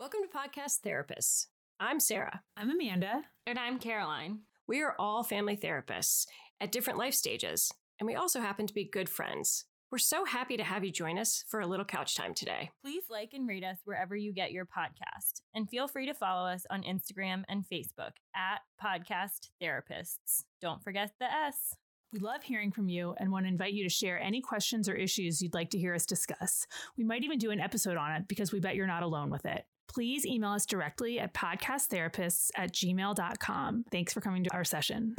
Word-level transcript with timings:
Welcome 0.00 0.20
to 0.22 0.28
Podcast 0.28 0.82
Therapists. 0.86 1.46
I'm 1.80 1.98
Sarah. 1.98 2.42
I'm 2.56 2.70
Amanda. 2.70 3.22
And 3.48 3.58
I'm 3.58 3.80
Caroline. 3.80 4.42
We 4.68 4.80
are 4.80 4.94
all 4.96 5.24
family 5.24 5.56
therapists 5.56 6.28
at 6.60 6.70
different 6.70 7.00
life 7.00 7.14
stages, 7.14 7.72
and 7.98 8.06
we 8.06 8.14
also 8.14 8.38
happen 8.38 8.68
to 8.68 8.72
be 8.72 8.84
good 8.84 9.08
friends. 9.08 9.64
We're 9.90 9.98
so 9.98 10.24
happy 10.24 10.56
to 10.56 10.62
have 10.62 10.84
you 10.84 10.92
join 10.92 11.18
us 11.18 11.44
for 11.48 11.58
a 11.58 11.66
little 11.66 11.84
couch 11.84 12.14
time 12.14 12.32
today. 12.32 12.70
Please 12.80 13.06
like 13.10 13.30
and 13.34 13.48
rate 13.48 13.64
us 13.64 13.78
wherever 13.84 14.14
you 14.14 14.32
get 14.32 14.52
your 14.52 14.66
podcast. 14.66 15.40
And 15.52 15.68
feel 15.68 15.88
free 15.88 16.06
to 16.06 16.14
follow 16.14 16.48
us 16.48 16.64
on 16.70 16.84
Instagram 16.84 17.42
and 17.48 17.64
Facebook 17.64 18.12
at 18.36 18.60
Podcast 18.80 19.48
Therapists. 19.60 20.44
Don't 20.60 20.80
forget 20.80 21.14
the 21.18 21.26
S. 21.26 21.74
We 22.12 22.20
love 22.20 22.44
hearing 22.44 22.70
from 22.70 22.88
you 22.88 23.16
and 23.18 23.32
want 23.32 23.46
to 23.46 23.52
invite 23.52 23.72
you 23.72 23.82
to 23.82 23.90
share 23.90 24.20
any 24.20 24.42
questions 24.42 24.88
or 24.88 24.94
issues 24.94 25.42
you'd 25.42 25.54
like 25.54 25.70
to 25.70 25.78
hear 25.78 25.92
us 25.92 26.06
discuss. 26.06 26.68
We 26.96 27.02
might 27.02 27.24
even 27.24 27.38
do 27.38 27.50
an 27.50 27.58
episode 27.58 27.96
on 27.96 28.12
it 28.12 28.28
because 28.28 28.52
we 28.52 28.60
bet 28.60 28.76
you're 28.76 28.86
not 28.86 29.02
alone 29.02 29.30
with 29.30 29.44
it. 29.44 29.64
Please 29.88 30.26
email 30.26 30.50
us 30.50 30.66
directly 30.66 31.18
at 31.18 31.34
podcasttherapists 31.34 32.50
at 32.56 32.72
gmail.com. 32.72 33.84
Thanks 33.90 34.12
for 34.12 34.20
coming 34.20 34.44
to 34.44 34.52
our 34.52 34.64
session. 34.64 35.16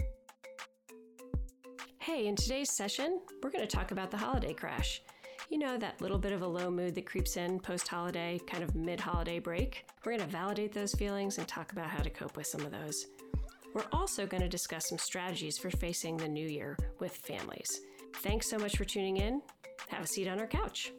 Hey, 1.98 2.28
in 2.28 2.36
today's 2.36 2.72
session, 2.72 3.20
we're 3.44 3.52
going 3.52 3.68
to 3.68 3.76
talk 3.76 3.92
about 3.92 4.10
the 4.10 4.18
holiday 4.18 4.54
crash. 4.54 5.02
You 5.50 5.58
know, 5.58 5.78
that 5.78 6.00
little 6.02 6.20
bit 6.20 6.32
of 6.32 6.44
a 6.44 6.48
low 6.48 6.70
mood 6.70 6.96
that 6.96 7.06
creeps 7.06 7.36
in 7.36 7.60
post 7.60 7.88
holiday, 7.88 8.40
kind 8.48 8.64
of 8.64 8.76
mid 8.76 9.00
holiday 9.00 9.40
break. 9.40 9.86
We're 10.06 10.14
going 10.14 10.24
to 10.24 10.32
validate 10.32 10.72
those 10.72 10.94
feelings 10.94 11.40
and 11.40 11.48
talk 11.48 11.72
about 11.72 11.88
how 11.88 12.04
to 12.04 12.10
cope 12.10 12.38
with 12.38 12.48
some 12.48 12.62
of 12.62 12.72
those. 12.72 13.08
We're 13.74 13.86
also 13.92 14.26
going 14.26 14.42
to 14.42 14.50
discuss 14.50 14.90
some 14.90 14.98
strategies 14.98 15.58
for 15.58 15.70
facing 15.70 16.18
the 16.18 16.28
new 16.28 16.48
year 16.48 16.78
with 17.00 17.16
families. 17.16 17.82
Thanks 18.18 18.50
so 18.50 18.58
much 18.58 18.78
for 18.78 18.86
tuning 18.86 19.18
in. 19.18 19.42
Have 19.90 20.04
a 20.04 20.08
seat 20.08 20.28
on 20.28 20.40
our 20.40 20.48
couch. 20.48 20.92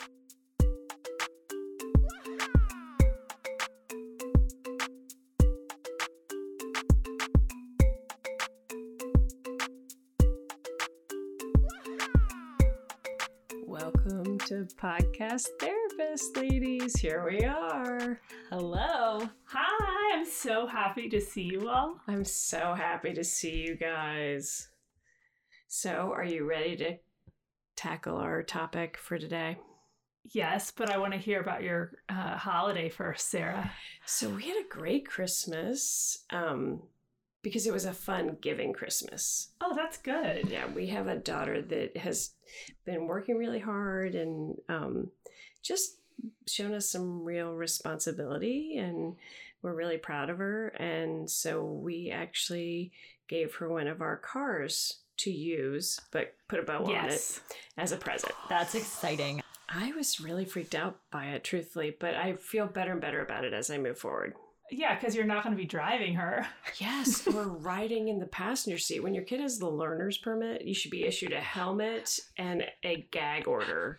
Podcast 14.74 15.48
Therapist, 15.58 16.36
ladies. 16.36 16.96
Here 16.96 17.24
we 17.28 17.44
are. 17.44 18.20
Hello. 18.50 19.28
Hi, 19.44 20.16
I'm 20.16 20.26
so 20.26 20.66
happy 20.66 21.08
to 21.08 21.20
see 21.20 21.42
you 21.42 21.68
all. 21.68 22.00
I'm 22.06 22.24
so 22.24 22.74
happy 22.74 23.12
to 23.14 23.24
see 23.24 23.64
you 23.66 23.76
guys. 23.76 24.68
So, 25.68 26.12
are 26.14 26.24
you 26.24 26.44
ready 26.44 26.76
to 26.76 26.98
tackle 27.76 28.16
our 28.16 28.42
topic 28.42 28.96
for 28.96 29.18
today? 29.18 29.58
Yes, 30.24 30.70
but 30.70 30.90
I 30.90 30.98
want 30.98 31.12
to 31.14 31.18
hear 31.18 31.40
about 31.40 31.62
your 31.62 31.92
uh, 32.08 32.36
holiday 32.36 32.88
first, 32.88 33.30
Sarah. 33.30 33.70
So, 34.06 34.30
we 34.30 34.48
had 34.48 34.56
a 34.56 34.68
great 34.68 35.08
Christmas 35.08 36.24
um, 36.30 36.82
because 37.42 37.66
it 37.66 37.72
was 37.72 37.84
a 37.84 37.92
fun 37.92 38.36
giving 38.40 38.72
Christmas. 38.72 39.48
Oh, 39.60 39.74
that's 39.74 39.96
good. 39.96 40.48
Yeah, 40.50 40.66
we 40.74 40.88
have 40.88 41.06
a 41.06 41.16
daughter 41.16 41.62
that 41.62 41.96
has 41.96 42.32
been 42.84 43.06
working 43.06 43.36
really 43.36 43.60
hard 43.60 44.14
and 44.14 44.56
um, 44.68 45.08
just 45.62 45.96
shown 46.46 46.74
us 46.74 46.90
some 46.90 47.24
real 47.24 47.54
responsibility, 47.54 48.76
and 48.76 49.16
we're 49.62 49.74
really 49.74 49.98
proud 49.98 50.30
of 50.30 50.38
her. 50.38 50.68
And 50.68 51.30
so, 51.30 51.64
we 51.64 52.10
actually 52.10 52.92
gave 53.28 53.54
her 53.56 53.68
one 53.68 53.86
of 53.86 54.02
our 54.02 54.16
cars 54.16 54.98
to 55.18 55.30
use, 55.30 56.00
but 56.10 56.34
put 56.48 56.60
a 56.60 56.62
bow 56.62 56.84
on 56.84 57.06
it 57.06 57.40
as 57.76 57.92
a 57.92 57.96
present. 57.96 58.32
That's 58.48 58.74
exciting. 58.74 59.42
I 59.68 59.92
was 59.92 60.20
really 60.20 60.44
freaked 60.44 60.74
out 60.74 60.98
by 61.10 61.26
it, 61.26 61.44
truthfully, 61.44 61.94
but 61.98 62.14
I 62.14 62.34
feel 62.34 62.66
better 62.66 62.92
and 62.92 63.00
better 63.00 63.20
about 63.20 63.44
it 63.44 63.52
as 63.52 63.70
I 63.70 63.78
move 63.78 63.98
forward. 63.98 64.34
Yeah, 64.70 64.94
because 64.94 65.14
you're 65.14 65.26
not 65.26 65.42
going 65.42 65.54
to 65.54 65.60
be 65.60 65.66
driving 65.66 66.14
her. 66.14 66.46
Yes, 66.78 67.26
or 67.26 67.48
riding 67.48 68.08
in 68.08 68.18
the 68.20 68.26
passenger 68.26 68.78
seat. 68.78 69.02
When 69.02 69.12
your 69.12 69.24
kid 69.24 69.40
has 69.40 69.58
the 69.58 69.68
learner's 69.68 70.16
permit, 70.16 70.64
you 70.64 70.72
should 70.72 70.90
be 70.90 71.04
issued 71.04 71.32
a 71.32 71.40
helmet 71.40 72.18
and 72.38 72.64
a 72.84 73.06
gag 73.10 73.46
order. 73.48 73.98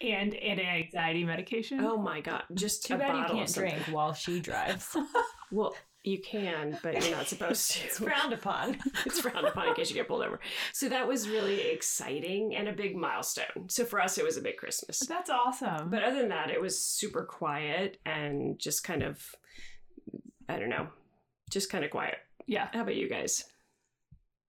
And 0.00 0.34
and 0.34 0.60
anxiety 0.60 1.24
medication. 1.24 1.80
Oh 1.80 1.96
my 1.98 2.20
god, 2.20 2.44
just 2.54 2.86
Too 2.86 2.94
a 2.94 2.98
bad 2.98 3.16
you 3.16 3.34
can't 3.34 3.48
of 3.48 3.54
drink 3.54 3.76
while 3.90 4.14
she 4.14 4.40
drives. 4.40 4.96
Well, 5.50 5.74
you 6.04 6.20
can, 6.20 6.78
but 6.82 7.02
you're 7.02 7.16
not 7.16 7.26
supposed 7.26 7.70
to. 7.72 7.84
it's 7.86 7.98
frowned 7.98 8.32
upon. 8.34 8.78
it's 9.06 9.20
frowned 9.20 9.46
upon 9.46 9.68
in 9.68 9.74
case 9.74 9.88
you 9.88 9.94
get 9.96 10.06
pulled 10.06 10.22
over. 10.22 10.40
So 10.74 10.88
that 10.90 11.08
was 11.08 11.26
really 11.28 11.68
exciting 11.70 12.54
and 12.54 12.68
a 12.68 12.72
big 12.74 12.94
milestone. 12.96 13.68
So 13.68 13.84
for 13.86 13.98
us, 14.00 14.18
it 14.18 14.24
was 14.24 14.36
a 14.36 14.42
big 14.42 14.58
Christmas. 14.58 14.98
That's 15.00 15.30
awesome. 15.30 15.88
But 15.88 16.02
other 16.02 16.16
than 16.20 16.28
that, 16.28 16.50
it 16.50 16.60
was 16.60 16.78
super 16.78 17.24
quiet 17.24 17.98
and 18.04 18.58
just 18.58 18.84
kind 18.84 19.02
of, 19.02 19.24
I 20.48 20.58
don't 20.58 20.70
know, 20.70 20.88
just 21.50 21.70
kind 21.70 21.84
of 21.84 21.90
quiet. 21.90 22.16
yeah. 22.46 22.68
How 22.72 22.82
about 22.82 22.96
you 22.96 23.08
guys? 23.08 23.44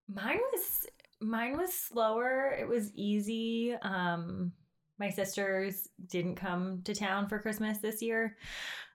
Mine 0.07 0.39
was 0.51 0.85
mine 1.21 1.57
was 1.57 1.73
slower. 1.73 2.55
It 2.59 2.67
was 2.67 2.93
easy. 2.93 3.73
Um 3.81 4.51
my 4.97 5.09
sisters 5.09 5.89
didn't 6.07 6.35
come 6.35 6.81
to 6.83 6.93
town 6.95 7.27
for 7.27 7.39
Christmas 7.39 7.79
this 7.79 8.01
year. 8.01 8.37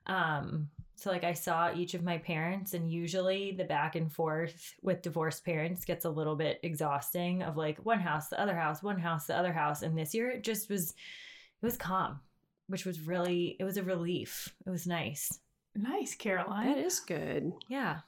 Um 0.07 0.69
so 0.95 1.09
like 1.09 1.23
I 1.23 1.33
saw 1.33 1.73
each 1.73 1.95
of 1.95 2.03
my 2.03 2.19
parents 2.19 2.75
and 2.75 2.91
usually 2.91 3.51
the 3.53 3.63
back 3.63 3.95
and 3.95 4.11
forth 4.13 4.75
with 4.83 5.01
divorced 5.01 5.43
parents 5.43 5.83
gets 5.83 6.05
a 6.05 6.09
little 6.09 6.35
bit 6.35 6.59
exhausting 6.61 7.41
of 7.41 7.57
like 7.57 7.83
one 7.83 7.99
house, 7.99 8.27
the 8.29 8.39
other 8.39 8.55
house, 8.55 8.83
one 8.83 8.99
house, 8.99 9.25
the 9.25 9.35
other 9.35 9.51
house 9.53 9.81
and 9.81 9.97
this 9.97 10.13
year 10.13 10.29
it 10.29 10.43
just 10.43 10.69
was 10.69 10.91
it 10.91 11.65
was 11.65 11.75
calm, 11.77 12.19
which 12.67 12.85
was 12.85 13.01
really 13.01 13.55
it 13.59 13.63
was 13.63 13.77
a 13.77 13.83
relief. 13.83 14.53
It 14.65 14.69
was 14.69 14.85
nice. 14.87 15.39
Nice, 15.75 16.15
Caroline. 16.15 16.67
That 16.67 16.77
is 16.77 16.99
good. 16.99 17.53
Yeah. 17.67 17.99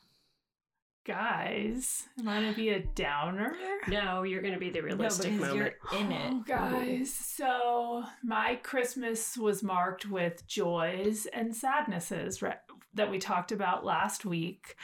Guys, 1.05 2.03
am 2.17 2.29
I 2.29 2.39
going 2.39 2.51
to 2.51 2.55
be 2.55 2.69
a 2.69 2.79
downer? 2.79 3.53
No, 3.89 4.23
you're 4.23 4.41
going 4.41 4.53
to 4.53 4.59
be 4.59 4.69
the 4.69 4.81
realistic 4.81 5.33
no, 5.33 5.39
moment. 5.47 5.57
you're 5.57 5.99
in 5.99 6.11
it. 6.13 6.33
Oh, 6.33 6.43
guys. 6.47 7.13
So 7.13 8.03
my 8.23 8.55
Christmas 8.63 9.37
was 9.37 9.63
marked 9.63 10.05
with 10.05 10.47
joys 10.47 11.25
and 11.33 11.53
sadnesses 11.53 12.41
right, 12.41 12.57
that 12.93 13.11
we 13.11 13.19
talked 13.19 13.51
about 13.51 13.83
last 13.83 14.23
week. 14.23 14.77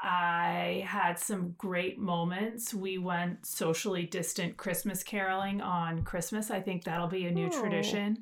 I 0.00 0.84
had 0.86 1.18
some 1.18 1.56
great 1.58 1.98
moments. 1.98 2.72
We 2.72 2.98
went 2.98 3.44
socially 3.44 4.04
distant 4.04 4.56
Christmas 4.56 5.02
caroling 5.02 5.60
on 5.60 6.02
Christmas. 6.04 6.52
I 6.52 6.60
think 6.60 6.84
that'll 6.84 7.08
be 7.08 7.26
a 7.26 7.32
new 7.32 7.50
Oh. 7.52 7.60
tradition. 7.60 8.18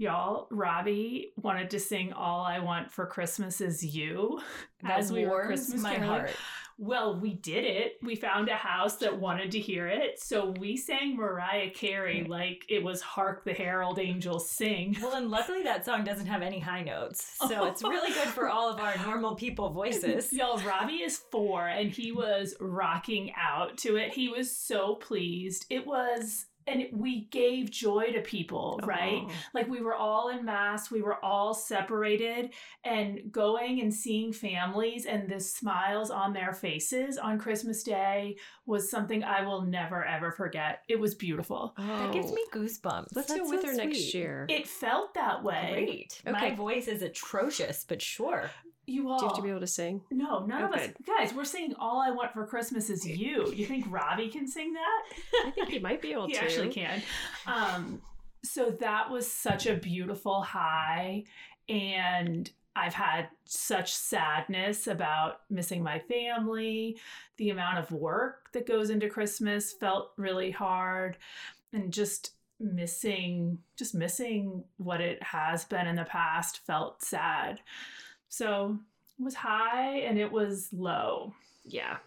Y'all, 0.00 0.46
Robbie 0.50 1.34
wanted 1.36 1.68
to 1.68 1.78
sing 1.78 2.14
All 2.14 2.40
I 2.40 2.58
Want 2.58 2.90
for 2.90 3.04
Christmas 3.04 3.60
Is 3.60 3.84
You 3.84 4.40
That 4.82 5.00
as 5.00 5.12
we 5.12 5.26
were 5.26 5.44
Christmas 5.44 5.82
my 5.82 5.96
caroling. 5.96 6.20
heart. 6.20 6.30
Well, 6.78 7.20
we 7.20 7.34
did 7.34 7.64
it. 7.66 7.98
We 8.02 8.14
found 8.16 8.48
a 8.48 8.54
house 8.56 8.96
that 8.96 9.20
wanted 9.20 9.50
to 9.50 9.58
hear 9.58 9.86
it. 9.88 10.18
So 10.18 10.54
we 10.58 10.78
sang 10.78 11.16
Mariah 11.16 11.68
Carey 11.68 12.24
like 12.24 12.64
it 12.70 12.82
was 12.82 13.02
Hark 13.02 13.44
the 13.44 13.52
Herald 13.52 13.98
Angels 13.98 14.48
Sing. 14.48 14.96
Well, 15.02 15.16
and 15.16 15.30
luckily 15.30 15.62
that 15.64 15.84
song 15.84 16.04
doesn't 16.04 16.24
have 16.24 16.40
any 16.40 16.60
high 16.60 16.82
notes. 16.82 17.36
So 17.46 17.64
it's 17.68 17.82
really 17.82 18.14
good 18.14 18.28
for 18.28 18.48
all 18.48 18.72
of 18.72 18.80
our 18.80 18.96
normal 19.04 19.34
people 19.34 19.68
voices. 19.68 20.32
Y'all, 20.32 20.56
Robbie 20.60 21.02
is 21.02 21.18
four 21.30 21.68
and 21.68 21.90
he 21.90 22.10
was 22.10 22.54
rocking 22.58 23.32
out 23.38 23.76
to 23.78 23.96
it. 23.96 24.14
He 24.14 24.30
was 24.30 24.50
so 24.50 24.94
pleased. 24.94 25.66
It 25.68 25.86
was, 25.86 26.46
and 26.70 26.86
we 26.92 27.26
gave 27.26 27.70
joy 27.70 28.12
to 28.12 28.20
people, 28.20 28.80
right? 28.84 29.22
Oh. 29.26 29.30
Like 29.54 29.68
we 29.68 29.80
were 29.80 29.94
all 29.94 30.28
in 30.28 30.44
mass, 30.44 30.90
we 30.90 31.02
were 31.02 31.22
all 31.24 31.52
separated, 31.52 32.50
and 32.84 33.32
going 33.32 33.80
and 33.80 33.92
seeing 33.92 34.32
families 34.32 35.06
and 35.06 35.28
the 35.28 35.40
smiles 35.40 36.10
on 36.10 36.32
their 36.32 36.52
faces 36.52 37.18
on 37.18 37.38
Christmas 37.38 37.82
Day 37.82 38.36
was 38.66 38.90
something 38.90 39.24
I 39.24 39.42
will 39.42 39.62
never 39.62 40.04
ever 40.04 40.30
forget. 40.32 40.82
It 40.88 41.00
was 41.00 41.14
beautiful. 41.14 41.74
That 41.76 42.12
gives 42.12 42.30
Oh. 42.30 42.34
me 42.34 42.44
goosebumps. 42.52 43.08
Let's 43.14 43.28
That's 43.28 43.40
go 43.40 43.50
with 43.50 43.62
so 43.62 43.68
her 43.68 43.74
next 43.74 44.14
year. 44.14 44.46
It 44.48 44.66
felt 44.68 45.14
that 45.14 45.42
way. 45.42 45.84
Great. 45.86 46.22
My 46.32 46.54
voice 46.54 46.86
is 46.88 47.02
atrocious, 47.02 47.84
but 47.88 48.00
sure. 48.00 48.50
You 48.90 49.08
all. 49.10 49.18
Do 49.18 49.24
you 49.24 49.28
have 49.28 49.36
to 49.36 49.42
be 49.42 49.50
able 49.50 49.60
to 49.60 49.66
sing? 49.66 50.00
no, 50.10 50.44
none 50.46 50.62
Oh, 50.62 50.66
of 50.66 50.72
us. 50.74 50.88
Guys, 51.06 51.32
we're 51.34 51.44
singing 51.44 51.74
All 51.78 52.00
I 52.00 52.10
Want 52.10 52.32
for 52.32 52.46
Christmas 52.46 52.90
Is 52.90 53.06
You. 53.06 53.52
You 53.54 53.66
think 53.66 53.86
Robbie 53.88 54.28
can 54.28 54.46
sing 54.46 54.72
that? 54.72 55.02
I 55.46 55.50
think 55.50 55.68
he 55.68 55.78
might 55.78 56.02
be 56.02 56.12
able 56.12 56.26
he 56.26 56.34
to. 56.34 56.42
actually 56.42 56.68
can. 56.70 57.02
Um, 57.46 58.02
so 58.42 58.70
that 58.80 59.10
was 59.10 59.30
such 59.30 59.66
a 59.66 59.74
beautiful 59.74 60.42
high. 60.42 61.24
And 61.68 62.50
I've 62.74 62.94
had 62.94 63.28
such 63.44 63.94
sadness 63.94 64.86
about 64.86 65.40
missing 65.50 65.82
my 65.82 65.98
family. 66.00 66.98
The 67.36 67.50
amount 67.50 67.78
of 67.78 67.90
work 67.92 68.50
that 68.52 68.66
goes 68.66 68.90
into 68.90 69.08
Christmas 69.08 69.72
felt 69.72 70.12
really 70.16 70.50
hard. 70.50 71.16
And 71.72 71.92
just 71.92 72.32
missing, 72.58 73.58
just 73.76 73.94
missing 73.94 74.64
what 74.76 75.00
it 75.00 75.22
has 75.22 75.64
been 75.64 75.86
in 75.86 75.96
the 75.96 76.04
past 76.04 76.60
felt 76.66 77.02
sad. 77.02 77.60
So 78.30 78.78
it 79.18 79.22
was 79.22 79.34
high 79.34 79.98
and 79.98 80.18
it 80.18 80.32
was 80.32 80.70
low. 80.72 81.34
Yeah. 81.64 81.98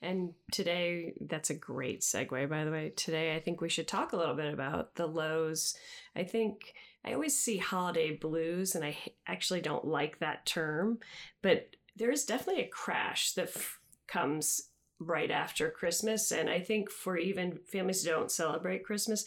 And 0.00 0.32
today, 0.52 1.14
that's 1.20 1.50
a 1.50 1.54
great 1.54 2.02
segue, 2.02 2.48
by 2.48 2.64
the 2.64 2.70
way. 2.70 2.92
Today, 2.94 3.34
I 3.34 3.40
think 3.40 3.60
we 3.60 3.68
should 3.68 3.88
talk 3.88 4.12
a 4.12 4.16
little 4.16 4.36
bit 4.36 4.54
about 4.54 4.94
the 4.94 5.06
lows. 5.06 5.74
I 6.14 6.22
think 6.22 6.72
I 7.04 7.12
always 7.12 7.36
see 7.36 7.56
holiday 7.56 8.12
blues, 8.16 8.76
and 8.76 8.84
I 8.84 8.96
actually 9.26 9.60
don't 9.60 9.84
like 9.84 10.20
that 10.20 10.46
term, 10.46 11.00
but 11.42 11.74
there 11.96 12.12
is 12.12 12.24
definitely 12.24 12.62
a 12.62 12.68
crash 12.68 13.32
that 13.32 13.48
f- 13.48 13.80
comes 14.06 14.68
right 15.00 15.32
after 15.32 15.68
Christmas. 15.68 16.30
And 16.30 16.48
I 16.48 16.60
think 16.60 16.90
for 16.90 17.16
even 17.16 17.58
families 17.66 18.04
who 18.04 18.10
don't 18.10 18.30
celebrate 18.30 18.84
Christmas, 18.84 19.24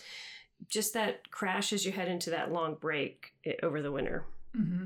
just 0.70 0.94
that 0.94 1.30
crash 1.32 1.74
as 1.74 1.86
you 1.86 1.92
head 1.92 2.08
into 2.08 2.30
that 2.30 2.54
long 2.54 2.76
break 2.76 3.34
eh, 3.46 3.56
over 3.62 3.82
the 3.82 3.92
winter. 3.92 4.24
Mm-hmm. 4.56 4.86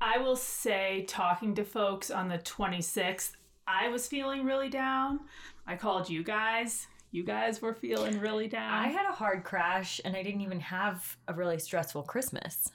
I 0.00 0.18
will 0.18 0.36
say, 0.36 1.04
talking 1.08 1.54
to 1.54 1.64
folks 1.64 2.10
on 2.10 2.28
the 2.28 2.38
26th, 2.38 3.32
I 3.66 3.88
was 3.88 4.06
feeling 4.06 4.44
really 4.44 4.68
down. 4.68 5.20
I 5.66 5.76
called 5.76 6.08
you 6.08 6.22
guys. 6.22 6.86
You 7.12 7.24
guys 7.24 7.62
were 7.62 7.74
feeling 7.74 8.20
really 8.20 8.46
down. 8.46 8.72
I 8.72 8.88
had 8.88 9.08
a 9.08 9.14
hard 9.14 9.42
crash 9.42 10.00
and 10.04 10.14
I 10.14 10.22
didn't 10.22 10.42
even 10.42 10.60
have 10.60 11.16
a 11.28 11.34
really 11.34 11.58
stressful 11.58 12.02
Christmas. 12.02 12.70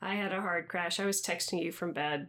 I 0.00 0.14
had 0.14 0.32
a 0.32 0.40
hard 0.40 0.68
crash. 0.68 1.00
I 1.00 1.06
was 1.06 1.20
texting 1.20 1.62
you 1.62 1.72
from 1.72 1.92
bed. 1.92 2.28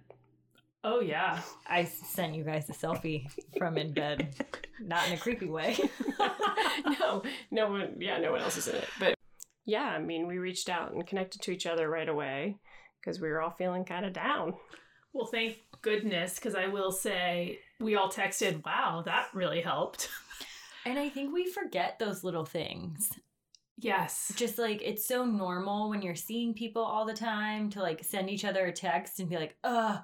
Oh, 0.84 1.02
yeah. 1.02 1.42
I 1.68 1.84
sent 1.84 2.36
you 2.36 2.44
guys 2.44 2.70
a 2.70 2.74
selfie 2.74 3.28
from 3.58 3.78
in 3.78 3.94
bed, 3.94 4.36
not 4.82 5.08
in 5.08 5.14
a 5.14 5.18
creepy 5.18 5.48
way. 5.48 5.78
no, 7.00 7.24
no 7.52 7.70
one, 7.70 7.96
yeah, 8.00 8.18
no 8.18 8.32
one 8.32 8.42
else 8.42 8.58
is 8.58 8.68
in 8.68 8.76
it. 8.76 8.88
But 9.00 9.16
yeah, 9.66 9.86
I 9.86 10.00
mean, 10.00 10.28
we 10.28 10.40
reached 10.40 10.70
out 10.70 10.94
and 10.94 11.06
connected 11.06 11.42
to 11.44 11.52
each 11.52 11.66
other 11.66 11.90
right 11.90 12.10
away 12.10 12.58
because 13.06 13.22
we 13.22 13.30
were 13.30 13.42
all 13.42 13.52
feeling 13.52 13.86
kind 13.86 14.06
of 14.06 14.14
down. 14.14 14.56
Well, 15.14 15.28
thank 15.28 15.58
goodness, 15.82 16.36
because 16.36 16.56
I 16.56 16.68
will 16.68 16.92
say 16.92 17.60
we 17.80 17.96
all 17.96 18.10
texted, 18.10 18.66
wow, 18.66 19.04
that 19.06 19.28
really 19.34 19.62
helped. 19.62 20.10
And 20.86 21.00
I 21.00 21.10
think 21.10 21.34
we 21.34 21.50
forget 21.50 22.00
those 22.00 22.24
little 22.24 22.46
things. 22.46 23.12
Yes. 23.78 24.32
Just 24.36 24.58
like 24.58 24.82
it's 24.84 25.06
so 25.06 25.26
normal 25.26 25.90
when 25.90 26.02
you're 26.02 26.16
seeing 26.16 26.54
people 26.54 26.84
all 26.84 27.06
the 27.06 27.14
time 27.14 27.70
to 27.72 27.82
like 27.82 28.04
send 28.04 28.30
each 28.30 28.46
other 28.46 28.66
a 28.66 28.72
text 28.72 29.20
and 29.20 29.30
be 29.30 29.36
like, 29.36 29.58
"Ugh, 29.64 30.00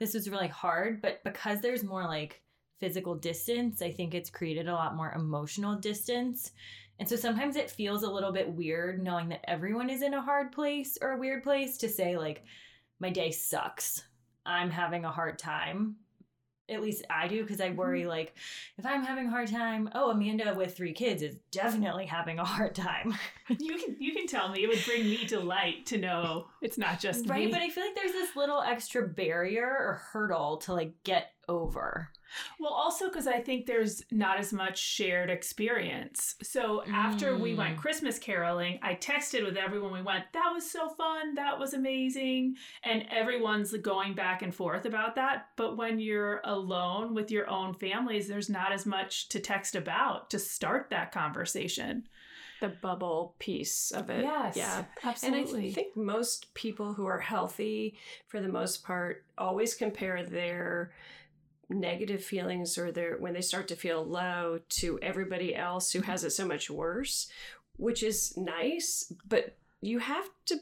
this 0.00 0.14
was 0.14 0.28
really 0.28 0.48
hard." 0.48 1.00
But 1.00 1.22
because 1.22 1.60
there's 1.60 1.84
more 1.84 2.04
like 2.04 2.42
physical 2.80 3.14
distance, 3.14 3.80
I 3.80 3.92
think 3.92 4.12
it's 4.12 4.28
created 4.30 4.68
a 4.68 4.74
lot 4.74 4.96
more 4.96 5.12
emotional 5.12 5.76
distance. 5.76 6.50
And 7.02 7.08
so 7.08 7.16
sometimes 7.16 7.56
it 7.56 7.68
feels 7.68 8.04
a 8.04 8.10
little 8.12 8.30
bit 8.30 8.48
weird 8.48 9.02
knowing 9.02 9.30
that 9.30 9.50
everyone 9.50 9.90
is 9.90 10.02
in 10.02 10.14
a 10.14 10.22
hard 10.22 10.52
place 10.52 10.96
or 11.02 11.10
a 11.10 11.18
weird 11.18 11.42
place 11.42 11.76
to 11.78 11.88
say 11.88 12.16
like, 12.16 12.44
"My 13.00 13.10
day 13.10 13.32
sucks. 13.32 14.04
I'm 14.46 14.70
having 14.70 15.04
a 15.04 15.10
hard 15.10 15.36
time." 15.36 15.96
at 16.68 16.80
least 16.80 17.04
I 17.10 17.26
do 17.26 17.42
because 17.42 17.60
I 17.60 17.70
worry 17.70 18.02
mm-hmm. 18.02 18.10
like 18.10 18.36
if 18.78 18.86
I'm 18.86 19.04
having 19.04 19.26
a 19.26 19.30
hard 19.30 19.48
time, 19.48 19.90
oh 19.96 20.12
Amanda 20.12 20.54
with 20.56 20.76
three 20.76 20.92
kids 20.92 21.24
is 21.24 21.34
definitely 21.50 22.06
having 22.06 22.38
a 22.38 22.44
hard 22.44 22.76
time. 22.76 23.18
you 23.58 23.76
can 23.78 23.96
you 23.98 24.12
can 24.12 24.28
tell 24.28 24.48
me 24.48 24.62
it 24.62 24.68
would 24.68 24.84
bring 24.86 25.02
me 25.02 25.24
delight 25.26 25.86
to 25.86 25.98
know 25.98 26.46
it's 26.62 26.78
not 26.78 27.00
just 27.00 27.28
right. 27.28 27.46
me. 27.46 27.52
But 27.52 27.62
I 27.62 27.68
feel 27.68 27.84
like 27.84 27.96
there's 27.96 28.12
this 28.12 28.36
little 28.36 28.62
extra 28.62 29.08
barrier 29.08 29.66
or 29.66 30.02
hurdle 30.12 30.58
to 30.58 30.72
like 30.72 30.94
get 31.02 31.32
over. 31.48 32.10
Well, 32.58 32.72
also 32.72 33.08
because 33.08 33.26
I 33.26 33.40
think 33.40 33.66
there's 33.66 34.02
not 34.10 34.38
as 34.38 34.52
much 34.52 34.78
shared 34.78 35.30
experience. 35.30 36.36
So 36.42 36.82
after 36.92 37.36
we 37.36 37.54
went 37.54 37.76
Mm. 37.76 37.80
Christmas 37.80 38.18
caroling, 38.18 38.78
I 38.82 38.94
texted 38.94 39.44
with 39.44 39.56
everyone 39.56 39.92
we 39.92 40.02
went, 40.02 40.24
that 40.32 40.50
was 40.52 40.68
so 40.70 40.88
fun. 40.90 41.34
That 41.34 41.58
was 41.58 41.74
amazing. 41.74 42.56
And 42.82 43.06
everyone's 43.10 43.72
going 43.78 44.14
back 44.14 44.42
and 44.42 44.54
forth 44.54 44.84
about 44.84 45.14
that. 45.16 45.48
But 45.56 45.76
when 45.76 45.98
you're 45.98 46.40
alone 46.44 47.14
with 47.14 47.30
your 47.30 47.48
own 47.48 47.74
families, 47.74 48.28
there's 48.28 48.50
not 48.50 48.72
as 48.72 48.86
much 48.86 49.28
to 49.30 49.40
text 49.40 49.74
about 49.74 50.30
to 50.30 50.38
start 50.38 50.90
that 50.90 51.12
conversation. 51.12 52.08
The 52.60 52.68
bubble 52.68 53.34
piece 53.40 53.90
of 53.90 54.08
it. 54.08 54.22
Yes. 54.22 54.56
Yeah. 54.56 54.84
Absolutely. 55.02 55.60
And 55.60 55.70
I 55.70 55.72
think 55.72 55.96
most 55.96 56.54
people 56.54 56.92
who 56.94 57.06
are 57.06 57.18
healthy, 57.18 57.96
for 58.28 58.40
the 58.40 58.48
most 58.48 58.84
part, 58.84 59.24
always 59.36 59.74
compare 59.74 60.22
their 60.24 60.92
negative 61.72 62.24
feelings 62.24 62.76
or 62.78 62.92
their 62.92 63.16
when 63.18 63.32
they 63.32 63.40
start 63.40 63.68
to 63.68 63.76
feel 63.76 64.04
low 64.04 64.60
to 64.68 64.98
everybody 65.00 65.54
else 65.54 65.92
who 65.92 66.02
has 66.02 66.24
it 66.24 66.30
so 66.30 66.46
much 66.46 66.70
worse, 66.70 67.28
which 67.76 68.02
is 68.02 68.36
nice, 68.36 69.12
but 69.26 69.56
you 69.80 69.98
have 69.98 70.28
to 70.46 70.58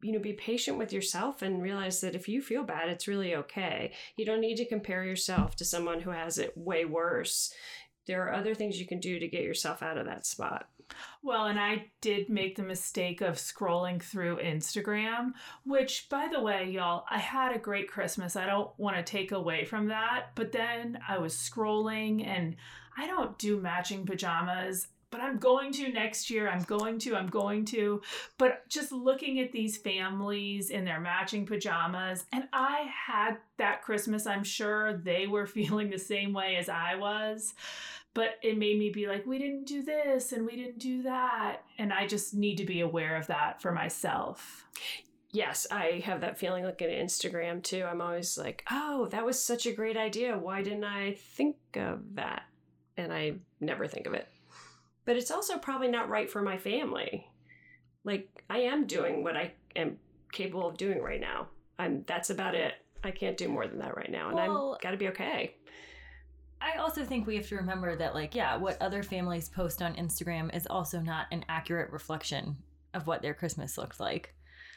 you 0.00 0.12
know 0.12 0.18
be 0.18 0.32
patient 0.32 0.78
with 0.78 0.92
yourself 0.92 1.42
and 1.42 1.62
realize 1.62 2.00
that 2.00 2.14
if 2.14 2.28
you 2.28 2.40
feel 2.40 2.62
bad 2.62 2.88
it's 2.88 3.08
really 3.08 3.34
okay. 3.34 3.92
You 4.16 4.24
don't 4.24 4.40
need 4.40 4.56
to 4.56 4.68
compare 4.68 5.04
yourself 5.04 5.56
to 5.56 5.64
someone 5.64 6.00
who 6.00 6.10
has 6.10 6.38
it 6.38 6.56
way 6.56 6.84
worse. 6.84 7.52
There 8.06 8.26
are 8.26 8.32
other 8.32 8.54
things 8.54 8.80
you 8.80 8.86
can 8.86 9.00
do 9.00 9.18
to 9.18 9.28
get 9.28 9.42
yourself 9.42 9.82
out 9.82 9.98
of 9.98 10.06
that 10.06 10.26
spot. 10.26 10.68
Well, 11.22 11.46
and 11.46 11.58
I 11.58 11.86
did 12.00 12.28
make 12.28 12.56
the 12.56 12.62
mistake 12.62 13.20
of 13.20 13.34
scrolling 13.34 14.02
through 14.02 14.38
Instagram, 14.38 15.32
which, 15.64 16.08
by 16.08 16.28
the 16.32 16.40
way, 16.40 16.70
y'all, 16.70 17.04
I 17.10 17.18
had 17.18 17.54
a 17.54 17.58
great 17.58 17.88
Christmas. 17.88 18.36
I 18.36 18.46
don't 18.46 18.70
want 18.78 18.96
to 18.96 19.02
take 19.02 19.32
away 19.32 19.64
from 19.64 19.88
that. 19.88 20.30
But 20.34 20.52
then 20.52 21.00
I 21.08 21.18
was 21.18 21.34
scrolling, 21.34 22.26
and 22.26 22.56
I 22.96 23.06
don't 23.06 23.36
do 23.38 23.60
matching 23.60 24.06
pajamas, 24.06 24.88
but 25.10 25.20
I'm 25.20 25.38
going 25.38 25.72
to 25.72 25.90
next 25.90 26.30
year. 26.30 26.48
I'm 26.48 26.62
going 26.62 26.98
to, 27.00 27.16
I'm 27.16 27.28
going 27.28 27.64
to. 27.66 28.02
But 28.36 28.68
just 28.68 28.92
looking 28.92 29.40
at 29.40 29.52
these 29.52 29.76
families 29.76 30.70
in 30.70 30.84
their 30.84 31.00
matching 31.00 31.46
pajamas, 31.46 32.24
and 32.32 32.44
I 32.52 32.90
had 33.06 33.38
that 33.56 33.82
Christmas, 33.82 34.26
I'm 34.26 34.44
sure 34.44 34.92
they 34.92 35.26
were 35.26 35.46
feeling 35.58 35.90
the 35.90 35.98
same 35.98 36.32
way 36.32 36.56
as 36.56 36.68
I 36.68 36.96
was 36.96 37.54
but 38.18 38.30
it 38.42 38.58
made 38.58 38.78
me 38.78 38.90
be 38.90 39.06
like 39.06 39.24
we 39.26 39.38
didn't 39.38 39.64
do 39.64 39.82
this 39.82 40.32
and 40.32 40.44
we 40.44 40.56
didn't 40.56 40.78
do 40.78 41.02
that 41.02 41.58
and 41.78 41.92
i 41.92 42.06
just 42.06 42.34
need 42.34 42.56
to 42.56 42.64
be 42.64 42.80
aware 42.80 43.16
of 43.16 43.28
that 43.28 43.62
for 43.62 43.70
myself 43.72 44.66
Yes, 45.30 45.66
I 45.70 46.02
have 46.04 46.22
that 46.22 46.38
feeling 46.38 46.64
looking 46.64 46.88
at 46.88 47.04
Instagram 47.04 47.62
too. 47.62 47.84
I'm 47.84 48.00
always 48.00 48.38
like, 48.38 48.64
oh, 48.70 49.08
that 49.10 49.26
was 49.26 49.42
such 49.42 49.66
a 49.66 49.72
great 49.72 49.96
idea. 49.96 50.38
Why 50.38 50.62
didn't 50.62 50.84
I 50.84 51.16
think 51.18 51.56
of 51.74 52.14
that? 52.14 52.44
And 52.96 53.12
I 53.12 53.34
never 53.60 53.86
think 53.86 54.06
of 54.06 54.14
it. 54.14 54.26
But 55.04 55.16
it's 55.16 55.30
also 55.30 55.58
probably 55.58 55.88
not 55.88 56.08
right 56.08 56.30
for 56.30 56.40
my 56.40 56.56
family. 56.56 57.28
Like, 58.04 58.42
I 58.48 58.60
am 58.60 58.86
doing 58.86 59.22
what 59.22 59.36
I 59.36 59.52
am 59.76 59.98
capable 60.32 60.66
of 60.66 60.78
doing 60.78 61.02
right 61.02 61.20
now. 61.20 61.48
I'm 61.78 62.04
that's 62.06 62.30
about 62.30 62.54
it. 62.54 62.74
I 63.04 63.10
can't 63.10 63.36
do 63.36 63.48
more 63.48 63.66
than 63.66 63.78
that 63.80 63.96
right 63.96 64.10
now. 64.10 64.28
And 64.28 64.36
Well- 64.36 64.72
I'm 64.72 64.78
got 64.82 64.92
to 64.92 64.96
be 64.96 65.08
okay. 65.08 65.56
I 66.60 66.78
also 66.78 67.04
think 67.04 67.26
we 67.26 67.36
have 67.36 67.48
to 67.48 67.56
remember 67.56 67.96
that, 67.96 68.14
like, 68.14 68.34
yeah, 68.34 68.56
what 68.56 68.80
other 68.80 69.02
families 69.02 69.48
post 69.48 69.82
on 69.82 69.94
Instagram 69.94 70.54
is 70.54 70.66
also 70.66 71.00
not 71.00 71.26
an 71.30 71.44
accurate 71.48 71.90
reflection 71.90 72.56
of 72.94 73.06
what 73.06 73.22
their 73.22 73.34
Christmas 73.34 73.78
looks 73.78 74.00
like. 74.00 74.34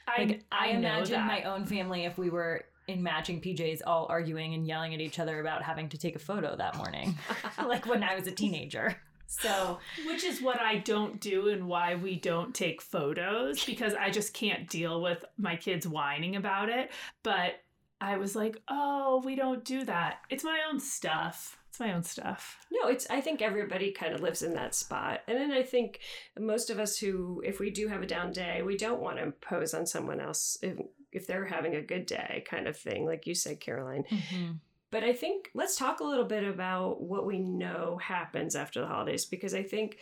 i, 0.07 0.25
Like, 0.25 0.43
I, 0.51 0.71
know 0.73 0.77
imagine 0.77 1.21
my 1.21 1.43
own 1.43 1.65
family 1.65 2.05
if 2.05 2.17
we 2.17 2.29
were 2.29 2.65
in 2.87 3.01
matching 3.01 3.41
PJs 3.41 3.81
all 3.85 4.07
arguing 4.09 4.53
and 4.53 4.65
yelling 4.65 4.93
at 4.93 5.01
each 5.01 5.19
other 5.19 5.39
about 5.39 5.63
having 5.63 5.89
to 5.89 5.97
take 5.97 6.15
a 6.15 6.19
photo 6.19 6.55
that 6.55 6.75
morning, 6.77 7.17
like 7.65 7.85
when 7.85 8.03
I 8.03 8.15
was 8.15 8.27
a 8.27 8.31
teenager. 8.31 8.97
So, 9.27 9.79
which 10.05 10.25
is 10.25 10.41
what 10.41 10.59
i 10.59 10.79
don't 10.79 11.21
do 11.21 11.47
and 11.47 11.69
why 11.69 11.95
we 11.95 12.19
don't 12.19 12.53
take 12.53 12.81
photos 12.81 13.63
because 13.63 13.93
i 13.93 14.09
just 14.09 14.33
can't 14.33 14.67
deal 14.69 15.01
with 15.01 15.23
my 15.37 15.55
kids 15.55 15.87
whining 15.87 16.35
about 16.35 16.67
it 16.67 16.91
but 17.23 17.53
i 18.01 18.17
was 18.17 18.35
like 18.35 18.61
oh 18.67 19.21
we 19.23 19.35
don't 19.35 19.63
do 19.63 19.85
that 19.85 20.19
it's 20.29 20.43
my 20.43 20.59
own 20.69 20.79
stuff 20.79 21.57
it's 21.71 21.79
my 21.79 21.93
own 21.93 22.03
stuff 22.03 22.65
No, 22.69 22.89
it's 22.89 23.07
I 23.09 23.21
think 23.21 23.41
everybody 23.41 23.93
kind 23.93 24.13
of 24.13 24.19
lives 24.19 24.41
in 24.41 24.53
that 24.55 24.75
spot. 24.75 25.21
And 25.25 25.37
then 25.37 25.53
I 25.53 25.63
think 25.63 26.01
most 26.37 26.69
of 26.69 26.79
us 26.79 26.97
who 26.97 27.41
if 27.45 27.61
we 27.61 27.69
do 27.69 27.87
have 27.87 28.01
a 28.01 28.05
down 28.05 28.33
day, 28.33 28.61
we 28.61 28.75
don't 28.75 28.99
want 28.99 29.17
to 29.17 29.23
impose 29.23 29.73
on 29.73 29.85
someone 29.85 30.19
else 30.19 30.57
if 30.61 30.77
if 31.13 31.27
they're 31.27 31.45
having 31.45 31.75
a 31.75 31.81
good 31.81 32.05
day 32.05 32.43
kind 32.45 32.67
of 32.67 32.75
thing, 32.75 33.05
like 33.05 33.25
you 33.25 33.33
said, 33.33 33.61
Caroline. 33.61 34.03
Mm-hmm. 34.03 34.51
But 34.89 35.05
I 35.05 35.13
think 35.13 35.49
let's 35.53 35.77
talk 35.77 36.01
a 36.01 36.03
little 36.03 36.25
bit 36.25 36.43
about 36.43 37.01
what 37.01 37.25
we 37.25 37.39
know 37.39 37.97
happens 38.01 38.53
after 38.57 38.81
the 38.81 38.87
holidays 38.87 39.23
because 39.23 39.53
I 39.53 39.63
think 39.63 39.97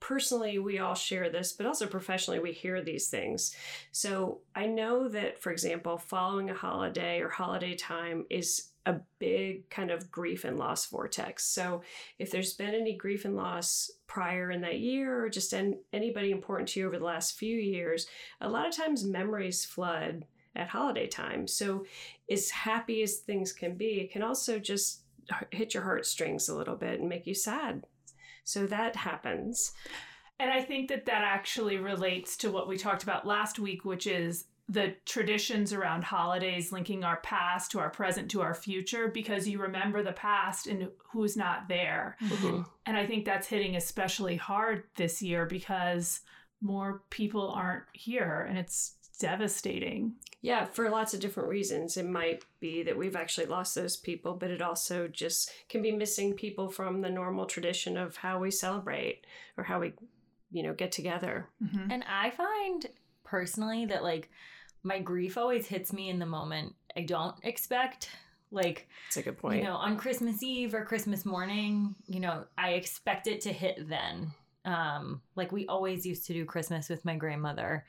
personally 0.00 0.58
we 0.58 0.78
all 0.78 0.94
share 0.94 1.30
this, 1.30 1.52
but 1.52 1.66
also 1.66 1.86
professionally 1.86 2.40
we 2.40 2.52
hear 2.52 2.82
these 2.82 3.08
things. 3.08 3.54
So 3.92 4.40
I 4.54 4.66
know 4.66 5.08
that, 5.08 5.40
for 5.40 5.52
example, 5.52 5.96
following 5.96 6.50
a 6.50 6.54
holiday 6.54 7.20
or 7.20 7.28
holiday 7.28 7.74
time 7.74 8.26
is 8.28 8.70
a 8.84 8.96
big 9.20 9.68
kind 9.70 9.92
of 9.92 10.10
grief 10.10 10.44
and 10.44 10.58
loss 10.58 10.86
vortex. 10.86 11.44
So 11.44 11.82
if 12.18 12.32
there's 12.32 12.54
been 12.54 12.74
any 12.74 12.96
grief 12.96 13.24
and 13.24 13.36
loss 13.36 13.92
prior 14.08 14.50
in 14.50 14.60
that 14.62 14.80
year 14.80 15.24
or 15.24 15.28
just 15.28 15.52
an, 15.52 15.78
anybody 15.92 16.32
important 16.32 16.68
to 16.70 16.80
you 16.80 16.88
over 16.88 16.98
the 16.98 17.04
last 17.04 17.38
few 17.38 17.56
years, 17.56 18.08
a 18.40 18.48
lot 18.48 18.66
of 18.66 18.76
times 18.76 19.04
memories 19.04 19.64
flood 19.64 20.24
at 20.56 20.68
holiday 20.68 21.06
time. 21.06 21.46
So 21.46 21.86
as 22.28 22.50
happy 22.50 23.02
as 23.02 23.18
things 23.18 23.52
can 23.52 23.76
be, 23.76 24.00
it 24.00 24.10
can 24.10 24.22
also 24.22 24.58
just 24.58 25.02
hit 25.50 25.74
your 25.74 25.84
heartstrings 25.84 26.48
a 26.48 26.56
little 26.56 26.76
bit 26.76 26.98
and 26.98 27.08
make 27.08 27.26
you 27.26 27.34
sad. 27.34 27.86
So 28.44 28.66
that 28.66 28.96
happens. 28.96 29.72
And 30.38 30.50
I 30.50 30.62
think 30.62 30.88
that 30.88 31.06
that 31.06 31.22
actually 31.22 31.76
relates 31.78 32.36
to 32.38 32.50
what 32.50 32.68
we 32.68 32.76
talked 32.76 33.02
about 33.02 33.26
last 33.26 33.58
week, 33.58 33.84
which 33.84 34.06
is 34.06 34.46
the 34.68 34.94
traditions 35.04 35.72
around 35.72 36.02
holidays 36.02 36.72
linking 36.72 37.04
our 37.04 37.18
past 37.18 37.70
to 37.70 37.78
our 37.78 37.90
present 37.90 38.30
to 38.30 38.40
our 38.40 38.54
future 38.54 39.08
because 39.08 39.46
you 39.46 39.60
remember 39.60 40.02
the 40.02 40.12
past 40.12 40.66
and 40.66 40.88
who's 41.12 41.36
not 41.36 41.68
there. 41.68 42.16
Mm-hmm. 42.22 42.62
And 42.86 42.96
I 42.96 43.06
think 43.06 43.24
that's 43.24 43.46
hitting 43.46 43.76
especially 43.76 44.36
hard 44.36 44.84
this 44.96 45.20
year 45.20 45.46
because 45.46 46.20
more 46.60 47.02
people 47.10 47.50
aren't 47.50 47.84
here 47.92 48.46
and 48.48 48.56
it's 48.56 48.94
devastating. 49.18 50.14
Yeah, 50.40 50.64
for 50.64 50.90
lots 50.90 51.14
of 51.14 51.20
different 51.20 51.48
reasons. 51.48 51.96
It 51.96 52.06
might 52.06 52.44
be 52.60 52.82
that 52.82 52.96
we've 52.96 53.14
actually 53.16 53.46
lost 53.46 53.74
those 53.74 53.96
people, 53.96 54.34
but 54.34 54.50
it 54.50 54.60
also 54.60 55.06
just 55.08 55.52
can 55.68 55.82
be 55.82 55.92
missing 55.92 56.34
people 56.34 56.68
from 56.68 57.00
the 57.00 57.10
normal 57.10 57.46
tradition 57.46 57.96
of 57.96 58.16
how 58.16 58.40
we 58.40 58.50
celebrate 58.50 59.24
or 59.56 59.64
how 59.64 59.80
we, 59.80 59.92
you 60.50 60.62
know, 60.64 60.74
get 60.74 60.90
together. 60.92 61.48
Mhm. 61.62 61.92
And 61.92 62.04
I 62.08 62.30
find 62.30 62.86
personally 63.24 63.86
that 63.86 64.02
like 64.02 64.30
my 64.82 64.98
grief 64.98 65.38
always 65.38 65.66
hits 65.68 65.92
me 65.92 66.08
in 66.08 66.18
the 66.18 66.26
moment 66.26 66.74
I 66.96 67.02
don't 67.02 67.36
expect. 67.44 68.10
Like, 68.50 68.88
That's 69.06 69.16
a 69.18 69.22
good 69.22 69.38
point. 69.38 69.58
you 69.58 69.64
know, 69.64 69.76
on 69.76 69.96
Christmas 69.96 70.42
Eve 70.42 70.74
or 70.74 70.84
Christmas 70.84 71.24
morning, 71.24 71.94
you 72.06 72.20
know, 72.20 72.44
I 72.58 72.70
expect 72.72 73.26
it 73.26 73.40
to 73.42 73.52
hit 73.52 73.88
then. 73.88 74.32
Um, 74.64 75.22
like 75.36 75.52
we 75.52 75.66
always 75.68 76.04
used 76.04 76.26
to 76.26 76.32
do 76.34 76.44
Christmas 76.44 76.88
with 76.90 77.04
my 77.04 77.16
grandmother, 77.16 77.86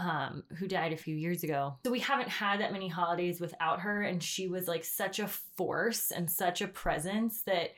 um, 0.00 0.42
who 0.58 0.66
died 0.66 0.92
a 0.92 0.96
few 0.96 1.14
years 1.14 1.44
ago. 1.44 1.76
So 1.84 1.90
we 1.90 2.00
haven't 2.00 2.28
had 2.28 2.60
that 2.60 2.72
many 2.72 2.88
holidays 2.88 3.40
without 3.40 3.80
her, 3.80 4.02
and 4.02 4.22
she 4.22 4.48
was 4.48 4.66
like 4.66 4.84
such 4.84 5.18
a 5.18 5.28
force 5.28 6.10
and 6.10 6.30
such 6.30 6.62
a 6.62 6.68
presence 6.68 7.42
that 7.42 7.70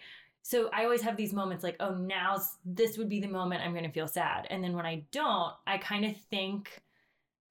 so 0.45 0.69
I 0.73 0.83
always 0.83 1.03
have 1.03 1.17
these 1.17 1.33
moments 1.33 1.63
like, 1.63 1.77
oh, 1.79 1.95
now 1.95 2.37
this 2.65 2.99
would 2.99 3.09
be 3.09 3.21
the 3.21 3.29
moment 3.29 3.63
I'm 3.63 3.75
gonna 3.75 3.93
feel 3.93 4.09
sad. 4.09 4.47
And 4.51 4.63
then 4.63 4.75
when 4.75 4.85
I 4.85 5.05
don't, 5.13 5.53
I 5.69 5.79
kind 5.79 6.05
of 6.05 6.17
think, 6.17 6.83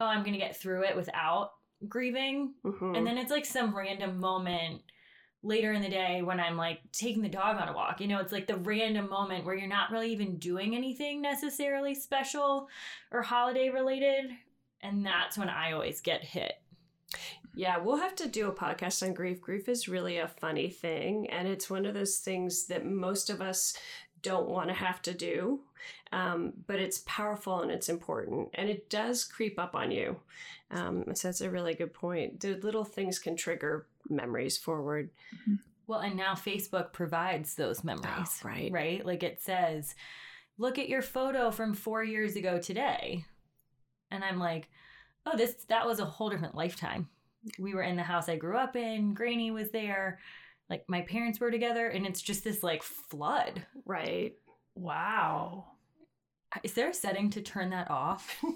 oh, 0.02 0.06
I'm 0.06 0.24
gonna 0.24 0.38
get 0.38 0.58
through 0.58 0.84
it 0.84 0.96
without 0.98 1.52
grieving. 1.88 2.54
Mhm. 2.66 2.98
And 2.98 3.08
then 3.08 3.18
it's 3.18 3.32
like 3.32 3.46
some 3.46 3.76
random 3.76 4.20
moment 4.20 4.82
later 5.42 5.72
in 5.72 5.82
the 5.82 5.90
day 5.90 6.22
when 6.22 6.40
I'm 6.40 6.58
like 6.58 6.80
taking 6.92 7.22
the 7.22 7.30
dog 7.30 7.58
on 7.62 7.70
a 7.70 7.74
walk. 7.74 8.02
You 8.02 8.08
know, 8.08 8.20
it's 8.20 8.34
like 8.34 8.46
the 8.46 8.58
random 8.58 9.10
moment 9.10 9.46
where 9.46 9.56
you're 9.56 9.68
not 9.68 9.90
really 9.90 10.12
even 10.12 10.38
doing 10.38 10.76
anything 10.76 11.22
necessarily 11.22 11.96
special 11.96 12.68
or 13.10 13.22
holiday 13.22 13.70
related. 13.70 14.32
And 14.84 15.06
that's 15.06 15.38
when 15.38 15.50
I 15.50 15.74
always 15.74 16.02
get 16.02 16.24
hit. 16.24 16.54
Yeah, 17.54 17.78
we'll 17.78 17.98
have 17.98 18.16
to 18.16 18.28
do 18.28 18.48
a 18.48 18.54
podcast 18.54 19.04
on 19.04 19.14
grief. 19.14 19.42
Grief 19.42 19.68
is 19.68 19.90
really 19.90 20.18
a 20.18 20.28
funny 20.28 20.70
thing, 20.70 21.30
and 21.30 21.48
it's 21.48 21.70
one 21.70 21.86
of 21.86 21.94
those 21.94 22.18
things 22.18 22.68
that 22.68 22.86
most 22.86 23.30
of 23.30 23.42
us 23.42 23.78
don't 24.22 24.48
want 24.48 24.70
to 24.70 24.74
have 24.74 25.02
to 25.02 25.14
do. 25.14 25.60
Um, 26.14 26.54
but 26.68 26.80
it's 26.80 27.04
powerful 27.06 27.62
and 27.62 27.72
it's 27.72 27.90
important, 27.90 28.50
and 28.54 28.70
it 28.70 28.90
does 28.90 29.24
creep 29.24 29.60
up 29.60 29.76
on 29.76 29.92
you. 29.92 30.18
Um, 30.70 31.06
so 31.14 31.28
that's 31.28 31.42
a 31.42 31.50
really 31.50 31.74
good 31.74 31.94
point. 31.94 32.40
The 32.40 32.56
little 32.56 32.86
things 32.86 33.20
can 33.20 33.36
trigger 33.36 33.88
memories 34.10 34.58
forward. 34.58 35.10
Well, 35.88 36.00
and 36.00 36.16
now 36.16 36.34
Facebook 36.34 36.94
provides 36.94 37.56
those 37.56 37.84
memories. 37.84 38.06
Oh, 38.44 38.48
right. 38.48 38.72
Right? 38.72 39.06
Like 39.06 39.24
it 39.24 39.42
says, 39.42 39.96
look 40.58 40.80
at 40.80 40.88
your 40.90 41.02
photo 41.02 41.52
from 41.52 41.74
four 41.74 42.04
years 42.04 42.36
ago 42.36 42.60
today. 42.60 43.26
And 44.12 44.24
I'm 44.24 44.40
like, 44.40 44.70
oh, 45.26 45.38
this 45.38 45.66
that 45.70 45.88
was 45.88 46.00
a 46.00 46.06
whole 46.06 46.30
different 46.30 46.56
lifetime. 46.56 47.10
We 47.58 47.74
were 47.74 47.84
in 47.84 47.96
the 47.96 48.04
house 48.04 48.30
I 48.30 48.36
grew 48.36 48.58
up 48.58 48.76
in, 48.76 49.14
Granny 49.14 49.52
was 49.52 49.72
there, 49.72 50.20
like 50.70 50.86
my 50.88 51.02
parents 51.02 51.40
were 51.40 51.52
together, 51.52 51.88
and 51.88 52.06
it's 52.06 52.22
just 52.22 52.44
this 52.44 52.64
like 52.64 52.84
flood. 52.84 53.66
Right. 53.86 54.34
Wow. 54.76 55.66
Is 56.64 56.74
there 56.74 56.90
a 56.90 56.94
setting 56.94 57.30
to 57.32 57.42
turn 57.42 57.70
that 57.72 57.90
off? 57.90 58.38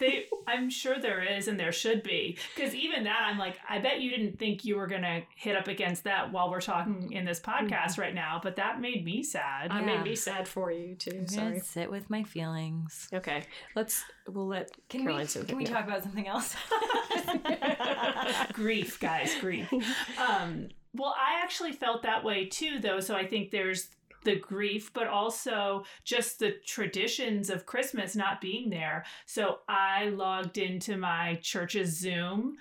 They, 0.00 0.24
I'm 0.46 0.70
sure 0.70 0.98
there 0.98 1.22
is, 1.22 1.46
and 1.46 1.60
there 1.60 1.72
should 1.72 2.02
be. 2.02 2.38
Because 2.56 2.74
even 2.74 3.04
that, 3.04 3.20
I'm 3.22 3.36
like, 3.36 3.58
I 3.68 3.80
bet 3.80 4.00
you 4.00 4.08
didn't 4.08 4.38
think 4.38 4.64
you 4.64 4.76
were 4.76 4.86
gonna 4.86 5.20
hit 5.36 5.54
up 5.54 5.68
against 5.68 6.04
that 6.04 6.32
while 6.32 6.50
we're 6.50 6.62
talking 6.62 7.12
in 7.12 7.26
this 7.26 7.38
podcast 7.38 7.98
right 7.98 8.14
now. 8.14 8.40
But 8.42 8.56
that 8.56 8.80
made 8.80 9.04
me 9.04 9.22
sad. 9.22 9.70
I 9.70 9.80
Yeah. 9.80 9.84
made 9.84 10.02
me 10.04 10.14
sad 10.16 10.48
for 10.48 10.72
you 10.72 10.94
too. 10.94 11.10
I'm 11.18 11.28
Sorry. 11.28 11.48
gonna 11.50 11.62
sit 11.62 11.90
with 11.90 12.08
my 12.08 12.22
feelings. 12.22 13.10
Okay, 13.12 13.44
let's. 13.76 14.02
We'll 14.26 14.46
let 14.46 14.70
Can 14.88 15.02
Caroline 15.02 15.20
we 15.20 15.26
say 15.26 15.44
can 15.44 15.58
we 15.58 15.64
talk 15.64 15.84
about 15.86 16.02
something 16.02 16.26
else? 16.26 16.56
grief, 18.54 18.98
guys, 19.00 19.34
grief. 19.40 19.70
Um, 20.18 20.68
well, 20.94 21.14
I 21.18 21.42
actually 21.42 21.72
felt 21.72 22.02
that 22.04 22.24
way 22.24 22.46
too, 22.46 22.78
though. 22.80 23.00
So 23.00 23.14
I 23.14 23.26
think 23.26 23.50
there's 23.50 23.88
the 24.22 24.36
grief, 24.36 24.92
but 24.92 25.06
also 25.06 25.84
just 26.04 26.38
the 26.38 26.56
traditions 26.66 27.50
of 27.50 27.66
Christmas 27.66 28.16
not 28.16 28.40
being 28.40 28.70
there. 28.70 29.04
So 29.26 29.60
I 29.68 30.10
logged 30.10 30.58
into 30.58 30.96
my 30.96 31.38
church's 31.42 31.98
Zoom, 31.98 32.56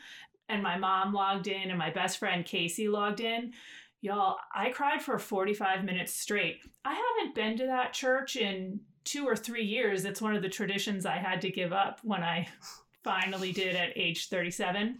and 0.47 0.63
my 0.63 0.77
mom 0.77 1.13
logged 1.13 1.47
in, 1.47 1.69
and 1.69 1.77
my 1.77 1.91
best 1.91 2.17
friend 2.17 2.45
Casey 2.45 2.87
logged 2.87 3.19
in. 3.19 3.53
Y'all, 4.01 4.37
I 4.55 4.69
cried 4.69 5.01
for 5.01 5.19
45 5.19 5.83
minutes 5.83 6.13
straight. 6.13 6.61
I 6.85 6.93
haven't 6.93 7.35
been 7.35 7.57
to 7.57 7.65
that 7.65 7.93
church 7.93 8.37
in 8.37 8.79
two 9.03 9.25
or 9.25 9.35
three 9.35 9.65
years. 9.65 10.05
It's 10.05 10.21
one 10.21 10.35
of 10.35 10.41
the 10.41 10.49
traditions 10.49 11.05
I 11.05 11.17
had 11.17 11.41
to 11.41 11.51
give 11.51 11.73
up 11.73 11.99
when 12.03 12.23
I 12.23 12.47
finally 13.03 13.51
did 13.51 13.75
at 13.75 13.97
age 13.97 14.29
37 14.29 14.99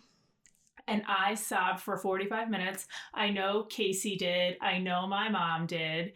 and 0.90 1.04
I 1.08 1.36
sobbed 1.36 1.80
for 1.82 1.98
45 1.98 2.50
minutes. 2.50 2.88
I 3.14 3.30
know 3.30 3.64
Casey 3.70 4.16
did. 4.18 4.58
I 4.62 4.78
know 4.80 5.08
my 5.08 5.30
mom 5.30 5.66
did. 5.68 6.14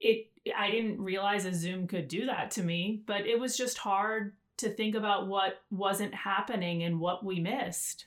It 0.00 0.30
I 0.56 0.70
didn't 0.70 1.00
realize 1.02 1.44
a 1.44 1.52
Zoom 1.54 1.86
could 1.86 2.08
do 2.08 2.26
that 2.26 2.50
to 2.52 2.62
me, 2.62 3.02
but 3.06 3.26
it 3.26 3.38
was 3.38 3.56
just 3.56 3.76
hard 3.78 4.34
to 4.58 4.70
think 4.70 4.94
about 4.94 5.28
what 5.28 5.60
wasn't 5.70 6.14
happening 6.14 6.82
and 6.84 6.98
what 7.00 7.24
we 7.24 7.38
missed. 7.38 8.06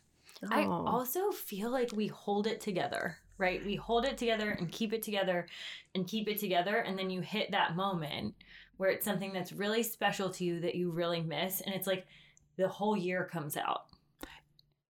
I 0.50 0.64
Oh. 0.64 0.86
also 0.88 1.30
feel 1.32 1.70
like 1.70 1.92
we 1.94 2.08
hold 2.08 2.48
it 2.48 2.60
together, 2.62 3.18
right? 3.38 3.64
We 3.64 3.76
hold 3.76 4.06
it 4.06 4.18
together 4.18 4.50
and 4.50 4.72
keep 4.72 4.92
it 4.92 5.04
together 5.04 5.48
and 5.94 6.08
keep 6.08 6.28
it 6.28 6.40
together. 6.40 6.78
And 6.78 6.98
then 6.98 7.10
you 7.12 7.22
hit 7.22 7.52
that 7.52 7.76
moment 7.76 8.34
where 8.78 8.90
it's 8.90 9.06
something 9.06 9.34
that's 9.34 9.52
really 9.54 9.84
special 9.84 10.32
to 10.32 10.44
you 10.44 10.60
that 10.62 10.74
you 10.74 10.90
really 10.90 11.22
miss. 11.22 11.62
And 11.62 11.76
it's 11.76 11.86
like 11.86 12.08
the 12.58 12.68
whole 12.68 12.98
year 12.98 13.30
comes 13.32 13.56
out. 13.56 13.86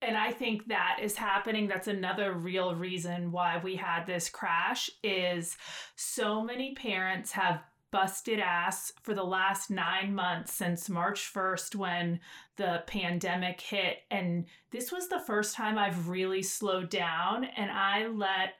And 0.02 0.18
I 0.18 0.32
think 0.32 0.68
that 0.68 1.00
is 1.02 1.16
happening. 1.16 1.68
That's 1.68 1.88
another 1.88 2.34
real 2.34 2.74
reason 2.74 3.32
why 3.32 3.62
we 3.64 3.76
had 3.76 4.06
this 4.06 4.30
crash 4.30 4.90
is 5.04 5.58
so 5.96 6.44
many 6.44 6.74
parents 6.74 7.32
have 7.34 7.62
busted 7.92 8.40
ass 8.40 8.94
for 9.04 9.14
the 9.14 9.24
last 9.24 9.70
9 9.70 10.14
months 10.14 10.54
since 10.54 10.90
March 10.90 11.32
1st 11.34 11.76
when 11.76 12.20
the 12.56 12.84
pandemic 12.88 13.60
hit 13.60 14.00
and 14.10 14.46
this 14.72 14.92
was 14.92 15.08
the 15.10 15.20
first 15.20 15.56
time 15.56 15.78
I've 15.78 16.08
really 16.08 16.42
slowed 16.42 16.90
down 16.90 17.46
and 17.46 17.70
I 17.70 18.08
let 18.08 18.54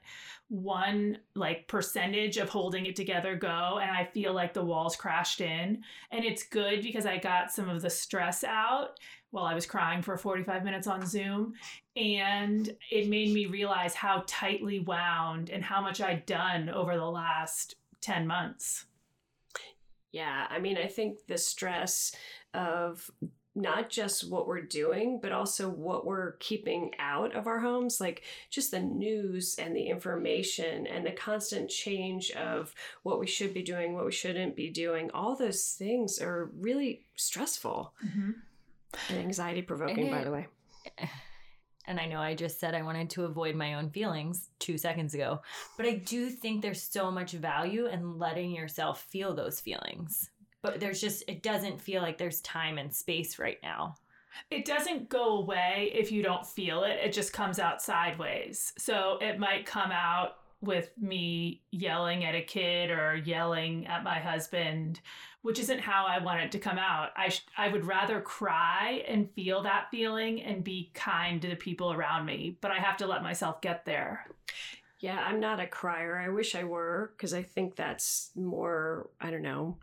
one 0.48 1.16
like 1.34 1.66
percentage 1.66 2.36
of 2.36 2.50
holding 2.50 2.84
it 2.84 2.94
together 2.94 3.34
go 3.36 3.80
and 3.80 3.90
I 3.90 4.04
feel 4.04 4.34
like 4.34 4.52
the 4.52 4.64
walls 4.64 4.96
crashed 4.96 5.40
in 5.40 5.82
and 6.10 6.24
it's 6.24 6.42
good 6.42 6.82
because 6.82 7.06
I 7.06 7.16
got 7.16 7.50
some 7.50 7.70
of 7.70 7.80
the 7.80 7.90
stress 7.90 8.44
out 8.44 8.98
while 9.32 9.46
I 9.46 9.54
was 9.54 9.66
crying 9.66 10.02
for 10.02 10.16
45 10.16 10.62
minutes 10.62 10.86
on 10.86 11.06
Zoom. 11.06 11.54
And 11.96 12.74
it 12.90 13.08
made 13.08 13.32
me 13.32 13.46
realize 13.46 13.94
how 13.94 14.24
tightly 14.26 14.80
wound 14.80 15.50
and 15.50 15.64
how 15.64 15.80
much 15.80 16.00
I'd 16.00 16.26
done 16.26 16.68
over 16.68 16.96
the 16.96 17.10
last 17.10 17.76
10 18.02 18.26
months. 18.26 18.84
Yeah, 20.12 20.46
I 20.48 20.58
mean, 20.58 20.76
I 20.76 20.86
think 20.86 21.26
the 21.26 21.38
stress 21.38 22.14
of 22.54 23.10
not 23.54 23.90
just 23.90 24.30
what 24.30 24.46
we're 24.46 24.62
doing, 24.62 25.18
but 25.20 25.32
also 25.32 25.68
what 25.68 26.06
we're 26.06 26.32
keeping 26.32 26.90
out 26.98 27.34
of 27.34 27.46
our 27.46 27.60
homes, 27.60 28.00
like 28.00 28.22
just 28.50 28.70
the 28.70 28.80
news 28.80 29.56
and 29.58 29.76
the 29.76 29.88
information 29.88 30.86
and 30.86 31.04
the 31.04 31.12
constant 31.12 31.68
change 31.68 32.30
of 32.32 32.74
what 33.02 33.20
we 33.20 33.26
should 33.26 33.52
be 33.52 33.62
doing, 33.62 33.94
what 33.94 34.06
we 34.06 34.12
shouldn't 34.12 34.56
be 34.56 34.70
doing. 34.70 35.10
All 35.12 35.36
those 35.36 35.74
things 35.78 36.18
are 36.20 36.50
really 36.58 37.04
stressful 37.16 37.92
mm-hmm. 38.04 38.30
and 39.10 39.18
anxiety 39.18 39.62
provoking, 39.62 40.10
by 40.10 40.24
the 40.24 40.30
way. 40.30 40.46
And 41.86 41.98
I 41.98 42.06
know 42.06 42.20
I 42.20 42.34
just 42.34 42.60
said 42.60 42.74
I 42.74 42.82
wanted 42.82 43.10
to 43.10 43.24
avoid 43.24 43.56
my 43.56 43.74
own 43.74 43.90
feelings 43.90 44.50
two 44.58 44.78
seconds 44.78 45.14
ago, 45.14 45.40
but 45.76 45.86
I 45.86 45.94
do 45.94 46.30
think 46.30 46.62
there's 46.62 46.82
so 46.82 47.10
much 47.10 47.32
value 47.32 47.86
in 47.86 48.18
letting 48.18 48.52
yourself 48.52 49.02
feel 49.10 49.34
those 49.34 49.60
feelings. 49.60 50.30
But 50.62 50.78
there's 50.78 51.00
just, 51.00 51.24
it 51.26 51.42
doesn't 51.42 51.80
feel 51.80 52.02
like 52.02 52.18
there's 52.18 52.40
time 52.42 52.78
and 52.78 52.94
space 52.94 53.38
right 53.38 53.58
now. 53.62 53.96
It 54.50 54.64
doesn't 54.64 55.08
go 55.08 55.38
away 55.38 55.90
if 55.94 56.10
you 56.12 56.22
don't 56.22 56.46
feel 56.46 56.84
it, 56.84 57.00
it 57.04 57.12
just 57.12 57.32
comes 57.32 57.58
out 57.58 57.82
sideways. 57.82 58.72
So 58.78 59.18
it 59.20 59.38
might 59.38 59.66
come 59.66 59.90
out 59.90 60.36
with 60.62 60.90
me 60.96 61.60
yelling 61.72 62.24
at 62.24 62.34
a 62.34 62.40
kid 62.40 62.90
or 62.90 63.16
yelling 63.16 63.86
at 63.86 64.04
my 64.04 64.20
husband, 64.20 65.00
which 65.42 65.58
isn't 65.58 65.80
how 65.80 66.06
I 66.06 66.22
want 66.22 66.40
it 66.40 66.52
to 66.52 66.58
come 66.58 66.78
out. 66.78 67.10
I 67.16 67.28
sh- 67.28 67.44
I 67.58 67.68
would 67.68 67.84
rather 67.84 68.20
cry 68.20 69.04
and 69.08 69.30
feel 69.32 69.62
that 69.64 69.88
feeling 69.90 70.40
and 70.42 70.64
be 70.64 70.92
kind 70.94 71.42
to 71.42 71.48
the 71.48 71.56
people 71.56 71.92
around 71.92 72.24
me, 72.24 72.56
but 72.60 72.70
I 72.70 72.78
have 72.78 72.96
to 72.98 73.06
let 73.06 73.24
myself 73.24 73.60
get 73.60 73.84
there. 73.84 74.26
Yeah, 75.00 75.18
I'm 75.18 75.40
not 75.40 75.58
a 75.58 75.66
crier. 75.66 76.16
I 76.16 76.28
wish 76.28 76.54
I 76.54 76.62
were 76.62 77.12
because 77.16 77.34
I 77.34 77.42
think 77.42 77.74
that's 77.74 78.30
more, 78.36 79.10
I 79.20 79.32
don't 79.32 79.42
know, 79.42 79.78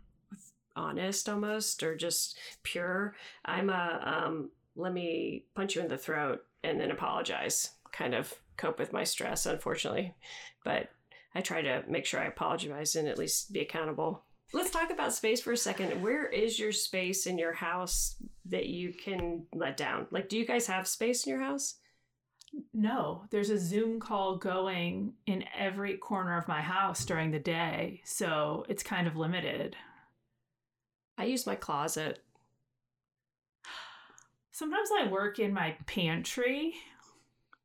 honest 0.74 1.28
almost 1.28 1.82
or 1.82 1.94
just 1.94 2.38
pure. 2.62 3.14
I'm 3.44 3.68
a 3.68 4.24
um, 4.24 4.50
let 4.76 4.94
me 4.94 5.44
punch 5.54 5.76
you 5.76 5.82
in 5.82 5.88
the 5.88 5.98
throat 5.98 6.42
and 6.64 6.80
then 6.80 6.90
apologize 6.90 7.70
kind 7.92 8.14
of 8.14 8.34
cope 8.56 8.78
with 8.78 8.92
my 8.92 9.04
stress, 9.04 9.46
unfortunately. 9.46 10.14
But 10.64 10.90
I 11.34 11.40
try 11.40 11.62
to 11.62 11.84
make 11.88 12.06
sure 12.06 12.20
I 12.20 12.26
apologize 12.26 12.96
and 12.96 13.08
at 13.08 13.18
least 13.18 13.52
be 13.52 13.60
accountable. 13.60 14.24
Let's 14.52 14.70
talk 14.70 14.90
about 14.90 15.14
space 15.14 15.40
for 15.40 15.52
a 15.52 15.56
second. 15.56 16.02
Where 16.02 16.26
is 16.26 16.58
your 16.58 16.72
space 16.72 17.26
in 17.26 17.38
your 17.38 17.52
house 17.52 18.16
that 18.46 18.66
you 18.66 18.92
can 18.92 19.46
let 19.54 19.76
down? 19.76 20.08
Like, 20.10 20.28
do 20.28 20.36
you 20.36 20.44
guys 20.44 20.66
have 20.66 20.88
space 20.88 21.24
in 21.24 21.30
your 21.30 21.40
house? 21.40 21.76
No, 22.74 23.26
there's 23.30 23.50
a 23.50 23.58
Zoom 23.58 24.00
call 24.00 24.36
going 24.36 25.12
in 25.26 25.44
every 25.56 25.96
corner 25.96 26.36
of 26.36 26.48
my 26.48 26.60
house 26.60 27.04
during 27.04 27.30
the 27.30 27.38
day. 27.38 28.00
So 28.04 28.66
it's 28.68 28.82
kind 28.82 29.06
of 29.06 29.16
limited. 29.16 29.76
I 31.16 31.26
use 31.26 31.46
my 31.46 31.54
closet. 31.54 32.18
Sometimes 34.50 34.90
I 34.98 35.06
work 35.06 35.38
in 35.38 35.54
my 35.54 35.76
pantry 35.86 36.74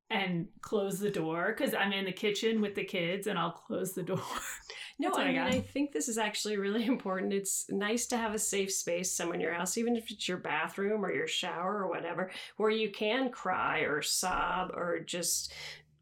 and 0.10 0.48
close 0.62 1.00
the 1.00 1.10
door 1.10 1.54
because 1.56 1.74
I'm 1.74 1.92
in 1.92 2.06
the 2.06 2.12
kitchen 2.12 2.62
with 2.62 2.76
the 2.76 2.84
kids 2.84 3.28
and 3.28 3.40
I'll 3.40 3.52
close 3.52 3.94
the 3.94 4.04
door. 4.04 4.22
No, 4.98 5.10
That's 5.10 5.20
I 5.20 5.24
I 5.24 5.28
mean. 5.28 5.40
I 5.40 5.60
think 5.60 5.92
this 5.92 6.08
is 6.08 6.18
actually 6.18 6.56
really 6.56 6.86
important. 6.88 7.34
It's 7.34 7.66
nice 7.70 8.06
to 8.08 8.18
have 8.18 8.34
a 8.34 8.40
safe 8.40 8.72
space 8.72 9.12
somewhere 9.12 9.36
in 9.36 9.42
your 9.42 9.54
house, 9.54 9.78
even 9.78 9.98
if 9.98 10.10
it's 10.10 10.28
your 10.28 10.38
bathroom 10.38 11.04
or 11.04 11.14
your 11.14 11.28
shower 11.28 11.80
or 11.84 11.90
whatever, 11.90 12.32
where 12.56 12.70
you 12.70 12.90
can 12.90 13.30
cry 13.30 13.80
or 13.80 14.02
sob 14.02 14.72
or 14.74 15.02
just 15.02 15.54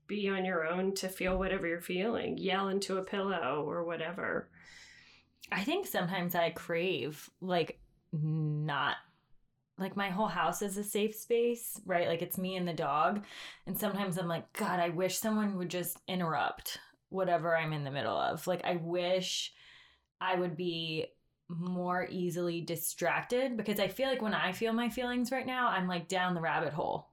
be 0.06 0.30
on 0.30 0.46
your 0.46 0.68
own 0.68 0.94
to 0.96 1.08
feel 1.08 1.40
whatever 1.40 1.66
you're 1.66 1.82
feeling, 1.82 2.38
yell 2.38 2.68
into 2.68 2.98
a 2.98 3.04
pillow 3.04 3.66
or 3.68 3.84
whatever. 3.84 4.50
I 5.52 5.64
think 5.64 5.88
sometimes 5.88 6.36
I 6.36 6.52
crave 6.52 7.30
like 7.42 7.80
not 8.12 8.98
like 9.78 9.98
my 9.98 10.10
whole 10.10 10.28
house 10.28 10.62
is 10.62 10.78
a 10.78 10.84
safe 10.84 11.16
space, 11.16 11.80
right? 11.86 12.08
Like 12.08 12.22
it's 12.22 12.38
me 12.38 12.56
and 12.56 12.68
the 12.68 12.74
dog. 12.74 13.24
And 13.66 13.78
sometimes 13.78 14.18
I'm 14.18 14.28
like, 14.28 14.52
God, 14.54 14.80
I 14.80 14.90
wish 14.90 15.18
someone 15.18 15.58
would 15.58 15.70
just 15.70 15.98
interrupt 16.08 16.78
whatever 17.10 17.58
I'm 17.58 17.74
in 17.74 17.84
the 17.84 17.92
middle 17.92 18.16
of. 18.18 18.46
Like 18.48 18.64
I 18.64 18.76
wish 18.76 19.52
I 20.22 20.36
would 20.36 20.56
be 20.56 21.08
more 21.50 22.08
easily 22.10 22.62
distracted 22.62 23.58
because 23.58 23.80
I 23.80 23.88
feel 23.88 24.08
like 24.08 24.22
when 24.22 24.34
I 24.34 24.52
feel 24.54 24.74
my 24.74 24.90
feelings 24.90 25.32
right 25.32 25.46
now, 25.46 25.68
I'm 25.68 25.88
like 25.88 26.08
down 26.08 26.34
the 26.34 26.42
rabbit 26.42 26.74
hole 26.74 27.10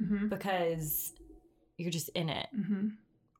Mm-hmm. 0.00 0.28
because 0.28 1.12
you're 1.76 1.90
just 1.90 2.08
in 2.10 2.28
it. 2.28 2.46
Mm-hmm. 2.56 2.88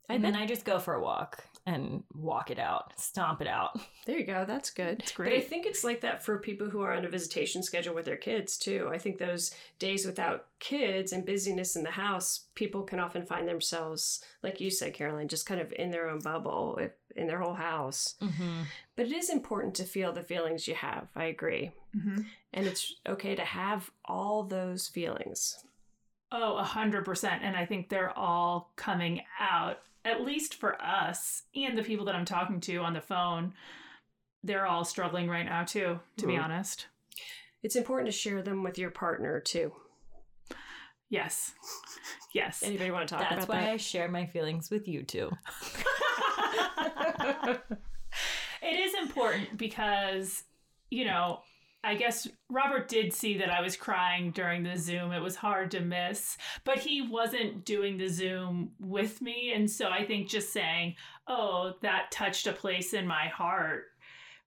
And 0.09 0.25
then 0.25 0.35
I 0.35 0.45
just 0.45 0.65
go 0.65 0.81
for 0.81 0.95
a 0.95 1.01
walk 1.01 1.45
and 1.67 2.03
walk 2.15 2.51
it 2.51 2.59
out, 2.59 2.93
stomp 2.99 3.41
it 3.41 3.47
out. 3.47 3.79
There 4.07 4.19
you 4.19 4.25
go. 4.25 4.45
That's 4.47 4.71
good. 4.71 5.01
It's 5.01 5.13
great. 5.13 5.31
But 5.31 5.39
I 5.39 5.41
think 5.41 5.67
it's 5.67 5.85
like 5.85 6.01
that 6.01 6.25
for 6.25 6.39
people 6.39 6.71
who 6.71 6.81
are 6.81 6.95
on 6.95 7.05
a 7.05 7.09
visitation 7.09 7.63
schedule 7.63 7.95
with 7.95 8.05
their 8.05 8.17
kids 8.17 8.57
too. 8.57 8.89
I 8.93 8.99
think 8.99 9.19
those 9.19 9.55
days 9.79 10.07
without 10.07 10.47
kids 10.61 11.13
and 11.13 11.27
busyness 11.27 11.77
in 11.77 11.83
the 11.83 11.91
house, 11.91 12.47
people 12.55 12.83
can 12.83 13.01
often 13.01 13.27
find 13.27 13.47
themselves, 13.47 14.25
like 14.43 14.61
you 14.61 14.71
said, 14.71 14.95
Caroline, 14.95 15.29
just 15.29 15.47
kind 15.47 15.61
of 15.61 15.73
in 15.73 15.91
their 15.91 16.09
own 16.09 16.21
bubble, 16.21 16.81
in 17.17 17.27
their 17.27 17.41
whole 17.41 17.55
house. 17.55 18.15
Mm-hmm. 18.23 18.63
But 18.97 19.07
it 19.07 19.13
is 19.13 19.31
important 19.31 19.75
to 19.77 19.85
feel 19.85 20.13
the 20.13 20.23
feelings 20.23 20.67
you 20.67 20.75
have. 20.75 21.09
I 21.15 21.25
agree. 21.25 21.73
Mm-hmm. 21.97 22.23
And 22.55 22.67
it's 22.67 22.95
okay 23.07 23.35
to 23.35 23.45
have 23.45 23.91
all 24.05 24.43
those 24.43 24.89
feelings. 24.89 25.63
Oh, 26.31 26.57
a 26.57 26.65
hundred 26.65 27.05
percent. 27.05 27.43
And 27.43 27.57
I 27.57 27.65
think 27.65 27.89
they're 27.89 28.17
all 28.17 28.73
coming 28.77 29.23
out, 29.41 29.79
at 30.09 30.25
least 30.25 30.55
for 30.55 30.81
us 30.81 31.43
and 31.55 31.77
the 31.77 31.83
people 31.83 32.07
that 32.07 32.15
I'm 32.15 32.25
talking 32.25 32.61
to 32.63 32.79
on 32.79 32.95
the 32.95 33.01
phone. 33.01 33.53
They're 34.43 34.67
all 34.67 34.85
struggling 34.85 35.29
right 35.29 35.45
now 35.45 35.65
too, 35.65 36.01
to 36.17 36.27
be 36.27 36.35
Mhm. 36.35 36.45
honest. 36.45 36.87
It's 37.63 37.77
important 37.77 38.07
to 38.07 38.13
share 38.17 38.41
them 38.43 38.63
with 38.63 38.79
your 38.79 38.91
partner 38.91 39.41
too. 39.41 39.73
Yes. 41.11 41.55
Yes. 42.35 42.63
Anybody 42.63 42.91
want 42.91 43.09
to 43.09 43.15
talk 43.15 43.29
That's 43.29 43.45
about 43.47 43.57
why? 43.63 43.71
I 43.73 43.77
share 43.79 44.09
my 44.09 44.27
feelings 44.27 44.71
with 44.71 44.87
you 44.87 45.03
too. 45.03 45.31
it 48.63 48.79
is 48.79 48.95
important 48.95 49.57
because, 49.57 50.45
you 50.91 51.05
know, 51.05 51.41
I 51.85 51.95
guess 51.95 52.27
Robert 52.51 52.89
did 52.89 53.13
see 53.13 53.39
that 53.39 53.51
I 53.51 53.61
was 53.61 53.77
crying 53.77 54.33
during 54.33 54.65
the 54.65 54.77
Zoom. 54.77 55.13
It 55.13 55.23
was 55.23 55.37
hard 55.37 55.71
to 55.71 55.81
miss, 55.81 56.37
but 56.65 56.79
he 56.79 57.03
wasn't 57.03 57.65
doing 57.65 57.97
the 57.97 58.09
Zoom 58.09 58.73
with 58.81 59.23
me. 59.23 59.53
And 59.55 59.71
so 59.71 59.89
I 59.89 60.05
think 60.05 60.29
just 60.29 60.53
saying, 60.53 60.97
oh, 61.29 61.75
that 61.83 62.11
touched 62.11 62.49
a 62.49 62.53
place 62.53 62.95
in 62.95 63.07
my 63.07 63.29
heart. 63.29 63.85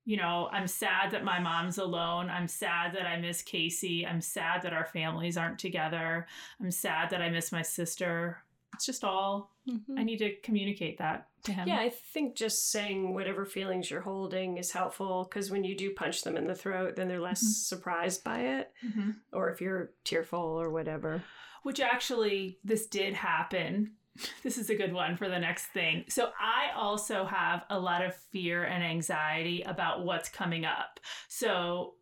You 0.04 0.17
know, 0.17 0.50
I'm 0.52 0.67
sad 0.67 1.12
that 1.12 1.24
my 1.24 1.39
mom's 1.39 1.78
alone. 1.78 2.30
I'm 2.30 2.48
sad 2.48 2.94
that 2.96 3.06
I 3.06 3.17
miss 3.17 3.41
Casey. 3.44 4.06
I'm 4.06 4.20
sad 4.20 4.63
that 4.63 4.74
our 4.74 4.86
families 4.86 5.38
aren't 5.38 5.60
together. 5.60 6.28
I'm 6.60 6.72
sad 6.72 7.12
that 7.12 7.22
I 7.22 7.30
miss 7.30 7.52
my 7.52 7.62
sister. 7.62 8.44
It's 8.74 8.86
just 8.86 9.04
all, 9.04 9.52
I 9.98 10.04
need 10.04 10.18
to 10.20 10.36
communicate 10.44 10.98
that 11.00 11.28
to 11.44 11.52
him. 11.54 11.68
Yeah, 11.68 11.80
I 11.80 11.90
think 11.90 12.36
just 12.36 12.72
saying 12.72 13.14
whatever 13.14 13.46
feelings 13.46 13.92
you're 13.92 14.02
holding 14.02 14.58
is 14.58 14.72
helpful 14.72 15.28
because 15.30 15.52
when 15.52 15.64
you 15.64 15.76
do 15.78 15.94
punch 15.94 16.24
them 16.24 16.38
in 16.38 16.48
the 16.48 16.56
throat, 16.56 16.96
then 16.96 17.08
they're 17.08 17.20
less 17.20 17.44
Mhm. 17.44 17.68
surprised 17.68 18.24
by 18.24 18.40
it. 18.40 18.72
Mhm. 18.84 19.16
Or 19.34 19.50
if 19.50 19.62
you're 19.62 19.92
tearful 20.04 20.40
or 20.40 20.70
whatever. 20.70 21.24
which 21.64 21.80
actually 21.80 22.58
this 22.64 22.88
did 22.88 23.14
happen. 23.14 23.96
This 24.44 24.58
is 24.58 24.70
a 24.72 24.76
good 24.76 24.92
one 24.94 25.16
for 25.16 25.30
the 25.30 25.38
next 25.40 25.68
thing. 25.68 26.06
So 26.10 26.32
I 26.40 26.72
also 26.76 27.24
have 27.26 27.64
a 27.70 27.80
lot 27.80 28.04
of 28.04 28.16
fear 28.16 28.64
and 28.64 28.84
anxiety 28.84 29.62
about 29.62 30.04
what's 30.04 30.28
coming 30.28 30.66
up. 30.66 31.00
So 31.28 31.94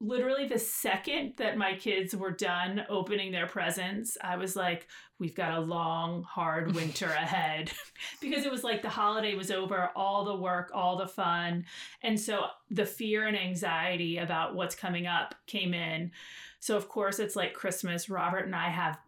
literally 0.00 0.46
the 0.46 0.58
second 0.58 1.34
that 1.38 1.58
my 1.58 1.74
kids 1.74 2.14
were 2.14 2.30
done 2.30 2.84
opening 2.88 3.32
their 3.32 3.46
presents, 3.46 4.16
I 4.22 4.36
was 4.36 4.54
like, 4.54 4.86
we've 5.18 5.34
got 5.34 5.58
a 5.58 5.60
long, 5.60 6.22
hard 6.22 6.74
winter 6.74 7.06
ahead. 7.18 7.72
because 8.20 8.44
it 8.44 8.52
was 8.52 8.64
like 8.64 8.82
the 8.82 8.88
holiday 8.88 9.34
was 9.34 9.50
over, 9.50 9.90
all 9.96 10.24
the 10.24 10.36
work, 10.36 10.70
all 10.72 10.96
the 10.96 11.08
fun. 11.08 11.64
And 12.02 12.18
so 12.18 12.46
the 12.70 12.86
fear 12.86 13.26
and 13.26 13.36
anxiety 13.36 14.18
about 14.18 14.54
what's 14.54 14.74
coming 14.74 15.06
up 15.06 15.34
came 15.46 15.74
in. 15.74 16.12
So, 16.60 16.76
of 16.76 16.88
course, 16.88 17.18
it's 17.18 17.36
like 17.36 17.54
Christmas. 17.54 18.08
Robert 18.08 18.44
and 18.44 18.54
I 18.54 18.68
have 18.68 18.98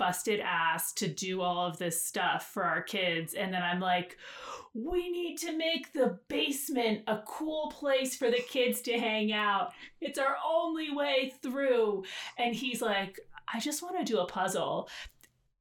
busted 0.00 0.40
ass 0.40 0.94
to 0.94 1.06
do 1.06 1.42
all 1.42 1.66
of 1.66 1.76
this 1.76 2.02
stuff 2.02 2.50
for 2.54 2.64
our 2.64 2.80
kids. 2.80 3.34
And 3.34 3.52
then 3.52 3.62
I'm 3.62 3.80
like, 3.80 4.16
we 4.72 5.10
need 5.10 5.36
to 5.40 5.54
make 5.54 5.92
the 5.92 6.18
basement 6.28 7.02
a 7.06 7.18
cool 7.26 7.70
place 7.70 8.16
for 8.16 8.30
the 8.30 8.40
kids 8.40 8.80
to 8.82 8.98
hang 8.98 9.30
out. 9.30 9.72
It's 10.00 10.18
our 10.18 10.36
only 10.48 10.90
way 10.90 11.34
through. 11.42 12.04
And 12.38 12.54
he's 12.54 12.80
like, 12.80 13.20
I 13.52 13.60
just 13.60 13.82
want 13.82 13.98
to 13.98 14.10
do 14.10 14.20
a 14.20 14.26
puzzle. 14.26 14.88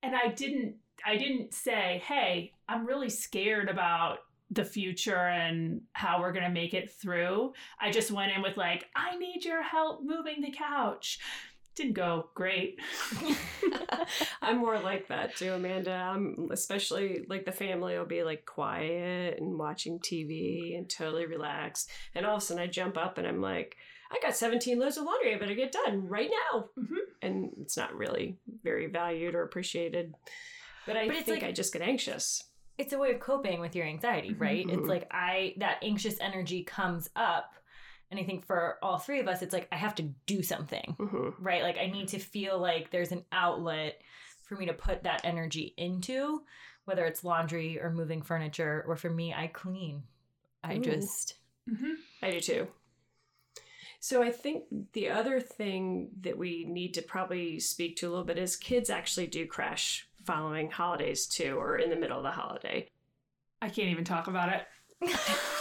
And 0.02 0.16
I 0.16 0.30
didn't 0.30 0.76
I 1.06 1.18
didn't 1.18 1.54
say, 1.54 2.02
"Hey, 2.06 2.54
I'm 2.68 2.86
really 2.86 3.10
scared 3.10 3.70
about 3.70 4.20
the 4.52 4.66
future 4.66 5.28
and 5.28 5.82
how 5.94 6.20
we're 6.20 6.32
going 6.32 6.46
to 6.46 6.52
make 6.52 6.74
it 6.74 6.92
through." 6.92 7.54
I 7.80 7.92
just 7.92 8.12
went 8.12 8.32
in 8.34 8.42
with 8.42 8.58
like, 8.58 8.86
"I 8.96 9.18
need 9.18 9.46
your 9.46 9.64
help 9.64 10.04
moving 10.04 10.42
the 10.42 10.52
couch." 10.52 11.20
Didn't 11.80 11.94
go 11.94 12.28
great. 12.36 12.78
I'm 14.42 14.58
more 14.58 14.78
like 14.80 15.08
that 15.08 15.38
too, 15.38 15.54
Amanda. 15.54 15.94
I'm 15.94 16.50
especially 16.52 17.26
like 17.30 17.46
the 17.46 17.54
family 17.54 17.98
will 17.98 18.06
be 18.06 18.22
like 18.24 18.46
quiet 18.46 19.40
and 19.40 19.58
watching 19.58 19.98
TV 20.00 20.78
and 20.78 20.90
totally 20.90 21.26
relaxed. 21.26 21.90
And 22.16 22.26
all 22.26 22.36
of 22.36 22.42
a 22.42 22.46
sudden 22.46 22.62
I 22.62 22.68
jump 22.68 22.98
up 22.98 23.18
and 23.18 23.26
I'm 23.26 23.42
like, 23.42 23.78
I 24.12 24.18
got 24.22 24.36
17 24.36 24.78
loads 24.78 24.98
of 24.98 25.06
laundry. 25.06 25.34
I 25.34 25.38
better 25.40 25.56
get 25.56 25.72
done 25.72 26.06
right 26.08 26.30
now. 26.52 26.66
Mhm. 26.78 26.98
And 27.22 27.52
it's 27.62 27.78
not 27.78 27.96
really 27.96 28.36
very 28.62 28.88
valued 28.88 29.36
or 29.36 29.44
appreciated. 29.44 30.16
But 30.86 30.98
I 30.98 31.08
But 31.08 31.16
think 31.18 31.28
like- 31.42 31.44
I 31.44 31.54
just 31.54 31.72
get 31.72 31.82
anxious. 31.82 32.44
It's 32.78 32.92
a 32.92 32.98
way 32.98 33.12
of 33.14 33.22
coping 33.22 33.62
with 33.62 33.74
your 33.76 33.86
anxiety, 33.86 34.34
right? 34.34 34.66
Mhm. 34.68 34.80
It's 34.80 34.88
like 34.88 35.08
I 35.12 35.54
that 35.58 35.78
anxious 35.82 36.20
energy 36.20 36.64
comes 36.64 37.10
up 37.16 37.54
and 38.12 38.20
I 38.20 38.24
think 38.24 38.46
for 38.46 38.78
all 38.82 38.98
three 38.98 39.20
of 39.20 39.28
us 39.28 39.42
it's 39.42 39.54
like 39.54 39.68
I 39.72 39.76
have 39.76 39.96
to 39.96 40.04
do 40.26 40.42
something, 40.44 40.96
hmm 41.00 41.30
right? 41.40 41.64
Like 41.64 41.78
I 41.78 41.88
need 41.88 42.10
to 42.10 42.20
feel 42.20 42.60
like 42.60 42.90
there's 42.92 43.12
an 43.12 43.26
outlet 43.32 44.02
for 44.44 44.56
me 44.56 44.66
to 44.66 44.74
put 44.74 45.04
that 45.04 45.22
energy 45.24 45.74
into, 45.78 46.44
whether 46.86 47.06
it's 47.06 47.24
laundry 47.24 47.80
or 47.80 47.92
moving 47.92 48.22
furniture 48.22 48.84
or 48.88 48.96
for 48.96 49.10
me 49.10 49.34
I 49.34 49.48
clean. 49.48 50.04
I 50.64 50.76
Ooh. 50.76 50.82
just 50.82 51.36
Mhm. 51.70 51.96
I 52.22 52.32
do 52.32 52.40
too. 52.40 52.68
So 54.00 54.24
I 54.24 54.32
think 54.32 54.64
the 54.94 55.10
other 55.10 55.40
thing 55.40 56.10
that 56.22 56.38
we 56.38 56.66
need 56.66 56.94
to 56.96 57.02
probably 57.02 57.60
speak 57.60 57.98
to 57.98 58.08
a 58.08 58.10
little 58.10 58.26
bit 58.26 58.38
is 58.38 58.56
kids 58.56 58.90
actually 58.90 59.28
do 59.28 59.46
crash 59.46 60.08
following 60.26 60.72
holidays 60.72 61.28
too, 61.28 61.58
or 61.60 61.78
in 61.78 61.90
the 61.90 61.96
middle 61.96 62.18
of 62.18 62.24
the 62.24 62.32
holiday. 62.32 62.90
I 63.62 63.70
can't 63.70 63.90
even 63.90 64.06
talk 64.06 64.28
about 64.28 64.54
it. 64.54 64.68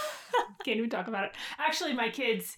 Can't 0.64 0.78
even 0.78 0.90
talk 0.90 1.08
about 1.08 1.24
it. 1.24 1.32
Actually, 1.58 1.92
my 1.92 2.10
kids 2.10 2.56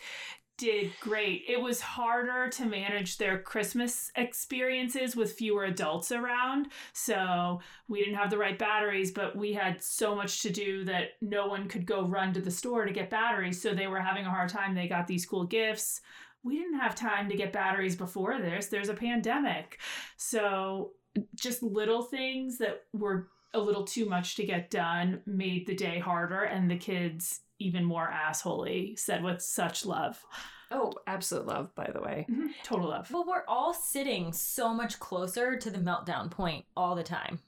did 0.61 0.93
great. 1.01 1.45
It 1.49 1.59
was 1.59 1.81
harder 1.81 2.51
to 2.51 2.67
manage 2.67 3.17
their 3.17 3.39
Christmas 3.39 4.13
experiences 4.15 5.17
with 5.17 5.33
fewer 5.33 5.65
adults 5.65 6.13
around. 6.13 6.67
So 6.93 7.61
we 7.89 8.01
didn't 8.01 8.17
have 8.17 8.29
the 8.29 8.37
right 8.37 8.59
batteries, 8.59 9.11
but 9.11 9.35
we 9.35 9.55
had 9.55 9.83
so 9.83 10.15
much 10.15 10.43
to 10.43 10.51
do 10.51 10.85
that 10.85 11.13
no 11.23 11.47
one 11.47 11.67
could 11.67 11.87
go 11.87 12.07
run 12.07 12.35
to 12.35 12.43
the 12.43 12.51
store 12.51 12.85
to 12.85 12.93
get 12.93 13.09
batteries. 13.09 13.61
So 13.63 13.73
they 13.73 13.87
were 13.87 14.01
having 14.01 14.27
a 14.27 14.31
hard 14.31 14.51
time. 14.51 14.75
They 14.75 14.87
got 14.87 15.07
these 15.07 15.25
cool 15.25 15.45
gifts. 15.45 16.03
We 16.43 16.59
didn't 16.59 16.79
have 16.79 16.95
time 16.95 17.31
to 17.31 17.37
get 17.37 17.55
batteries 17.55 17.97
before 17.97 18.39
this. 18.39 18.67
There's 18.67 18.91
a 18.91 18.95
pandemic. 18.95 19.81
So 20.19 20.93
just 21.35 21.63
little 21.63 22.03
things 22.03 22.59
that 22.59 22.83
were 22.93 23.29
a 23.55 23.59
little 23.59 23.85
too 23.85 24.05
much 24.05 24.37
to 24.37 24.45
get 24.45 24.71
done 24.71 25.23
made 25.27 25.67
the 25.67 25.75
day 25.75 25.99
harder 25.99 26.43
and 26.43 26.71
the 26.71 26.77
kids 26.77 27.41
even 27.61 27.85
more 27.85 28.11
assholey, 28.13 28.99
said 28.99 29.23
with 29.23 29.41
such 29.41 29.87
love. 29.87 30.25
Oh, 30.73 30.93
absolute 31.07 31.47
love, 31.47 31.75
by 31.75 31.91
the 31.93 32.01
way. 32.01 32.27
Mm-hmm, 32.31 32.47
total 32.65 32.89
love. 32.89 33.11
Well, 33.13 33.25
we're 33.27 33.45
all 33.47 33.75
sitting 33.75 34.33
so 34.33 34.73
much 34.75 34.99
closer 34.99 35.57
to 35.57 35.71
the 35.71 35.79
meltdown 35.79 36.31
point 36.31 36.65
all 36.77 36.95
the 36.95 37.03
time, 37.03 37.39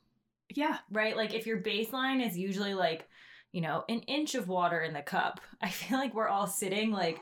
Yeah. 0.55 0.79
right? 0.91 1.17
Like 1.17 1.33
if 1.35 1.47
your 1.47 1.61
baseline 1.61 2.25
is 2.27 2.37
usually 2.37 2.75
like, 2.75 3.09
you 3.53 3.61
know, 3.61 3.85
an 3.89 4.01
inch 4.01 4.35
of 4.35 4.49
water 4.49 4.81
in 4.81 4.93
the 4.93 5.03
cup, 5.03 5.41
I 5.63 5.69
feel 5.69 5.99
like 5.99 6.15
we're 6.15 6.29
all 6.29 6.47
sitting 6.47 6.91
like 6.91 7.21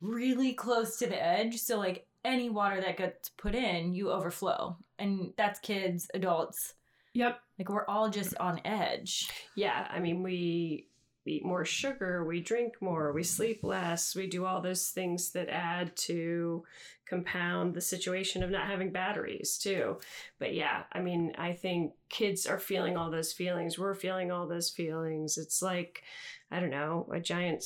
really 0.00 0.52
close 0.54 0.96
to 0.98 1.06
the 1.06 1.22
edge. 1.22 1.58
So, 1.58 1.78
like 1.78 2.06
any 2.24 2.48
water 2.48 2.80
that 2.80 2.96
gets 2.96 3.28
put 3.30 3.54
in, 3.54 3.94
you 3.94 4.10
overflow. 4.10 4.76
And 4.98 5.32
that's 5.36 5.60
kids, 5.60 6.08
adults. 6.14 6.74
Yep. 7.12 7.38
Like 7.58 7.68
we're 7.68 7.86
all 7.86 8.08
just 8.08 8.34
on 8.38 8.60
edge. 8.64 9.30
Yeah, 9.56 9.86
I 9.90 10.00
mean, 10.00 10.22
we 10.22 10.88
eat 11.26 11.44
more 11.44 11.64
sugar, 11.64 12.24
we 12.24 12.40
drink 12.40 12.74
more, 12.80 13.12
we 13.12 13.22
sleep 13.22 13.60
less, 13.62 14.14
we 14.14 14.26
do 14.26 14.44
all 14.44 14.60
those 14.60 14.88
things 14.90 15.30
that 15.32 15.48
add 15.48 15.96
to 15.96 16.64
compound 17.06 17.74
the 17.74 17.80
situation 17.80 18.42
of 18.42 18.50
not 18.50 18.66
having 18.66 18.90
batteries, 18.90 19.58
too. 19.58 19.98
But 20.38 20.54
yeah, 20.54 20.84
I 20.92 21.00
mean, 21.00 21.32
I 21.36 21.52
think 21.52 21.92
kids 22.08 22.46
are 22.46 22.58
feeling 22.58 22.96
all 22.96 23.10
those 23.10 23.32
feelings. 23.32 23.78
We're 23.78 23.94
feeling 23.94 24.30
all 24.30 24.46
those 24.48 24.70
feelings. 24.70 25.36
It's 25.36 25.60
like, 25.60 26.02
I 26.50 26.60
don't 26.60 26.70
know, 26.70 27.06
a 27.12 27.20
giant 27.20 27.64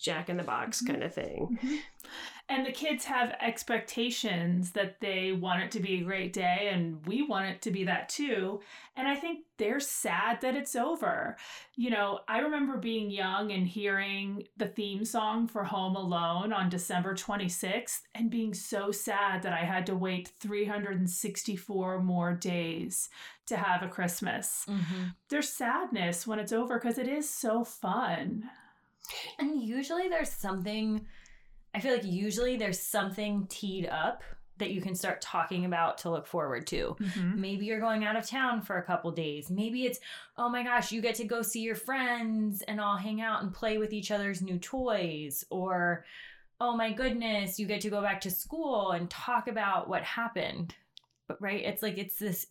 jack 0.00 0.28
in 0.28 0.36
the 0.36 0.42
box 0.44 0.82
Mhm. 0.82 0.86
kind 0.86 1.02
of 1.02 1.14
thing. 1.14 1.58
And 2.50 2.66
the 2.66 2.72
kids 2.72 3.04
have 3.04 3.36
expectations 3.40 4.72
that 4.72 5.00
they 5.00 5.30
want 5.30 5.62
it 5.62 5.70
to 5.70 5.78
be 5.78 6.00
a 6.00 6.04
great 6.04 6.32
day, 6.32 6.68
and 6.72 7.06
we 7.06 7.22
want 7.22 7.46
it 7.46 7.62
to 7.62 7.70
be 7.70 7.84
that 7.84 8.08
too. 8.08 8.60
And 8.96 9.06
I 9.06 9.14
think 9.14 9.44
they're 9.56 9.78
sad 9.78 10.40
that 10.40 10.56
it's 10.56 10.74
over. 10.74 11.36
You 11.76 11.90
know, 11.90 12.18
I 12.26 12.40
remember 12.40 12.76
being 12.76 13.08
young 13.08 13.52
and 13.52 13.68
hearing 13.68 14.48
the 14.56 14.66
theme 14.66 15.04
song 15.04 15.46
for 15.46 15.62
Home 15.62 15.94
Alone 15.94 16.52
on 16.52 16.68
December 16.68 17.14
26th 17.14 18.00
and 18.16 18.32
being 18.32 18.52
so 18.52 18.90
sad 18.90 19.42
that 19.42 19.52
I 19.52 19.64
had 19.64 19.86
to 19.86 19.94
wait 19.94 20.32
364 20.40 22.02
more 22.02 22.34
days 22.34 23.10
to 23.46 23.56
have 23.56 23.84
a 23.84 23.88
Christmas. 23.88 24.66
Mm-hmm. 24.68 25.04
There's 25.28 25.48
sadness 25.48 26.26
when 26.26 26.40
it's 26.40 26.52
over 26.52 26.80
because 26.80 26.98
it 26.98 27.06
is 27.06 27.30
so 27.30 27.62
fun. 27.62 28.50
And 29.38 29.62
usually 29.62 30.08
there's 30.08 30.30
something, 30.30 31.06
I 31.74 31.80
feel 31.80 31.92
like 31.92 32.04
usually 32.04 32.56
there's 32.56 32.80
something 32.80 33.46
teed 33.48 33.86
up 33.86 34.22
that 34.60 34.72
you 34.72 34.80
can 34.80 34.94
start 34.94 35.20
talking 35.20 35.64
about 35.64 35.98
to 35.98 36.10
look 36.10 36.26
forward 36.26 36.66
to. 36.68 36.96
Mm-hmm. 37.00 37.40
Maybe 37.40 37.66
you're 37.66 37.80
going 37.80 38.04
out 38.04 38.16
of 38.16 38.28
town 38.28 38.60
for 38.60 38.76
a 38.76 38.82
couple 38.82 39.10
days. 39.10 39.50
Maybe 39.50 39.86
it's, 39.86 40.00
oh 40.36 40.48
my 40.48 40.62
gosh, 40.62 40.92
you 40.92 41.00
get 41.00 41.14
to 41.16 41.24
go 41.24 41.42
see 41.42 41.62
your 41.62 41.74
friends 41.74 42.62
and 42.62 42.80
all 42.80 42.96
hang 42.96 43.20
out 43.20 43.42
and 43.42 43.54
play 43.54 43.78
with 43.78 43.92
each 43.92 44.10
other's 44.10 44.42
new 44.42 44.58
toys. 44.58 45.44
Or, 45.50 46.04
oh 46.60 46.76
my 46.76 46.92
goodness, 46.92 47.58
you 47.58 47.66
get 47.66 47.80
to 47.80 47.90
go 47.90 48.02
back 48.02 48.20
to 48.22 48.30
school 48.30 48.90
and 48.90 49.08
talk 49.08 49.48
about 49.48 49.88
what 49.88 50.02
happened. 50.02 50.74
But 51.26 51.40
right, 51.40 51.64
it's 51.64 51.82
like 51.82 51.96
it's 51.96 52.18
this 52.18 52.46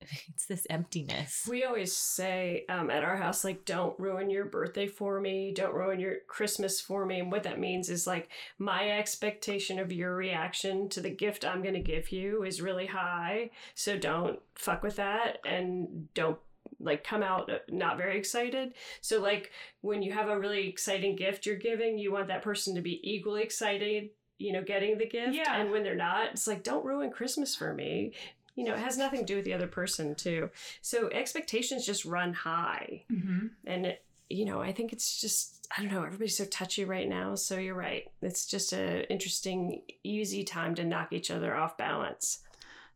it's 0.28 0.46
this 0.46 0.66
emptiness. 0.70 1.46
We 1.48 1.64
always 1.64 1.96
say 1.96 2.64
um, 2.68 2.90
at 2.90 3.04
our 3.04 3.16
house, 3.16 3.44
like, 3.44 3.64
don't 3.64 3.98
ruin 3.98 4.30
your 4.30 4.44
birthday 4.44 4.86
for 4.86 5.20
me, 5.20 5.52
don't 5.54 5.74
ruin 5.74 5.98
your 6.00 6.16
Christmas 6.28 6.80
for 6.80 7.06
me. 7.06 7.20
And 7.20 7.32
what 7.32 7.42
that 7.44 7.58
means 7.60 7.88
is 7.88 8.06
like, 8.06 8.28
my 8.58 8.90
expectation 8.90 9.78
of 9.78 9.92
your 9.92 10.14
reaction 10.14 10.88
to 10.90 11.00
the 11.00 11.10
gift 11.10 11.44
I'm 11.44 11.62
going 11.62 11.74
to 11.74 11.80
give 11.80 12.12
you 12.12 12.44
is 12.44 12.60
really 12.62 12.86
high. 12.86 13.50
So 13.74 13.96
don't 13.98 14.38
fuck 14.54 14.82
with 14.82 14.96
that 14.96 15.38
and 15.44 16.12
don't 16.14 16.38
like 16.80 17.04
come 17.04 17.22
out 17.22 17.50
not 17.70 17.96
very 17.96 18.18
excited. 18.18 18.74
So, 19.00 19.20
like, 19.20 19.50
when 19.80 20.02
you 20.02 20.12
have 20.12 20.28
a 20.28 20.38
really 20.38 20.68
exciting 20.68 21.16
gift 21.16 21.46
you're 21.46 21.56
giving, 21.56 21.96
you 21.96 22.12
want 22.12 22.28
that 22.28 22.42
person 22.42 22.74
to 22.74 22.82
be 22.82 23.00
equally 23.02 23.42
excited. 23.42 24.10
You 24.38 24.52
know, 24.52 24.62
getting 24.62 24.98
the 24.98 25.06
gift, 25.08 25.34
Yeah. 25.34 25.58
and 25.58 25.70
when 25.70 25.82
they're 25.82 25.94
not, 25.96 26.32
it's 26.32 26.46
like, 26.46 26.62
don't 26.62 26.84
ruin 26.84 27.10
Christmas 27.10 27.56
for 27.56 27.72
me. 27.72 28.12
You 28.56 28.64
know, 28.64 28.74
it 28.74 28.80
has 28.80 28.98
nothing 28.98 29.20
to 29.20 29.26
do 29.26 29.36
with 29.36 29.44
the 29.44 29.54
other 29.54 29.68
person, 29.68 30.14
too. 30.14 30.50
So 30.82 31.08
expectations 31.10 31.86
just 31.86 32.04
run 32.04 32.32
high. 32.32 33.04
Mm-hmm. 33.12 33.46
And, 33.66 33.86
it, 33.86 34.02
you 34.28 34.44
know, 34.44 34.60
I 34.60 34.72
think 34.72 34.92
it's 34.92 35.20
just, 35.20 35.68
I 35.76 35.82
don't 35.82 35.92
know, 35.92 36.02
everybody's 36.02 36.36
so 36.36 36.46
touchy 36.46 36.84
right 36.84 37.08
now. 37.08 37.34
So 37.34 37.58
you're 37.58 37.74
right. 37.74 38.10
It's 38.22 38.46
just 38.46 38.72
a 38.72 39.10
interesting, 39.10 39.82
easy 40.02 40.42
time 40.42 40.74
to 40.76 40.84
knock 40.84 41.12
each 41.12 41.30
other 41.30 41.54
off 41.54 41.76
balance. 41.76 42.40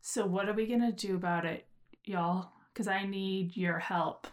So, 0.01 0.25
what 0.25 0.49
are 0.49 0.53
we 0.53 0.65
going 0.65 0.81
to 0.81 0.91
do 0.91 1.15
about 1.15 1.45
it, 1.45 1.65
y'all? 2.03 2.49
Because 2.73 2.87
I 2.87 3.05
need 3.05 3.55
your 3.55 3.79
help. 3.79 4.27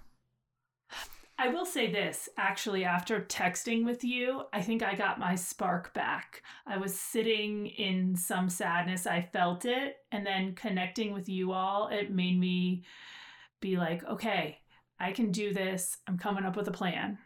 I 1.41 1.49
will 1.49 1.65
say 1.65 1.91
this 1.91 2.29
actually, 2.37 2.85
after 2.85 3.21
texting 3.21 3.85
with 3.85 4.03
you, 4.03 4.43
I 4.53 4.61
think 4.61 4.83
I 4.83 4.97
got 4.97 5.21
my 5.21 5.37
spark 5.37 5.95
back. 5.95 6.43
I 6.67 6.79
was 6.79 6.99
sitting 6.99 7.67
in 7.67 8.17
some 8.17 8.49
sadness, 8.49 9.07
I 9.07 9.23
felt 9.33 9.65
it, 9.65 9.99
and 10.11 10.27
then 10.27 10.57
connecting 10.57 11.13
with 11.13 11.29
you 11.29 11.53
all, 11.53 11.89
it 11.89 12.11
made 12.11 12.41
me 12.41 12.83
be 13.61 13.77
like, 13.77 14.05
okay, 14.05 14.59
I 14.99 15.13
can 15.13 15.31
do 15.31 15.55
this. 15.55 15.99
I'm 16.09 16.19
coming 16.19 16.45
up 16.45 16.57
with 16.57 16.67
a 16.67 16.73
plan. 16.73 17.19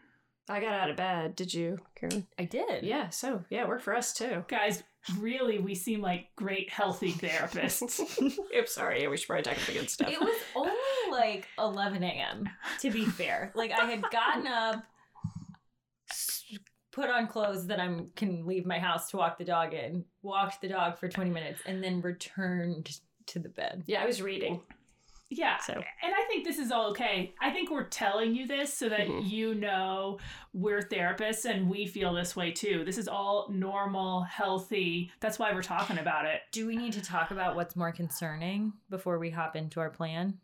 I 0.49 0.59
got 0.59 0.73
out 0.73 0.89
of 0.89 0.97
bed. 0.97 1.35
Did 1.35 1.53
you, 1.53 1.79
Karen? 1.95 2.27
I 2.37 2.45
did. 2.45 2.83
Yeah. 2.83 3.09
So, 3.09 3.43
yeah, 3.49 3.61
it 3.61 3.67
worked 3.67 3.83
for 3.83 3.95
us 3.95 4.13
too. 4.13 4.43
Guys, 4.49 4.83
really, 5.17 5.59
we 5.59 5.73
seem 5.73 6.01
like 6.01 6.27
great, 6.35 6.69
healthy 6.69 7.13
therapists. 7.13 7.99
I'm 8.57 8.67
sorry. 8.67 9.07
We 9.07 9.15
should 9.17 9.27
probably 9.27 9.43
talk 9.43 9.55
about 9.55 9.67
the 9.67 9.73
good 9.73 9.89
stuff. 9.89 10.09
It 10.09 10.19
was 10.19 10.35
only 10.55 10.73
like 11.11 11.47
11 11.57 12.03
a.m. 12.03 12.49
to 12.81 12.91
be 12.91 13.05
fair. 13.05 13.51
Like 13.55 13.71
I 13.71 13.85
had 13.85 14.03
gotten 14.11 14.47
up, 14.47 14.83
put 16.91 17.09
on 17.09 17.27
clothes 17.27 17.67
that 17.67 17.79
I 17.79 17.89
can 18.15 18.45
leave 18.45 18.65
my 18.65 18.79
house 18.79 19.09
to 19.11 19.17
walk 19.17 19.37
the 19.37 19.45
dog 19.45 19.73
in, 19.73 20.03
walked 20.21 20.61
the 20.61 20.67
dog 20.67 20.97
for 20.99 21.07
20 21.07 21.29
minutes, 21.29 21.61
and 21.65 21.83
then 21.83 22.01
returned 22.01 22.99
to 23.27 23.39
the 23.39 23.49
bed. 23.49 23.83
yeah, 23.87 24.03
I 24.03 24.05
was 24.05 24.21
reading. 24.21 24.61
Yeah. 25.29 25.57
So. 25.59 25.73
And 25.73 26.13
I 26.13 26.23
think 26.27 26.45
this 26.45 26.59
is 26.59 26.71
all 26.71 26.89
okay. 26.91 27.33
I 27.41 27.49
think 27.49 27.71
we're 27.71 27.87
telling 27.89 28.35
you 28.35 28.45
this 28.45 28.71
so 28.73 28.87
that 28.89 29.07
Mhm. 29.07 29.27
you 29.29 29.55
know 29.55 30.19
we're 30.53 30.81
therapists 30.81 31.45
and 31.45 31.69
we 31.69 31.87
feel 31.87 32.13
this 32.13 32.35
way 32.35 32.51
too. 32.51 32.83
This 32.85 32.97
is 32.99 33.07
all 33.07 33.47
normal, 33.49 34.21
healthy. 34.23 35.11
That's 35.21 35.39
why 35.39 35.51
we're 35.53 35.63
talking 35.63 35.97
about 35.97 36.25
it. 36.25 36.41
Do 36.51 36.67
we 36.67 36.75
need 36.75 36.93
to 36.93 37.01
talk 37.01 37.31
about 37.31 37.55
what's 37.55 37.75
more 37.75 37.91
concerning 37.91 38.73
before 38.89 39.17
we 39.17 39.31
hop 39.31 39.55
into 39.55 39.79
our 39.79 39.89
plan? 39.89 40.39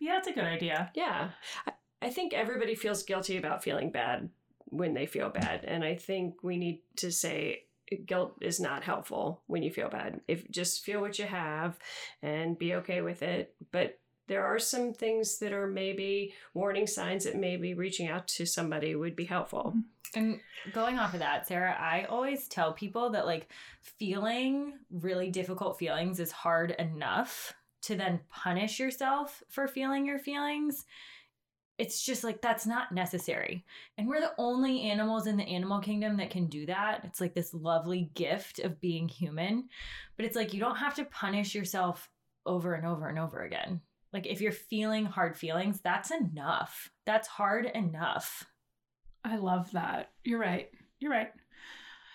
Yeah, 0.00 0.14
that's 0.14 0.28
a 0.28 0.32
good 0.32 0.44
idea. 0.44 0.90
Yeah. 0.94 1.30
I, 1.66 1.72
I 2.02 2.10
think 2.10 2.34
everybody 2.34 2.74
feels 2.74 3.04
guilty 3.04 3.36
about 3.36 3.62
feeling 3.62 3.90
bad 3.92 4.28
when 4.66 4.92
they 4.94 5.06
feel 5.06 5.28
bad. 5.30 5.64
And 5.64 5.84
I 5.84 5.94
think 5.94 6.42
we 6.42 6.56
need 6.56 6.82
to 6.96 7.12
say 7.12 7.62
guilt 8.04 8.36
is 8.40 8.58
not 8.58 8.82
helpful 8.82 9.42
when 9.46 9.62
you 9.62 9.70
feel 9.70 9.88
bad. 9.88 10.20
If 10.26 10.50
just 10.50 10.84
feel 10.84 11.00
what 11.00 11.18
you 11.20 11.26
have 11.26 11.78
and 12.22 12.58
be 12.58 12.74
okay 12.74 13.00
with 13.02 13.22
it. 13.22 13.54
But 13.70 14.00
there 14.28 14.44
are 14.44 14.58
some 14.58 14.92
things 14.92 15.38
that 15.38 15.52
are 15.52 15.66
maybe 15.66 16.34
warning 16.54 16.86
signs 16.86 17.24
that 17.24 17.36
maybe 17.36 17.74
reaching 17.74 18.08
out 18.08 18.26
to 18.28 18.46
somebody 18.46 18.94
would 18.94 19.16
be 19.16 19.24
helpful. 19.24 19.74
And 20.14 20.40
going 20.72 20.98
off 20.98 21.14
of 21.14 21.20
that, 21.20 21.46
Sarah, 21.46 21.76
I 21.78 22.04
always 22.04 22.48
tell 22.48 22.72
people 22.72 23.10
that 23.10 23.26
like 23.26 23.48
feeling 23.82 24.74
really 24.90 25.30
difficult 25.30 25.78
feelings 25.78 26.20
is 26.20 26.32
hard 26.32 26.72
enough 26.72 27.54
to 27.82 27.94
then 27.96 28.20
punish 28.30 28.80
yourself 28.80 29.42
for 29.48 29.68
feeling 29.68 30.06
your 30.06 30.18
feelings. 30.18 30.84
It's 31.78 32.02
just 32.02 32.24
like 32.24 32.40
that's 32.40 32.66
not 32.66 32.92
necessary. 32.92 33.64
And 33.98 34.08
we're 34.08 34.20
the 34.20 34.32
only 34.38 34.82
animals 34.82 35.26
in 35.26 35.36
the 35.36 35.44
animal 35.44 35.80
kingdom 35.80 36.16
that 36.16 36.30
can 36.30 36.46
do 36.46 36.66
that. 36.66 37.02
It's 37.04 37.20
like 37.20 37.34
this 37.34 37.52
lovely 37.52 38.10
gift 38.14 38.58
of 38.60 38.80
being 38.80 39.08
human. 39.08 39.68
But 40.16 40.24
it's 40.24 40.36
like 40.36 40.54
you 40.54 40.60
don't 40.60 40.76
have 40.76 40.94
to 40.94 41.04
punish 41.04 41.54
yourself 41.54 42.08
over 42.46 42.74
and 42.74 42.86
over 42.86 43.08
and 43.08 43.18
over 43.18 43.42
again. 43.42 43.82
Like 44.12 44.26
if 44.26 44.40
you're 44.40 44.52
feeling 44.52 45.04
hard 45.04 45.36
feelings, 45.36 45.80
that's 45.80 46.10
enough. 46.10 46.90
That's 47.04 47.28
hard 47.28 47.66
enough. 47.66 48.44
I 49.24 49.36
love 49.36 49.70
that. 49.72 50.10
You're 50.24 50.38
right. 50.38 50.70
You're 51.00 51.10
right. 51.10 51.32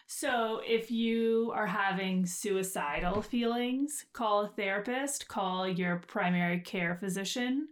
So, 0.07 0.61
if 0.65 0.91
you 0.91 1.53
are 1.55 1.67
having 1.67 2.25
suicidal 2.25 3.21
feelings, 3.21 4.05
call 4.11 4.41
a 4.41 4.47
therapist, 4.49 5.29
call 5.29 5.67
your 5.67 6.01
primary 6.05 6.59
care 6.59 6.95
physician. 6.95 7.69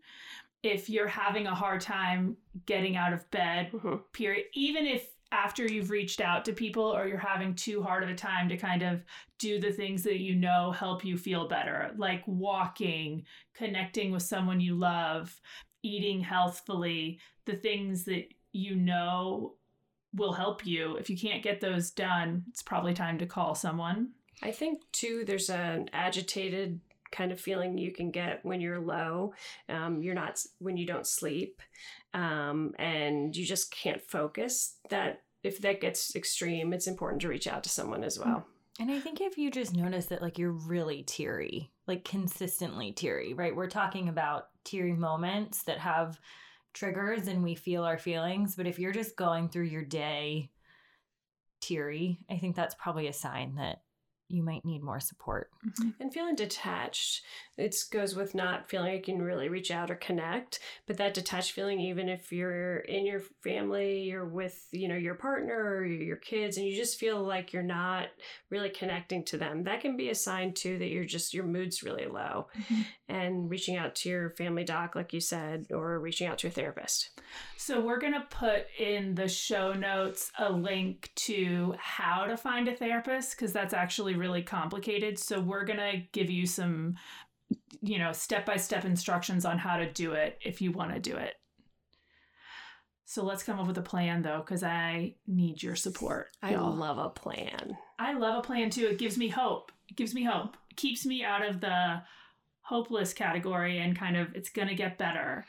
If 0.64 0.90
you're 0.90 1.08
having 1.08 1.48
a 1.48 1.56
hard 1.56 1.82
time 1.82 2.38
getting 2.66 2.96
out 2.96 3.12
of 3.12 3.30
bed, 3.32 3.72
Mhm. 3.74 4.04
period, 4.14 4.46
even 4.54 4.86
if 4.86 5.10
after 5.32 5.66
you've 5.66 5.92
reached 5.92 6.22
out 6.22 6.44
to 6.46 6.54
people 6.54 6.84
or 6.84 7.08
you're 7.08 7.18
having 7.18 7.54
too 7.54 7.84
hard 7.84 8.04
of 8.04 8.10
a 8.10 8.16
time 8.16 8.50
to 8.50 8.58
kind 8.58 8.82
of 8.82 9.04
do 9.38 9.60
the 9.60 9.72
things 9.72 10.04
that 10.04 10.20
you 10.20 10.36
know 10.36 10.72
help 10.72 11.06
you 11.06 11.18
feel 11.18 11.48
better, 11.48 11.92
like 11.98 12.24
walking, 12.26 13.24
connecting 13.54 14.12
with 14.12 14.24
someone 14.24 14.60
you 14.60 14.76
love, 14.76 15.40
eating 15.84 16.20
healthfully, 16.20 17.20
the 17.46 17.56
things 17.56 18.06
that 18.06 18.26
you 18.52 18.76
know 18.76 19.56
will 20.16 20.34
help 20.34 20.66
you. 20.66 20.96
If 20.96 21.10
you 21.10 21.18
can't 21.18 21.44
get 21.44 21.62
those 21.62 21.92
done, 21.92 22.44
it's 22.50 22.64
probably 22.64 22.94
time 22.94 23.20
to 23.20 23.26
call 23.26 23.54
someone. 23.54 24.10
I 24.42 24.52
think 24.52 24.82
too, 24.92 25.24
there's 25.26 25.50
an 25.50 25.90
agitated 25.94 26.80
kind 27.12 27.32
of 27.32 27.40
feeling 27.40 27.78
you 27.78 27.92
can 27.92 28.12
get 28.12 28.44
when 28.44 28.62
you're 28.62 28.80
low. 28.80 29.34
Um, 29.68 30.02
you're 30.02 30.16
not 30.16 30.44
when 30.60 30.78
you 30.78 30.86
don't 30.86 31.08
sleep, 31.08 31.62
um, 32.14 32.74
and 32.78 33.36
you 33.36 33.46
just 33.46 33.72
can't 33.72 34.02
focus. 34.02 34.76
That 34.90 35.22
if 35.44 35.60
that 35.62 35.82
gets 35.82 36.16
extreme, 36.16 36.74
it's 36.74 36.88
important 36.88 37.22
to 37.22 37.28
reach 37.30 37.48
out 37.48 37.64
to 37.64 37.70
someone 37.70 38.04
as 38.04 38.20
well. 38.20 38.46
And 38.80 38.90
I 38.90 39.00
think 39.00 39.20
if 39.20 39.38
you 39.38 39.52
just 39.52 39.76
notice 39.76 40.06
that, 40.06 40.22
like, 40.22 40.40
you're 40.40 40.52
really 40.52 41.04
teary, 41.04 41.70
like 41.86 42.06
consistently 42.06 42.94
teary, 42.94 43.34
right? 43.34 43.54
We're 43.54 43.68
talking 43.68 44.08
about 44.08 44.48
teary 44.64 44.94
moments 44.94 45.64
that 45.64 45.80
have 45.80 46.18
triggers 46.74 47.28
and 47.28 47.44
we 47.44 47.56
feel 47.56 47.84
our 47.84 47.98
feelings. 47.98 48.56
But 48.56 48.68
if 48.68 48.80
you're 48.80 48.94
just 48.94 49.18
going 49.18 49.50
through 49.50 49.66
your 49.66 49.84
day 49.84 50.50
teary, 51.62 52.20
I 52.30 52.38
think 52.38 52.56
that's 52.56 52.76
probably 52.76 53.08
a 53.08 53.14
sign 53.14 53.56
that 53.56 53.82
you 54.30 54.44
might 54.44 54.64
need 54.64 54.84
more 54.84 55.00
support. 55.00 55.50
Mm-hmm. 55.66 55.90
And 56.00 56.14
feeling 56.14 56.36
detached, 56.36 57.24
it 57.58 57.76
goes 57.92 58.16
with 58.16 58.36
not 58.36 58.70
feeling 58.70 58.94
like 58.94 59.08
you 59.08 59.16
can 59.16 59.24
really 59.24 59.50
reach 59.50 59.72
out 59.72 59.90
or 59.90 59.96
connect. 59.96 60.60
But 60.88 60.98
that 60.98 61.14
detached 61.14 61.52
feeling, 61.52 61.80
even 61.80 62.08
if 62.08 62.32
you're 62.32 62.78
in 62.78 63.06
your 63.06 63.22
family, 63.44 64.02
you're 64.02 64.28
with, 64.28 64.68
you 64.72 64.88
know, 64.88 64.96
your 64.96 65.16
partner 65.16 65.56
or 65.56 65.86
your 65.86 66.16
kids, 66.16 66.58
and 66.58 66.66
you 66.66 66.76
just 66.76 67.00
feel 67.00 67.22
like 67.24 67.52
you're 67.52 67.64
not 67.64 68.08
really 68.50 68.70
connecting 68.70 69.24
to 69.26 69.38
them, 69.38 69.64
that 69.64 69.82
can 69.82 69.98
be 69.98 70.10
a 70.10 70.16
sign 70.16 70.54
too 70.54 70.78
that 70.78 70.90
you're 70.90 71.06
just, 71.06 71.34
your 71.34 71.46
mood's 71.46 71.84
really 71.84 72.06
low. 72.06 72.48
Mm-hmm. 72.58 72.82
And 73.10 73.50
reaching 73.50 73.76
out 73.76 73.96
to 73.96 74.10
your 74.10 74.30
family 74.32 74.64
doc, 74.64 74.94
like 74.96 75.14
you 75.14 75.20
said, 75.20 75.66
or 75.72 76.00
reaching 76.00 76.28
out 76.28 76.38
to 76.40 76.48
a 76.48 76.52
therapist. 76.52 77.10
So 77.58 77.82
we're 77.82 78.00
going 78.00 78.14
to 78.14 78.28
put 78.30 78.68
in 78.78 79.16
the 79.16 79.28
show 79.28 79.74
notes 79.74 80.32
a 80.38 80.52
link 80.52 81.10
to 81.16 81.74
how 81.80 82.26
to 82.26 82.38
find 82.38 82.68
a 82.68 82.76
therapist 82.76 83.32
because 83.32 83.52
that's 83.52 83.74
actually 83.74 84.16
really 84.20 84.44
complicated. 84.44 85.18
So 85.18 85.40
we're 85.40 85.66
going 85.66 85.80
to 85.80 86.04
give 86.12 86.30
you 86.30 86.46
some, 86.46 86.96
you 87.82 87.98
know, 87.98 88.12
step 88.12 88.46
by 88.46 88.58
step 88.58 88.86
instructions 88.86 89.46
on 89.46 89.58
how 89.58 89.78
to 89.78 89.92
do 89.92 90.14
it 90.14 90.38
if 90.42 90.62
you 90.62 90.72
want 90.72 90.94
to 90.94 91.00
do 91.00 91.16
it. 91.16 91.36
So 93.06 93.24
let's 93.24 93.42
come 93.42 93.60
up 93.60 93.66
with 93.66 93.78
a 93.80 93.82
plan 93.82 94.22
though, 94.22 94.44
because 94.46 94.62
I 94.62 95.16
need 95.26 95.64
your 95.64 95.76
support. 95.76 96.28
I 96.44 96.52
y'all. 96.52 96.76
love 96.76 97.00
a 97.00 97.10
plan. 97.10 97.76
I 97.98 98.14
love 98.14 98.38
a 98.38 98.42
plan 98.46 98.70
too. 98.70 98.86
It 98.86 99.00
gives 99.00 99.18
me 99.18 99.30
hope. 99.30 99.72
It 99.88 99.98
gives 99.98 100.14
me 100.14 100.24
hope. 100.24 100.56
It 100.70 100.78
keeps 100.78 101.08
me 101.08 101.24
out 101.24 101.44
of 101.44 101.60
the 101.60 102.04
hopeless 102.62 103.14
category 103.14 103.80
and 103.80 103.98
kind 103.98 104.16
of 104.16 104.36
it's 104.36 104.52
going 104.52 104.68
to 104.68 104.76
get 104.76 105.00
better. 105.00 105.44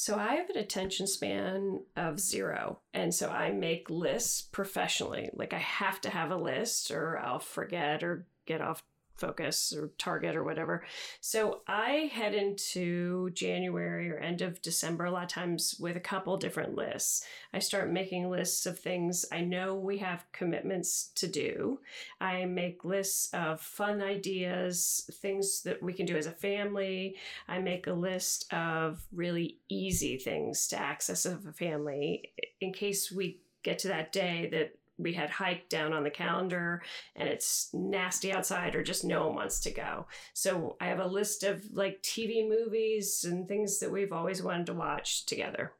So 0.00 0.16
I 0.16 0.36
have 0.36 0.48
an 0.48 0.58
attention 0.58 1.08
span 1.08 1.80
of 1.96 2.20
zero. 2.20 2.78
And 2.94 3.12
so 3.12 3.30
I 3.30 3.50
make 3.50 3.90
lists 3.90 4.42
professionally. 4.42 5.28
Like 5.32 5.52
I 5.52 5.58
have 5.58 6.00
to 6.02 6.08
have 6.08 6.30
a 6.30 6.36
list 6.36 6.92
or 6.92 7.18
I'll 7.18 7.40
forget 7.40 8.04
or 8.04 8.24
get 8.46 8.60
off 8.60 8.84
focus 9.18 9.72
or 9.76 9.90
target 9.98 10.36
or 10.36 10.44
whatever. 10.44 10.84
So 11.20 11.60
I 11.66 12.10
head 12.12 12.34
into 12.34 13.30
January 13.30 14.10
or 14.10 14.18
end 14.18 14.42
of 14.42 14.62
December 14.62 15.06
a 15.06 15.10
lot 15.10 15.24
of 15.24 15.28
times 15.28 15.76
with 15.78 15.96
a 15.96 16.00
couple 16.00 16.36
different 16.36 16.74
lists. 16.74 17.24
I 17.52 17.58
start 17.58 17.90
making 17.90 18.30
lists 18.30 18.66
of 18.66 18.78
things 18.78 19.24
I 19.32 19.40
know 19.40 19.74
we 19.74 19.98
have 19.98 20.24
commitments 20.32 21.10
to 21.16 21.26
do. 21.26 21.80
I 22.20 22.44
make 22.44 22.84
lists 22.84 23.30
of 23.32 23.60
fun 23.60 24.00
ideas, 24.00 25.08
things 25.14 25.62
that 25.62 25.82
we 25.82 25.92
can 25.92 26.06
do 26.06 26.16
as 26.16 26.26
a 26.26 26.32
family. 26.32 27.16
I 27.48 27.58
make 27.58 27.86
a 27.86 27.92
list 27.92 28.52
of 28.52 29.06
really 29.12 29.58
easy 29.68 30.16
things 30.16 30.66
to 30.68 30.78
access 30.78 31.26
of 31.26 31.46
a 31.46 31.52
family 31.52 32.32
in 32.60 32.72
case 32.72 33.10
we 33.10 33.40
get 33.62 33.78
to 33.80 33.88
that 33.88 34.12
day 34.12 34.48
that 34.52 34.74
we 34.98 35.12
had 35.12 35.30
hike 35.30 35.68
down 35.68 35.92
on 35.92 36.04
the 36.04 36.10
calendar 36.10 36.82
and 37.16 37.28
it's 37.28 37.70
nasty 37.72 38.32
outside 38.32 38.74
or 38.74 38.82
just 38.82 39.04
no 39.04 39.26
one 39.26 39.36
wants 39.36 39.60
to 39.60 39.70
go. 39.70 40.06
So 40.34 40.76
I 40.80 40.86
have 40.86 41.00
a 41.00 41.06
list 41.06 41.44
of 41.44 41.64
like 41.72 42.02
TV 42.02 42.48
movies 42.48 43.24
and 43.24 43.46
things 43.46 43.78
that 43.78 43.90
we've 43.90 44.12
always 44.12 44.42
wanted 44.42 44.66
to 44.66 44.74
watch 44.74 45.26
together. 45.26 45.72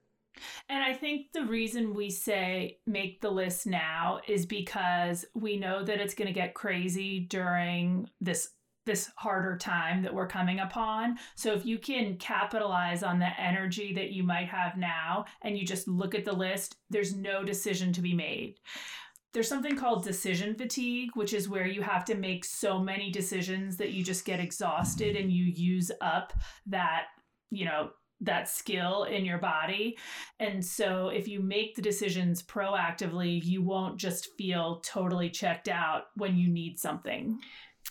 And 0.69 0.83
I 0.83 0.95
think 0.95 1.33
the 1.33 1.45
reason 1.45 1.95
we 1.95 2.11
say 2.11 2.79
make 2.87 3.21
the 3.21 3.31
list 3.31 3.67
now 3.67 4.21
is 4.29 4.47
because 4.47 5.25
we 5.35 5.57
know 5.57 5.85
that 5.85 6.01
it's 6.01 6.15
going 6.15 6.29
to 6.29 6.33
get 6.33 6.55
crazy 6.55 7.21
during 7.21 8.09
this 8.21 8.51
this 8.89 9.11
harder 9.17 9.55
time 9.55 10.03
that 10.03 10.15
we're 10.15 10.27
coming 10.27 10.61
upon. 10.61 11.19
So 11.35 11.53
if 11.53 11.67
you 11.67 11.79
can 11.79 12.17
capitalize 12.17 13.03
on 13.03 13.19
the 13.19 13.39
energy 13.39 13.93
that 13.93 14.13
you 14.13 14.23
might 14.23 14.49
have 14.49 14.79
now 14.79 15.27
and 15.43 15.59
you 15.59 15.67
just 15.67 15.87
look 15.87 16.15
at 16.15 16.25
the 16.25 16.33
list, 16.33 16.77
there's 16.89 17.15
no 17.15 17.45
decision 17.45 17.93
to 17.93 18.01
be 18.01 18.15
made 18.15 18.55
there's 19.35 19.49
something 19.49 19.77
called 19.77 20.05
decision 20.05 20.55
fatigue, 20.55 21.11
which 21.15 21.33
is 21.33 21.49
where 21.49 21.67
you 21.67 21.83
have 21.83 22.05
to 22.07 22.15
make 22.15 22.45
so 22.45 22.79
many 22.79 23.11
decisions 23.11 23.77
that 23.77 23.93
you 23.93 24.03
just 24.03 24.25
get 24.25 24.41
exhausted 24.41 25.17
and 25.17 25.31
you 25.31 25.45
use 25.45 25.91
up 26.01 26.33
that, 26.67 27.05
you 27.51 27.65
know, 27.65 27.91
that 28.21 28.49
skill 28.49 29.05
in 29.05 29.25
your 29.25 29.39
body. 29.39 29.97
And 30.41 30.65
so 30.65 31.09
if 31.09 31.29
you 31.29 31.41
make 31.41 31.77
the 31.77 31.83
decisions 31.83 32.43
proactively, 32.43 33.43
you 33.45 33.63
won't 33.63 33.97
just 33.97 34.35
feel 34.37 34.81
totally 34.85 35.31
checked 35.31 35.69
out 35.69 36.05
when 36.17 36.37
you 36.37 36.49
need 36.49 36.79
something. 36.79 37.39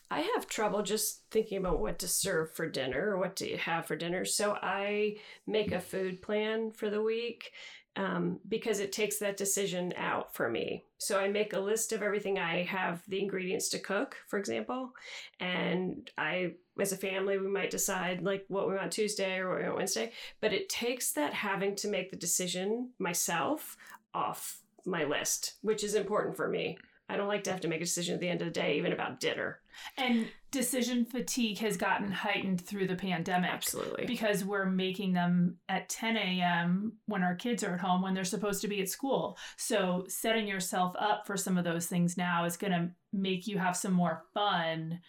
I 0.09 0.21
have 0.21 0.47
trouble 0.47 0.83
just 0.83 1.23
thinking 1.31 1.57
about 1.57 1.79
what 1.79 1.99
to 1.99 2.07
serve 2.07 2.53
for 2.53 2.69
dinner 2.69 3.11
or 3.11 3.17
what 3.17 3.35
to 3.37 3.57
have 3.57 3.87
for 3.87 3.95
dinner. 3.95 4.25
So 4.25 4.57
I 4.61 5.17
make 5.45 5.71
a 5.71 5.81
food 5.81 6.21
plan 6.21 6.71
for 6.71 6.89
the 6.89 7.01
week 7.01 7.51
um, 7.97 8.39
because 8.47 8.79
it 8.79 8.91
takes 8.91 9.17
that 9.17 9.37
decision 9.37 9.91
out 9.97 10.33
for 10.33 10.49
me. 10.49 10.83
So 10.99 11.19
I 11.19 11.27
make 11.27 11.53
a 11.53 11.59
list 11.59 11.91
of 11.91 12.03
everything 12.03 12.37
I 12.37 12.61
have 12.63 13.01
the 13.07 13.19
ingredients 13.19 13.69
to 13.69 13.79
cook, 13.79 14.15
for 14.27 14.37
example, 14.37 14.93
and 15.39 16.09
I, 16.15 16.53
as 16.79 16.91
a 16.91 16.97
family, 16.97 17.39
we 17.39 17.47
might 17.47 17.71
decide 17.71 18.21
like 18.21 18.45
what 18.49 18.69
we 18.69 18.75
want 18.75 18.91
Tuesday 18.91 19.39
or 19.39 19.49
what 19.49 19.57
we 19.57 19.63
want 19.65 19.77
Wednesday. 19.77 20.11
But 20.39 20.53
it 20.53 20.69
takes 20.69 21.11
that 21.13 21.33
having 21.33 21.75
to 21.77 21.87
make 21.87 22.11
the 22.11 22.17
decision 22.17 22.91
myself 22.99 23.75
off 24.13 24.61
my 24.85 25.03
list, 25.03 25.55
which 25.61 25.83
is 25.83 25.95
important 25.95 26.37
for 26.37 26.47
me. 26.47 26.77
I 27.09 27.15
don't 27.15 27.27
like 27.27 27.43
to 27.45 27.51
have 27.51 27.61
to 27.61 27.67
make 27.67 27.81
a 27.81 27.85
decision 27.85 28.15
at 28.15 28.19
the 28.19 28.27
end 28.27 28.41
of 28.41 28.47
the 28.47 28.53
day, 28.53 28.77
even 28.77 28.91
about 28.91 29.19
dinner. 29.19 29.59
And 29.97 30.27
decision 30.51 31.05
fatigue 31.05 31.59
has 31.59 31.77
gotten 31.77 32.11
heightened 32.11 32.61
through 32.61 32.87
the 32.87 32.95
pandemic. 32.95 33.49
Absolutely. 33.49 34.05
Because 34.05 34.43
we're 34.43 34.65
making 34.65 35.13
them 35.13 35.57
at 35.69 35.87
10 35.87 36.17
a.m. 36.17 36.93
when 37.05 37.23
our 37.23 37.35
kids 37.35 37.63
are 37.63 37.75
at 37.75 37.79
home 37.79 38.01
when 38.01 38.13
they're 38.13 38.25
supposed 38.25 38.61
to 38.61 38.67
be 38.67 38.81
at 38.81 38.89
school. 38.89 39.37
So 39.55 40.05
setting 40.09 40.47
yourself 40.47 40.95
up 40.99 41.25
for 41.25 41.37
some 41.37 41.57
of 41.57 41.63
those 41.63 41.85
things 41.85 42.17
now 42.17 42.43
is 42.45 42.57
going 42.57 42.73
to 42.73 42.89
make 43.13 43.47
you 43.47 43.57
have 43.57 43.77
some 43.77 43.93
more 43.93 44.23
fun 44.33 44.99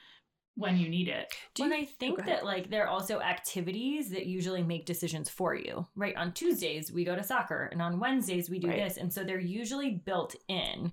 when 0.58 0.76
you 0.76 0.88
need 0.88 1.06
it. 1.06 1.32
Do 1.54 1.64
and 1.64 1.72
I 1.72 1.84
think 1.84 2.18
oh, 2.20 2.26
that 2.26 2.44
like 2.44 2.68
there 2.68 2.84
are 2.84 2.88
also 2.88 3.20
activities 3.20 4.10
that 4.10 4.26
usually 4.26 4.62
make 4.62 4.86
decisions 4.86 5.30
for 5.30 5.54
you. 5.54 5.86
Right? 5.94 6.16
On 6.16 6.32
Tuesdays 6.32 6.90
we 6.90 7.04
go 7.04 7.14
to 7.14 7.22
soccer 7.22 7.68
and 7.70 7.80
on 7.80 8.00
Wednesdays 8.00 8.50
we 8.50 8.58
do 8.58 8.68
right. 8.68 8.76
this 8.76 8.96
and 8.96 9.12
so 9.12 9.22
they're 9.22 9.38
usually 9.38 10.02
built 10.04 10.34
in. 10.48 10.92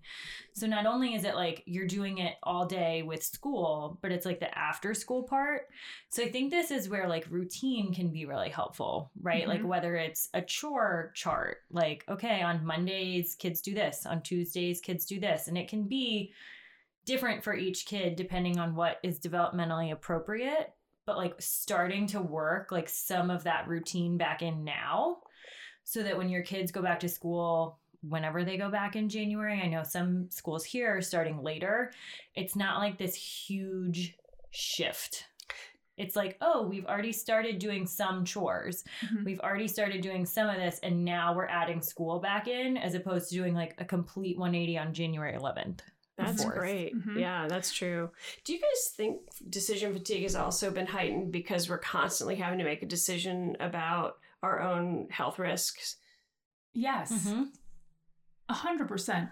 So 0.53 0.67
not 0.67 0.85
only 0.85 1.15
is 1.15 1.23
it 1.23 1.35
like 1.35 1.63
you're 1.65 1.87
doing 1.87 2.19
it 2.19 2.35
all 2.43 2.67
day 2.67 3.01
with 3.01 3.23
school, 3.23 3.97
but 4.03 4.11
it's 4.11 4.25
like 4.25 4.39
the 4.39 4.55
after 4.55 4.93
school 4.93 5.23
part. 5.23 5.63
So 6.09 6.21
I 6.21 6.29
think 6.29 6.51
this 6.51 6.69
is 6.69 6.87
where 6.87 7.09
like 7.09 7.25
routine 7.31 7.91
can 7.91 8.09
be 8.09 8.27
really 8.27 8.49
helpful, 8.49 9.09
right? 9.19 9.41
Mm-hmm. 9.41 9.49
Like 9.49 9.65
whether 9.65 9.95
it's 9.95 10.29
a 10.35 10.43
chore 10.43 11.11
chart, 11.15 11.57
like 11.71 12.05
okay, 12.07 12.43
on 12.43 12.63
Mondays 12.63 13.33
kids 13.33 13.61
do 13.61 13.73
this, 13.73 14.05
on 14.05 14.21
Tuesdays 14.21 14.79
kids 14.79 15.05
do 15.05 15.19
this 15.19 15.47
and 15.47 15.57
it 15.57 15.67
can 15.67 15.87
be 15.87 16.33
different 17.05 17.43
for 17.43 17.55
each 17.55 17.85
kid 17.85 18.15
depending 18.15 18.57
on 18.59 18.75
what 18.75 18.99
is 19.03 19.19
developmentally 19.19 19.91
appropriate 19.91 20.73
but 21.05 21.17
like 21.17 21.35
starting 21.39 22.07
to 22.07 22.21
work 22.21 22.71
like 22.71 22.89
some 22.89 23.29
of 23.29 23.43
that 23.43 23.67
routine 23.67 24.17
back 24.17 24.41
in 24.41 24.63
now 24.63 25.17
so 25.83 26.01
that 26.01 26.17
when 26.17 26.29
your 26.29 26.41
kids 26.41 26.71
go 26.71 26.81
back 26.81 26.99
to 26.99 27.09
school 27.09 27.79
whenever 28.01 28.43
they 28.43 28.57
go 28.57 28.69
back 28.69 28.95
in 28.95 29.09
January 29.09 29.61
I 29.61 29.67
know 29.67 29.83
some 29.83 30.29
schools 30.29 30.65
here 30.65 30.97
are 30.97 31.01
starting 31.01 31.41
later 31.41 31.91
it's 32.35 32.55
not 32.55 32.79
like 32.79 32.97
this 32.97 33.15
huge 33.15 34.15
shift. 34.55 35.25
It's 35.97 36.15
like 36.15 36.37
oh 36.41 36.67
we've 36.67 36.85
already 36.85 37.11
started 37.13 37.59
doing 37.59 37.87
some 37.87 38.25
chores. 38.25 38.83
Mm-hmm. 39.03 39.23
we've 39.23 39.39
already 39.39 39.67
started 39.67 40.01
doing 40.01 40.25
some 40.25 40.49
of 40.49 40.57
this 40.57 40.79
and 40.83 41.05
now 41.05 41.35
we're 41.35 41.47
adding 41.47 41.81
school 41.81 42.19
back 42.19 42.47
in 42.47 42.77
as 42.77 42.95
opposed 42.95 43.29
to 43.29 43.35
doing 43.35 43.53
like 43.53 43.75
a 43.77 43.85
complete 43.85 44.37
180 44.37 44.77
on 44.77 44.93
January 44.93 45.37
11th 45.37 45.79
that's 46.17 46.45
great. 46.45 46.95
Mm-hmm. 46.95 47.19
Yeah, 47.19 47.47
that's 47.47 47.73
true. 47.73 48.09
Do 48.43 48.53
you 48.53 48.59
guys 48.59 48.93
think 48.95 49.21
decision 49.49 49.93
fatigue 49.93 50.23
has 50.23 50.35
also 50.35 50.71
been 50.71 50.87
heightened 50.87 51.31
because 51.31 51.69
we're 51.69 51.77
constantly 51.77 52.35
having 52.35 52.59
to 52.59 52.65
make 52.65 52.83
a 52.83 52.87
decision 52.87 53.57
about 53.59 54.17
our 54.41 54.61
own 54.61 55.07
health 55.09 55.39
risks? 55.39 55.97
Yes. 56.73 57.11
Mm-hmm. 57.11 57.43
A 58.49 58.53
hundred 58.53 58.87
percent. 58.87 59.29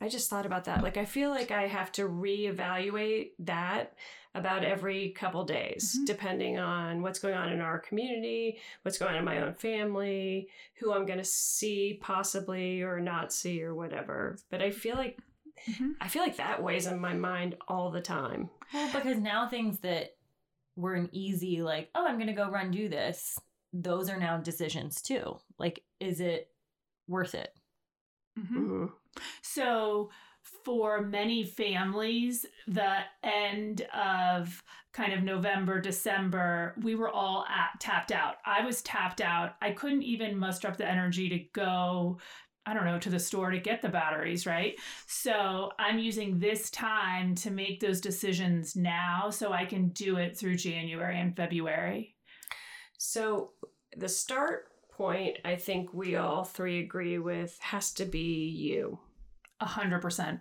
I 0.00 0.08
just 0.08 0.30
thought 0.30 0.46
about 0.46 0.64
that. 0.64 0.82
Like, 0.82 0.96
I 0.96 1.04
feel 1.04 1.28
like 1.28 1.50
I 1.50 1.66
have 1.66 1.92
to 1.92 2.08
reevaluate 2.08 3.32
that 3.40 3.92
about 4.34 4.64
every 4.64 5.10
couple 5.10 5.44
days, 5.44 5.94
mm-hmm. 5.94 6.04
depending 6.06 6.58
on 6.58 7.02
what's 7.02 7.18
going 7.18 7.34
on 7.34 7.52
in 7.52 7.60
our 7.60 7.78
community, 7.78 8.58
what's 8.82 8.96
going 8.96 9.12
on 9.12 9.18
in 9.18 9.24
my 9.24 9.42
own 9.42 9.52
family, 9.54 10.48
who 10.78 10.92
I'm 10.92 11.04
going 11.04 11.18
to 11.18 11.24
see 11.24 11.98
possibly 12.00 12.80
or 12.80 12.98
not 12.98 13.32
see 13.32 13.62
or 13.62 13.74
whatever. 13.74 14.38
But 14.50 14.62
I 14.62 14.70
feel 14.70 14.96
like 14.96 15.18
Mm-hmm. 15.68 15.90
I 16.00 16.08
feel 16.08 16.22
like 16.22 16.36
that 16.36 16.62
weighs 16.62 16.86
on 16.86 17.00
my 17.00 17.14
mind 17.14 17.56
all 17.68 17.90
the 17.90 18.00
time. 18.00 18.50
Well, 18.72 18.90
because 18.92 19.18
now 19.18 19.48
things 19.48 19.78
that 19.80 20.16
were 20.76 20.94
an 20.94 21.08
easy 21.12 21.62
like, 21.62 21.90
oh, 21.94 22.06
I'm 22.06 22.16
going 22.16 22.28
to 22.28 22.32
go 22.32 22.48
run 22.50 22.70
do 22.70 22.88
this. 22.88 23.38
Those 23.72 24.08
are 24.08 24.16
now 24.18 24.38
decisions 24.38 25.02
too. 25.02 25.36
Like 25.58 25.82
is 26.00 26.20
it 26.20 26.48
worth 27.08 27.34
it? 27.34 27.52
Mhm. 28.38 28.56
Mhm. 28.56 28.92
So, 29.42 30.10
for 30.64 31.02
many 31.02 31.44
families, 31.44 32.46
the 32.66 32.98
end 33.22 33.82
of 33.92 34.62
kind 34.92 35.12
of 35.12 35.22
November, 35.22 35.80
December, 35.80 36.74
we 36.82 36.94
were 36.94 37.08
all 37.10 37.44
at, 37.46 37.78
tapped 37.80 38.10
out. 38.12 38.36
I 38.44 38.64
was 38.64 38.82
tapped 38.82 39.20
out. 39.20 39.56
I 39.60 39.72
couldn't 39.72 40.02
even 40.02 40.38
muster 40.38 40.68
up 40.68 40.76
the 40.76 40.88
energy 40.88 41.28
to 41.28 41.38
go, 41.52 42.18
I 42.70 42.74
don't 42.74 42.84
know, 42.84 43.00
to 43.00 43.10
the 43.10 43.18
store 43.18 43.50
to 43.50 43.58
get 43.58 43.82
the 43.82 43.88
batteries, 43.88 44.46
right? 44.46 44.78
So, 45.06 45.72
I'm 45.78 45.98
using 45.98 46.38
this 46.38 46.70
time 46.70 47.34
to 47.36 47.50
make 47.50 47.80
those 47.80 48.00
decisions 48.00 48.76
now 48.76 49.30
so 49.30 49.52
I 49.52 49.64
can 49.64 49.88
do 49.88 50.16
it 50.18 50.38
through 50.38 50.54
January 50.56 51.18
and 51.18 51.34
February. 51.36 52.14
So 52.98 53.52
the 53.96 54.08
start 54.08 54.66
point, 54.92 55.38
I 55.44 55.56
think 55.56 55.92
we 55.92 56.16
all 56.16 56.44
three 56.44 56.80
agree 56.80 57.18
with, 57.18 57.58
has 57.60 57.92
to 57.94 58.04
be 58.04 58.48
you. 58.48 58.98
A 59.60 59.64
hundred 59.66 60.00
percent. 60.00 60.40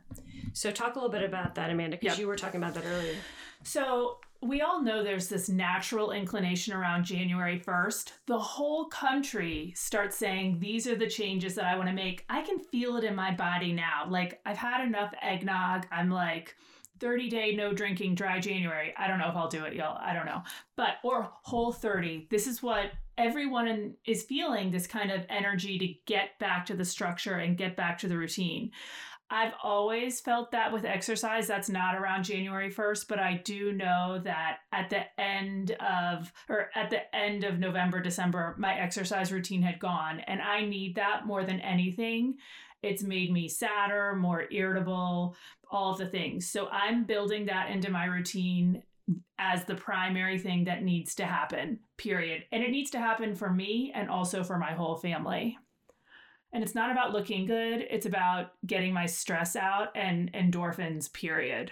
So 0.53 0.69
talk 0.71 0.95
a 0.95 0.99
little 0.99 1.09
bit 1.11 1.23
about 1.23 1.55
that, 1.55 1.69
Amanda, 1.71 1.97
because 1.97 2.17
Yep. 2.17 2.19
you 2.19 2.27
were 2.27 2.35
talking 2.35 2.61
about 2.61 2.73
that 2.75 2.85
earlier. 2.85 3.15
So, 3.63 4.19
we 4.41 4.61
all 4.61 4.81
know 4.81 5.03
there's 5.03 5.27
this 5.27 5.49
natural 5.49 6.11
inclination 6.11 6.73
around 6.73 7.03
January 7.03 7.59
1st. 7.59 8.11
The 8.25 8.39
whole 8.39 8.85
country 8.85 9.73
starts 9.75 10.15
saying, 10.15 10.59
These 10.59 10.87
are 10.87 10.95
the 10.95 11.09
changes 11.09 11.55
that 11.55 11.65
I 11.65 11.75
want 11.75 11.89
to 11.89 11.95
make. 11.95 12.25
I 12.29 12.41
can 12.41 12.59
feel 12.59 12.95
it 12.95 13.03
in 13.03 13.15
my 13.15 13.31
body 13.31 13.73
now. 13.73 14.05
Like, 14.07 14.39
I've 14.45 14.57
had 14.57 14.85
enough 14.85 15.13
eggnog. 15.21 15.87
I'm 15.91 16.09
like, 16.09 16.55
30 16.99 17.29
day 17.29 17.55
no 17.55 17.73
drinking 17.73 18.15
dry 18.15 18.39
January. 18.39 18.93
I 18.97 19.07
don't 19.07 19.19
know 19.19 19.29
if 19.29 19.35
I'll 19.35 19.49
do 19.49 19.65
it, 19.65 19.73
y'all. 19.73 19.97
I 20.01 20.13
don't 20.13 20.25
know. 20.25 20.43
But, 20.75 20.95
or 21.03 21.29
whole 21.43 21.71
30. 21.71 22.27
This 22.29 22.47
is 22.47 22.63
what 22.63 22.91
everyone 23.17 23.93
is 24.05 24.23
feeling 24.23 24.71
this 24.71 24.87
kind 24.87 25.11
of 25.11 25.25
energy 25.29 25.77
to 25.77 25.93
get 26.05 26.39
back 26.39 26.65
to 26.65 26.73
the 26.73 26.85
structure 26.85 27.35
and 27.35 27.57
get 27.57 27.75
back 27.75 27.97
to 27.99 28.07
the 28.07 28.17
routine. 28.17 28.71
I've 29.31 29.53
always 29.63 30.19
felt 30.19 30.51
that 30.51 30.73
with 30.73 30.85
exercise. 30.85 31.47
That's 31.47 31.69
not 31.69 31.95
around 31.95 32.23
January 32.23 32.73
1st, 32.73 33.07
but 33.07 33.19
I 33.19 33.41
do 33.43 33.71
know 33.71 34.19
that 34.23 34.57
at 34.71 34.89
the 34.89 35.03
end 35.21 35.71
of 35.79 36.33
or 36.47 36.69
at 36.75 36.89
the 36.89 37.15
end 37.15 37.43
of 37.43 37.59
November, 37.59 37.99
December, 37.99 38.55
my 38.57 38.79
exercise 38.79 39.31
routine 39.31 39.61
had 39.61 39.79
gone 39.79 40.21
and 40.21 40.41
I 40.41 40.65
need 40.65 40.95
that 40.95 41.27
more 41.27 41.43
than 41.43 41.59
anything. 41.59 42.37
It's 42.81 43.03
made 43.03 43.31
me 43.31 43.47
sadder, 43.47 44.15
more 44.15 44.45
irritable, 44.51 45.35
all 45.69 45.91
of 45.91 45.99
the 45.99 46.07
things. 46.07 46.49
So 46.49 46.67
I'm 46.69 47.03
building 47.03 47.45
that 47.47 47.69
into 47.69 47.91
my 47.91 48.05
routine 48.05 48.81
as 49.37 49.65
the 49.65 49.75
primary 49.75 50.37
thing 50.39 50.65
that 50.65 50.83
needs 50.83 51.15
to 51.15 51.25
happen, 51.25 51.79
period. 51.97 52.45
And 52.51 52.63
it 52.63 52.71
needs 52.71 52.91
to 52.91 52.99
happen 52.99 53.35
for 53.35 53.51
me 53.51 53.91
and 53.93 54.09
also 54.09 54.43
for 54.43 54.57
my 54.57 54.71
whole 54.71 54.97
family. 54.97 55.57
And 56.51 56.63
it's 56.63 56.75
not 56.75 56.91
about 56.91 57.13
looking 57.13 57.45
good, 57.45 57.85
it's 57.89 58.07
about 58.07 58.53
getting 58.65 58.93
my 58.93 59.05
stress 59.05 59.55
out 59.55 59.89
and 59.95 60.33
endorphins, 60.33 61.11
period. 61.11 61.71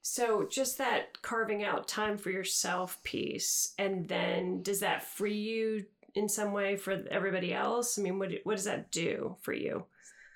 So 0.00 0.46
just 0.50 0.78
that 0.78 1.20
carving 1.22 1.64
out 1.64 1.88
time 1.88 2.18
for 2.18 2.30
yourself 2.30 3.02
piece, 3.02 3.74
and 3.78 4.08
then 4.08 4.62
does 4.62 4.80
that 4.80 5.02
free 5.02 5.36
you 5.36 5.84
in 6.14 6.28
some 6.28 6.52
way 6.52 6.76
for 6.76 7.04
everybody 7.10 7.52
else? 7.52 7.98
I 7.98 8.02
mean, 8.02 8.18
what 8.18 8.30
what 8.44 8.56
does 8.56 8.64
that 8.64 8.90
do 8.90 9.36
for 9.40 9.52
you? 9.52 9.84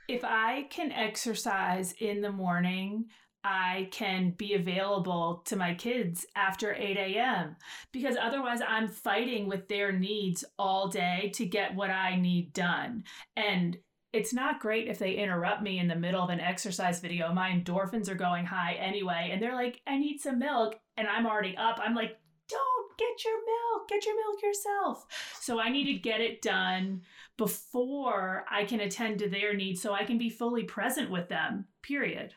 If 0.09 0.25
I 0.25 0.67
can 0.71 0.91
exercise 0.91 1.95
in 2.01 2.23
the 2.23 2.33
morning, 2.33 3.07
I 3.45 3.89
can 3.93 4.33
be 4.33 4.55
available 4.55 5.43
to 5.47 5.57
my 5.57 5.75
kids 5.75 6.27
after 6.35 6.75
8 6.75 6.97
a.m. 6.97 7.57
because 7.93 8.17
otherwise 8.21 8.61
I'm 8.67 8.89
fighting 8.89 9.49
with 9.49 9.69
their 9.69 9.93
needs 9.93 10.45
all 10.59 10.89
day 10.89 11.31
to 11.35 11.47
get 11.47 11.75
what 11.75 11.91
I 11.91 12.17
need 12.17 12.53
done. 12.53 13.05
And 13.37 13.79
it's 14.13 14.33
not 14.33 14.61
great 14.61 14.89
if 14.89 14.99
they 14.99 15.13
interrupt 15.13 15.63
me 15.63 15.79
in 15.79 15.87
the 15.87 15.95
middle 15.95 16.23
of 16.23 16.31
an 16.31 16.41
exercise 16.41 17.01
video. 17.01 17.33
My 17.33 17.51
endorphins 17.51 18.09
are 18.09 18.15
going 18.15 18.47
high 18.47 18.75
anyway. 18.75 19.31
And 19.33 19.41
they're 19.41 19.55
like, 19.55 19.81
I 19.87 19.99
need 19.99 20.19
some 20.19 20.39
milk. 20.39 20.77
And 20.97 21.07
I'm 21.07 21.27
already 21.27 21.57
up. 21.57 21.79
I'm 21.83 21.95
like, 21.95 22.19
don't 22.49 22.99
get 22.99 23.25
your 23.25 23.37
milk, 23.37 23.89
get 23.89 24.07
your 24.07 24.17
milk 24.17 24.43
yourself. 24.43 25.07
So 25.41 25.61
I 25.61 25.69
need 25.69 25.85
to 25.85 26.01
get 26.01 26.21
it 26.21 26.43
done 26.43 27.03
before 27.37 28.45
I 28.51 28.65
can 28.65 28.81
attend 28.81 29.19
to 29.21 29.29
their 29.29 29.55
needs 29.55 29.81
so 29.83 29.93
I 29.93 30.05
can 30.05 30.19
be 30.19 30.31
fully 30.31 30.65
present 30.65 31.11
with 31.11 31.29
them, 31.29 31.67
period. 31.83 32.35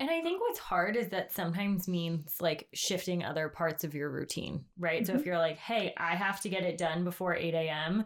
And 0.00 0.10
I 0.10 0.20
think 0.20 0.40
what's 0.40 0.60
hard 0.60 0.96
is 0.96 1.08
that 1.08 1.32
sometimes 1.32 1.88
means 1.88 2.36
like 2.40 2.68
shifting 2.72 3.24
other 3.24 3.48
parts 3.48 3.82
of 3.82 3.94
your 3.94 4.10
routine, 4.10 4.64
right? 4.78 5.04
So 5.04 5.12
if 5.12 5.20
mm-hmm. 5.20 5.28
you're 5.28 5.38
like, 5.38 5.58
hey, 5.58 5.92
I 5.96 6.14
have 6.14 6.40
to 6.42 6.48
get 6.48 6.62
it 6.62 6.78
done 6.78 7.02
before 7.02 7.34
8 7.34 7.52
a.m., 7.54 8.04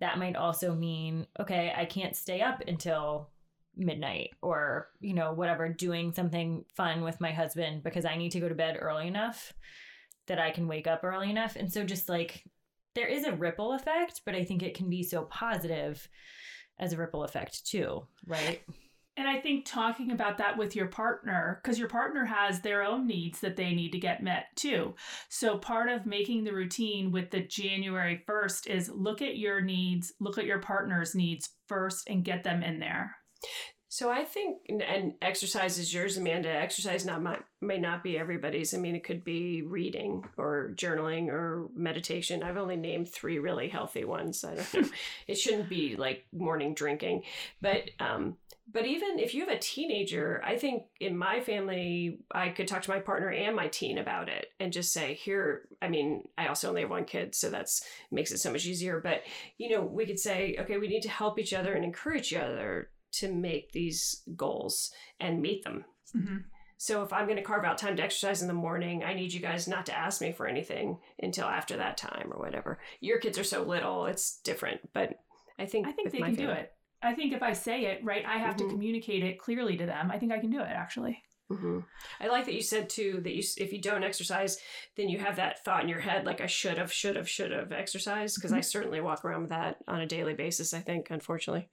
that 0.00 0.18
might 0.18 0.36
also 0.36 0.74
mean, 0.74 1.26
okay, 1.38 1.72
I 1.76 1.84
can't 1.84 2.16
stay 2.16 2.40
up 2.40 2.62
until 2.66 3.30
midnight 3.76 4.30
or, 4.40 4.88
you 5.00 5.14
know, 5.14 5.32
whatever, 5.32 5.68
doing 5.68 6.12
something 6.12 6.64
fun 6.74 7.02
with 7.02 7.20
my 7.20 7.32
husband 7.32 7.82
because 7.82 8.04
I 8.04 8.16
need 8.16 8.32
to 8.32 8.40
go 8.40 8.48
to 8.48 8.54
bed 8.54 8.78
early 8.80 9.06
enough 9.06 9.52
that 10.26 10.38
I 10.38 10.50
can 10.50 10.66
wake 10.66 10.86
up 10.86 11.04
early 11.04 11.30
enough. 11.30 11.56
And 11.56 11.70
so 11.70 11.84
just 11.84 12.08
like 12.08 12.44
there 12.94 13.06
is 13.06 13.24
a 13.24 13.32
ripple 13.32 13.72
effect, 13.72 14.22
but 14.24 14.34
I 14.34 14.44
think 14.44 14.62
it 14.62 14.74
can 14.74 14.88
be 14.88 15.02
so 15.02 15.24
positive 15.24 16.08
as 16.78 16.92
a 16.92 16.96
ripple 16.96 17.24
effect 17.24 17.66
too, 17.66 18.06
right? 18.26 18.62
And 19.16 19.28
I 19.28 19.38
think 19.38 19.64
talking 19.64 20.10
about 20.10 20.38
that 20.38 20.58
with 20.58 20.74
your 20.74 20.88
partner, 20.88 21.60
because 21.62 21.78
your 21.78 21.88
partner 21.88 22.24
has 22.24 22.60
their 22.60 22.82
own 22.82 23.06
needs 23.06 23.40
that 23.40 23.56
they 23.56 23.72
need 23.72 23.92
to 23.92 23.98
get 23.98 24.22
met 24.22 24.46
too. 24.56 24.94
So 25.28 25.56
part 25.56 25.88
of 25.88 26.04
making 26.04 26.42
the 26.42 26.52
routine 26.52 27.12
with 27.12 27.30
the 27.30 27.40
January 27.40 28.24
1st 28.28 28.66
is 28.66 28.90
look 28.90 29.22
at 29.22 29.38
your 29.38 29.60
needs, 29.60 30.12
look 30.18 30.36
at 30.38 30.46
your 30.46 30.58
partner's 30.58 31.14
needs 31.14 31.50
first 31.68 32.08
and 32.08 32.24
get 32.24 32.42
them 32.42 32.62
in 32.62 32.80
there. 32.80 33.16
So 33.94 34.10
I 34.10 34.24
think, 34.24 34.58
and- 34.68 35.14
exercise 35.22 35.78
is 35.78 35.94
yours, 35.94 36.16
Amanda. 36.16 36.48
Exercise 36.48 37.06
not 37.06 37.22
might, 37.22 37.44
may 37.60 37.78
not 37.78 38.02
be 38.02 38.18
everybody's. 38.18 38.74
I 38.74 38.78
mean, 38.78 38.96
it 38.96 39.04
could 39.04 39.22
be 39.22 39.62
reading 39.62 40.24
or 40.36 40.72
journaling 40.74 41.28
or 41.28 41.68
meditation. 41.76 42.42
I've 42.42 42.56
only 42.56 42.74
named 42.74 43.08
three 43.08 43.38
really 43.38 43.68
healthy 43.68 44.04
ones. 44.04 44.42
I 44.42 44.56
don't 44.56 44.74
know. 44.74 44.88
it 45.28 45.38
shouldn't 45.38 45.68
be 45.68 45.94
like 45.94 46.26
morning 46.32 46.74
drinking, 46.74 47.22
but 47.60 47.88
um, 48.00 48.36
but 48.70 48.86
even 48.86 49.18
if 49.18 49.34
you 49.34 49.40
have 49.40 49.54
a 49.54 49.58
teenager, 49.58 50.42
I 50.44 50.56
think 50.56 50.84
in 50.98 51.16
my 51.16 51.40
family, 51.40 52.20
I 52.32 52.48
could 52.48 52.66
talk 52.66 52.82
to 52.82 52.90
my 52.90 52.98
partner 52.98 53.30
and 53.30 53.54
my 53.54 53.68
teen 53.68 53.98
about 53.98 54.28
it 54.28 54.46
and 54.58 54.72
just 54.72 54.92
say, 54.92 55.14
here. 55.14 55.68
I 55.82 55.88
mean, 55.88 56.24
I 56.38 56.46
also 56.46 56.68
only 56.68 56.80
have 56.80 56.90
one 56.90 57.04
kid, 57.04 57.34
so 57.34 57.50
that's 57.50 57.84
makes 58.10 58.32
it 58.32 58.38
so 58.38 58.50
much 58.50 58.64
easier. 58.64 59.00
But 59.00 59.22
you 59.58 59.70
know, 59.70 59.82
we 59.82 60.06
could 60.06 60.18
say, 60.18 60.56
okay, 60.60 60.78
we 60.78 60.88
need 60.88 61.02
to 61.02 61.10
help 61.10 61.38
each 61.38 61.52
other 61.52 61.74
and 61.74 61.84
encourage 61.84 62.32
each 62.32 62.38
other 62.38 62.90
to 63.12 63.32
make 63.32 63.72
these 63.72 64.22
goals 64.34 64.90
and 65.20 65.42
meet 65.42 65.62
them. 65.64 65.84
Mm-hmm. 66.16 66.36
So 66.76 67.02
if 67.02 67.12
I'm 67.12 67.26
going 67.26 67.36
to 67.36 67.42
carve 67.42 67.64
out 67.64 67.78
time 67.78 67.96
to 67.96 68.02
exercise 68.02 68.42
in 68.42 68.48
the 68.48 68.54
morning, 68.54 69.04
I 69.04 69.14
need 69.14 69.32
you 69.32 69.40
guys 69.40 69.68
not 69.68 69.86
to 69.86 69.96
ask 69.96 70.20
me 70.20 70.32
for 70.32 70.46
anything 70.46 70.98
until 71.22 71.46
after 71.46 71.76
that 71.76 71.96
time 71.96 72.30
or 72.32 72.38
whatever. 72.38 72.78
Your 73.00 73.18
kids 73.18 73.38
are 73.38 73.44
so 73.44 73.62
little, 73.62 74.06
it's 74.06 74.40
different, 74.42 74.80
but 74.92 75.14
I 75.58 75.66
think 75.66 75.86
I 75.86 75.92
think 75.92 76.10
they 76.10 76.18
can 76.18 76.34
do 76.34 76.50
it. 76.50 76.73
I 77.04 77.14
think 77.14 77.32
if 77.32 77.42
I 77.42 77.52
say 77.52 77.84
it, 77.86 78.02
right, 78.04 78.24
I 78.24 78.38
have 78.38 78.54
Mhm. 78.54 78.58
to 78.58 78.68
communicate 78.68 79.22
it 79.22 79.38
clearly 79.38 79.76
to 79.76 79.86
them. 79.86 80.10
I 80.10 80.18
think 80.18 80.32
I 80.32 80.40
can 80.40 80.50
do 80.50 80.60
it 80.60 80.68
actually. 80.68 81.22
hmm 81.50 81.80
I 82.20 82.28
like 82.28 82.46
that 82.46 82.54
you 82.54 82.62
said 82.62 82.88
too 82.88 83.20
that 83.22 83.34
you 83.34 83.42
if 83.58 83.70
you 83.70 83.80
don't 83.80 84.02
exercise, 84.02 84.58
then 84.96 85.10
you 85.10 85.18
have 85.18 85.36
that 85.36 85.62
thought 85.62 85.82
in 85.82 85.90
your 85.90 86.00
head 86.00 86.24
like 86.24 86.40
I 86.40 86.46
should 86.46 86.78
have, 86.78 86.90
should 86.90 87.16
have, 87.16 87.28
should 87.28 87.50
have 87.52 87.70
exercised 87.70 88.36
because 88.36 88.52
I 88.52 88.62
certainly 88.62 89.02
walk 89.02 89.24
around 89.24 89.42
with 89.42 89.50
that 89.50 89.76
on 89.86 90.00
a 90.00 90.06
daily 90.06 90.32
basis. 90.32 90.72
I 90.72 90.80
think, 90.80 91.10
unfortunately. 91.10 91.68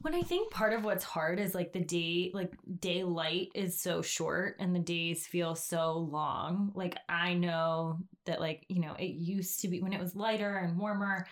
When 0.00 0.14
I 0.14 0.22
think 0.22 0.50
part 0.50 0.72
of 0.72 0.84
what's 0.84 1.04
hard 1.04 1.38
is 1.38 1.54
like 1.54 1.72
the 1.72 1.84
day, 1.84 2.32
like 2.34 2.52
daylight 2.80 3.48
is 3.54 3.80
so 3.80 4.02
short 4.02 4.56
and 4.58 4.74
the 4.74 4.80
days 4.80 5.26
feel 5.26 5.54
so 5.54 5.98
long. 5.98 6.72
Like 6.74 6.96
I 7.08 7.34
know 7.34 7.98
that, 8.26 8.40
like, 8.40 8.64
you 8.68 8.80
know, 8.80 8.94
it 8.98 9.12
used 9.14 9.60
to 9.60 9.68
be 9.68 9.80
when 9.80 9.92
it 9.92 10.00
was 10.00 10.16
lighter 10.16 10.56
and 10.56 10.76
warmer, 10.76 11.26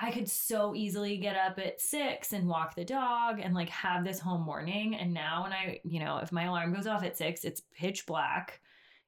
I 0.00 0.10
could 0.10 0.28
so 0.28 0.74
easily 0.74 1.16
get 1.16 1.36
up 1.36 1.58
at 1.58 1.80
six 1.80 2.32
and 2.32 2.48
walk 2.48 2.74
the 2.74 2.84
dog 2.84 3.40
and 3.40 3.54
like 3.54 3.68
have 3.70 4.04
this 4.04 4.20
whole 4.20 4.38
morning. 4.38 4.94
And 4.94 5.12
now, 5.12 5.42
when 5.44 5.52
I, 5.52 5.80
you 5.84 6.00
know, 6.00 6.18
if 6.18 6.32
my 6.32 6.44
alarm 6.44 6.74
goes 6.74 6.86
off 6.86 7.02
at 7.02 7.16
six, 7.16 7.44
it's 7.44 7.62
pitch 7.76 8.06
black, 8.06 8.60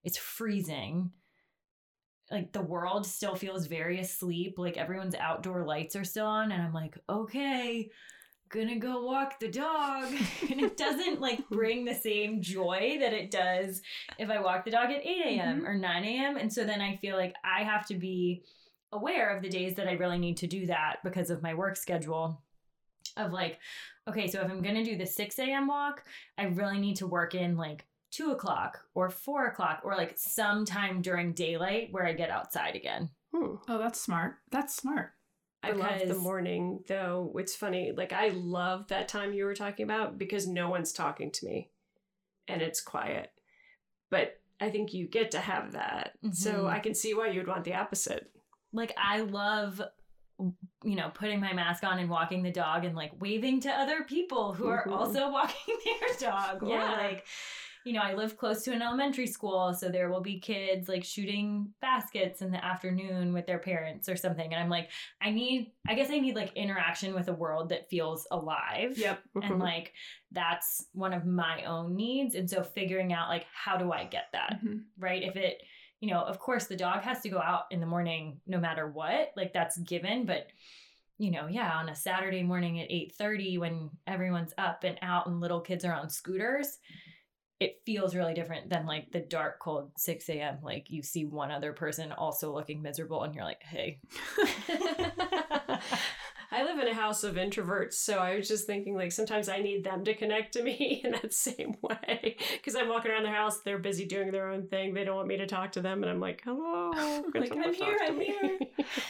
it's 0.04 0.18
freezing. 0.18 1.12
Like 2.30 2.52
the 2.52 2.62
world 2.62 3.06
still 3.06 3.34
feels 3.34 3.66
very 3.66 3.98
asleep. 3.98 4.54
Like 4.58 4.76
everyone's 4.76 5.16
outdoor 5.16 5.64
lights 5.64 5.96
are 5.96 6.04
still 6.04 6.26
on. 6.26 6.52
And 6.52 6.62
I'm 6.62 6.72
like, 6.72 6.96
okay, 7.08 7.90
gonna 8.48 8.78
go 8.78 9.02
walk 9.02 9.40
the 9.40 9.48
dog. 9.48 10.04
and 10.50 10.60
it 10.60 10.76
doesn't 10.76 11.20
like 11.20 11.48
bring 11.50 11.84
the 11.84 11.94
same 11.94 12.40
joy 12.40 12.98
that 13.00 13.12
it 13.12 13.30
does 13.30 13.82
if 14.18 14.30
I 14.30 14.40
walk 14.40 14.64
the 14.64 14.70
dog 14.70 14.90
at 14.90 15.04
8 15.06 15.22
a.m. 15.26 15.62
Mhm. 15.62 15.66
or 15.66 15.74
9 15.74 16.04
a.m. 16.04 16.36
And 16.36 16.52
so 16.52 16.64
then 16.64 16.80
I 16.80 16.96
feel 16.96 17.16
like 17.16 17.34
I 17.44 17.64
have 17.64 17.86
to 17.86 17.94
be 17.94 18.42
aware 18.92 19.34
of 19.34 19.42
the 19.42 19.48
days 19.48 19.74
that 19.76 19.88
I 19.88 19.92
really 19.92 20.18
need 20.18 20.36
to 20.38 20.46
do 20.46 20.66
that 20.66 20.96
because 21.04 21.30
of 21.30 21.42
my 21.42 21.54
work 21.54 21.76
schedule. 21.76 22.42
Of 23.16 23.32
like, 23.32 23.58
okay, 24.08 24.28
so 24.28 24.40
if 24.40 24.50
I'm 24.50 24.62
gonna 24.62 24.84
do 24.84 24.96
the 24.96 25.06
6 25.06 25.38
a.m. 25.38 25.66
walk, 25.66 26.04
I 26.38 26.44
really 26.44 26.78
need 26.78 26.96
to 26.96 27.06
work 27.06 27.34
in 27.34 27.56
like 27.56 27.86
two 28.10 28.30
o'clock 28.32 28.84
or 28.94 29.10
four 29.10 29.46
o'clock 29.46 29.80
or 29.84 29.94
like 29.96 30.14
sometime 30.16 31.02
during 31.02 31.32
daylight 31.32 31.88
where 31.92 32.06
I 32.06 32.12
get 32.12 32.30
outside 32.30 32.74
again. 32.76 33.10
Hmm. 33.34 33.56
Oh, 33.68 33.78
that's 33.78 34.00
smart. 34.00 34.36
That's 34.50 34.74
smart. 34.74 35.12
I 35.62 35.72
love 35.72 36.00
the 36.08 36.14
morning 36.14 36.80
though. 36.88 37.32
It's 37.36 37.54
funny. 37.54 37.92
Like 37.96 38.12
I 38.12 38.28
love 38.28 38.88
that 38.88 39.08
time 39.08 39.32
you 39.32 39.44
were 39.44 39.54
talking 39.54 39.84
about 39.84 40.16
because 40.18 40.46
no 40.48 40.68
one's 40.70 40.92
talking 40.92 41.30
to 41.32 41.46
me 41.46 41.70
and 42.48 42.62
it's 42.62 42.80
quiet. 42.80 43.30
But 44.08 44.40
I 44.60 44.70
think 44.70 44.92
you 44.94 45.06
get 45.06 45.30
to 45.32 45.38
have 45.38 45.72
that. 45.72 46.14
So 46.32 46.64
Mhm. 46.64 46.70
I 46.72 46.78
can 46.80 46.94
see 46.94 47.14
why 47.14 47.28
you'd 47.28 47.46
want 47.46 47.64
the 47.64 47.74
opposite. 47.74 48.30
Like 48.72 48.94
I 48.96 49.20
love 49.20 49.80
you 50.84 50.96
know, 50.96 51.10
putting 51.12 51.38
my 51.38 51.52
mask 51.52 51.84
on 51.84 51.98
and 51.98 52.08
walking 52.08 52.42
the 52.42 52.50
dog 52.50 52.86
and 52.86 52.96
like 52.96 53.12
waving 53.20 53.60
to 53.60 53.68
other 53.70 54.04
people 54.04 54.54
who 54.54 54.68
are 54.68 54.86
Mhm. 54.86 54.92
also 54.96 55.30
walking 55.32 55.76
their 55.84 56.30
dog. 56.30 56.62
Yeah. 56.66 56.94
Or 56.94 56.96
like, 56.96 57.26
you 57.84 57.92
know, 57.92 58.00
I 58.00 58.14
live 58.14 58.38
close 58.38 58.62
to 58.64 58.72
an 58.72 58.80
elementary 58.80 59.26
school, 59.26 59.74
so 59.74 59.90
there 59.90 60.08
will 60.08 60.22
be 60.22 60.38
kids 60.40 60.88
like 60.88 61.04
shooting 61.04 61.74
baskets 61.82 62.40
in 62.40 62.50
the 62.52 62.64
afternoon 62.64 63.34
with 63.34 63.46
their 63.46 63.58
parents 63.58 64.08
or 64.08 64.16
something. 64.16 64.50
And 64.54 64.62
I'm 64.62 64.70
like, 64.70 64.88
I 65.20 65.30
need, 65.30 65.72
I 65.86 65.94
guess 65.94 66.10
I 66.10 66.18
need 66.18 66.36
like 66.36 66.54
interaction 66.56 67.14
with 67.14 67.28
a 67.28 67.34
world 67.34 67.68
that 67.68 67.90
feels 67.90 68.26
alive. 68.30 68.96
Yep. 68.96 69.20
And 69.34 69.44
Mhm. 69.44 69.60
like, 69.60 69.92
that's 70.32 70.86
one 70.92 71.12
of 71.12 71.26
my 71.26 71.64
own 71.64 71.94
needs. 71.96 72.34
And 72.34 72.48
so 72.48 72.62
figuring 72.62 73.12
out 73.12 73.28
like, 73.28 73.44
how 73.52 73.76
do 73.76 73.92
I 73.92 74.04
get 74.04 74.28
that? 74.32 74.60
Mhm. 74.64 74.84
right? 74.98 75.22
If 75.22 75.36
it, 75.36 75.62
you 76.00 76.10
know, 76.10 76.20
of 76.20 76.38
course 76.38 76.66
the 76.66 76.76
dog 76.76 77.02
has 77.02 77.20
to 77.22 77.28
go 77.28 77.38
out 77.38 77.64
in 77.70 77.80
the 77.80 77.86
morning 77.86 78.40
no 78.46 78.58
matter 78.58 78.88
what, 78.88 79.32
like 79.36 79.52
that's 79.52 79.78
given, 79.78 80.26
but 80.26 80.48
you 81.18 81.30
know, 81.30 81.46
yeah, 81.48 81.76
on 81.76 81.90
a 81.90 81.94
Saturday 81.94 82.42
morning 82.42 82.80
at 82.80 82.90
8:30 82.90 83.58
when 83.58 83.90
everyone's 84.06 84.54
up 84.56 84.84
and 84.84 84.98
out 85.02 85.26
and 85.26 85.40
little 85.40 85.60
kids 85.60 85.84
are 85.84 85.92
on 85.92 86.08
scooters, 86.08 86.78
it 87.60 87.82
feels 87.84 88.14
really 88.14 88.32
different 88.32 88.70
than 88.70 88.86
like 88.86 89.12
the 89.12 89.20
dark 89.20 89.58
cold 89.58 89.92
6 89.98 90.30
a.m. 90.30 90.58
Like 90.62 90.90
you 90.90 91.02
see 91.02 91.26
one 91.26 91.50
other 91.50 91.74
person 91.74 92.10
also 92.10 92.54
looking 92.54 92.80
miserable 92.80 93.22
and 93.22 93.34
you're 93.34 93.44
like, 93.44 93.62
hey. 93.62 94.00
I 96.90 96.92
live 96.92 96.98
in 96.98 97.02
a 97.02 97.06
house 97.06 97.24
of 97.24 97.34
introverts, 97.36 97.94
so 97.94 98.18
I 98.18 98.36
was 98.36 98.48
just 98.48 98.66
thinking 98.66 98.94
like 98.94 99.12
sometimes 99.12 99.48
I 99.48 99.58
need 99.58 99.84
them 99.84 100.04
to 100.04 100.14
connect 100.14 100.52
to 100.54 100.62
me 100.62 101.00
in 101.04 101.12
that 101.12 101.32
same 101.32 101.76
way 101.82 102.36
because 102.52 102.74
I'm 102.74 102.88
walking 102.88 103.10
around 103.10 103.24
their 103.24 103.34
house, 103.34 103.60
they're 103.60 103.78
busy 103.78 104.06
doing 104.06 104.30
their 104.30 104.48
own 104.48 104.66
thing, 104.66 104.94
they 104.94 105.04
don't 105.04 105.16
want 105.16 105.28
me 105.28 105.36
to 105.36 105.46
talk 105.46 105.72
to 105.72 105.80
them, 105.80 106.02
and 106.02 106.10
I'm 106.10 106.20
like, 106.20 106.42
hello, 106.44 106.90
Like, 107.34 107.52
I'm 107.52 107.74
here, 107.74 107.98
I'm 108.02 108.18
me?" 108.18 108.26
here. 108.26 108.58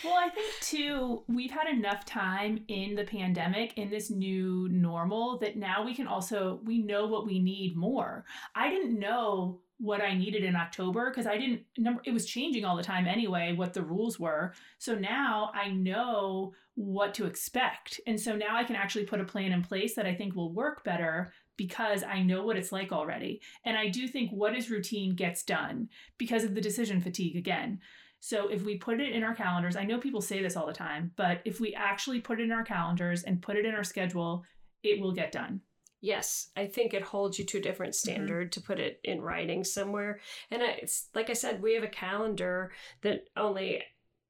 Well, 0.05 0.14
I 0.14 0.28
think 0.28 0.53
too, 0.61 1.22
we've 1.28 1.51
had 1.51 1.68
enough 1.68 2.05
time 2.05 2.64
in 2.68 2.95
the 2.95 3.05
pandemic, 3.05 3.76
in 3.76 3.91
this 3.91 4.11
new 4.11 4.68
normal, 4.68 5.39
that 5.39 5.57
now 5.57 5.85
we 5.85 5.95
can 5.95 6.07
also, 6.07 6.61
we 6.64 6.83
know 6.83 7.07
what 7.07 7.26
we 7.26 7.39
need 7.39 7.76
more. 7.76 8.24
I 8.55 8.70
didn't 8.70 8.99
know 8.99 9.61
what 9.81 10.03
I 10.03 10.14
needed 10.14 10.45
in 10.45 10.57
October 10.57 11.11
because 11.11 11.26
I 11.26 11.39
didn't 11.39 11.62
number 11.78 12.03
it 12.05 12.12
was 12.12 12.26
changing 12.26 12.66
all 12.66 12.76
the 12.76 12.83
time 12.83 13.07
anyway 13.07 13.55
what 13.55 13.72
the 13.72 13.83
rules 13.83 14.20
were. 14.20 14.53
So 14.78 14.95
now 14.95 15.51
I 15.55 15.70
know 15.70 16.53
what 16.74 17.14
to 17.14 17.24
expect. 17.24 17.99
And 18.07 18.20
so 18.20 18.37
now 18.37 18.57
I 18.57 18.64
can 18.64 18.76
actually 18.76 19.07
put 19.07 19.20
a 19.20 19.24
plan 19.24 19.53
in 19.53 19.62
place 19.62 19.95
that 19.95 20.07
I 20.07 20.14
think 20.14 20.35
will 20.35 20.53
work 20.53 20.85
better 20.85 21.33
because 21.57 22.03
I 22.03 22.22
know 22.22 22.45
what 22.45 22.57
it's 22.57 22.72
like 22.72 22.93
already. 22.93 23.41
And 23.64 23.76
I 23.76 23.89
do 23.89 24.07
think 24.07 24.31
what 24.31 24.55
is 24.55 24.70
routine 24.70 25.14
gets 25.14 25.43
done 25.43 25.89
because 26.18 26.45
of 26.45 26.55
the 26.55 26.61
decision 26.61 27.01
fatigue 27.01 27.37
again. 27.37 27.81
So 28.20 28.49
if 28.49 28.62
we 28.62 28.76
put 28.76 29.01
it 29.01 29.14
in 29.14 29.24
our 29.24 29.35
calendars, 29.35 29.76
I 29.76 29.85
know 29.85 29.99
people 29.99 30.20
say 30.20 30.43
this 30.43 30.57
all 30.57 30.66
the 30.66 30.74
time, 30.74 31.12
but 31.16 31.41
if 31.47 31.59
we 31.59 31.74
actually 31.74 32.20
put 32.20 32.39
it 32.39 32.45
in 32.45 32.53
our 32.53 32.64
calendars 32.64 33.22
and 33.22 33.41
put 33.41 33.57
it 33.57 33.64
in 33.64 33.74
our 33.74 33.85
schedule, 33.85 34.45
it 34.83 35.01
will 35.01 35.12
get 35.12 35.33
done. 35.33 35.62
Yes, 36.01 36.48
I 36.57 36.66
think 36.66 36.94
it 36.94 37.03
holds 37.03 37.38
you 37.38 37.44
to 37.46 37.59
a 37.59 37.62
different 37.62 37.92
mm-hmm. 37.92 38.11
standard 38.11 38.53
to 38.53 38.61
put 38.61 38.80
it 38.80 39.01
in 39.05 39.20
writing 39.20 39.64
somewhere. 39.64 40.20
And 40.51 40.62
I, 40.62 40.78
it's 40.82 41.09
like 41.14 41.30
I 41.30 41.34
said, 41.34 41.62
we 41.62 41.74
have 41.74 41.84
a 41.84 41.88
calendar 41.88 42.72
that 43.03 43.24
only 43.36 43.82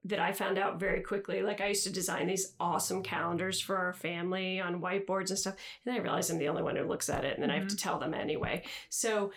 that 0.05 0.19
I 0.19 0.33
found 0.33 0.59
out 0.59 0.81
very 0.81 1.03
quickly. 1.03 1.43
Like 1.43 1.61
I 1.61 1.69
used 1.69 1.85
to 1.85 1.93
design 1.93 2.27
these 2.27 2.55
awesome 2.59 3.03
calendars 3.03 3.61
for 3.61 3.77
our 3.77 3.93
family 3.93 4.59
on 4.59 4.81
whiteboards 4.81 5.29
and 5.29 5.39
stuff, 5.39 5.57
and 5.85 5.95
I 5.95 5.99
realized 5.99 6.31
I'm 6.31 6.39
the 6.39 6.49
only 6.49 6.63
one 6.63 6.77
who 6.77 6.85
looks 6.85 7.09
at 7.09 7.25
it, 7.25 7.35
and 7.35 7.43
then 7.43 7.51
I 7.51 7.59
have 7.59 7.69
to 7.69 7.75
mm-hmm. 7.75 7.89
tell 7.89 7.99
them 7.99 8.15
anyway. 8.15 8.65
So 8.89 9.33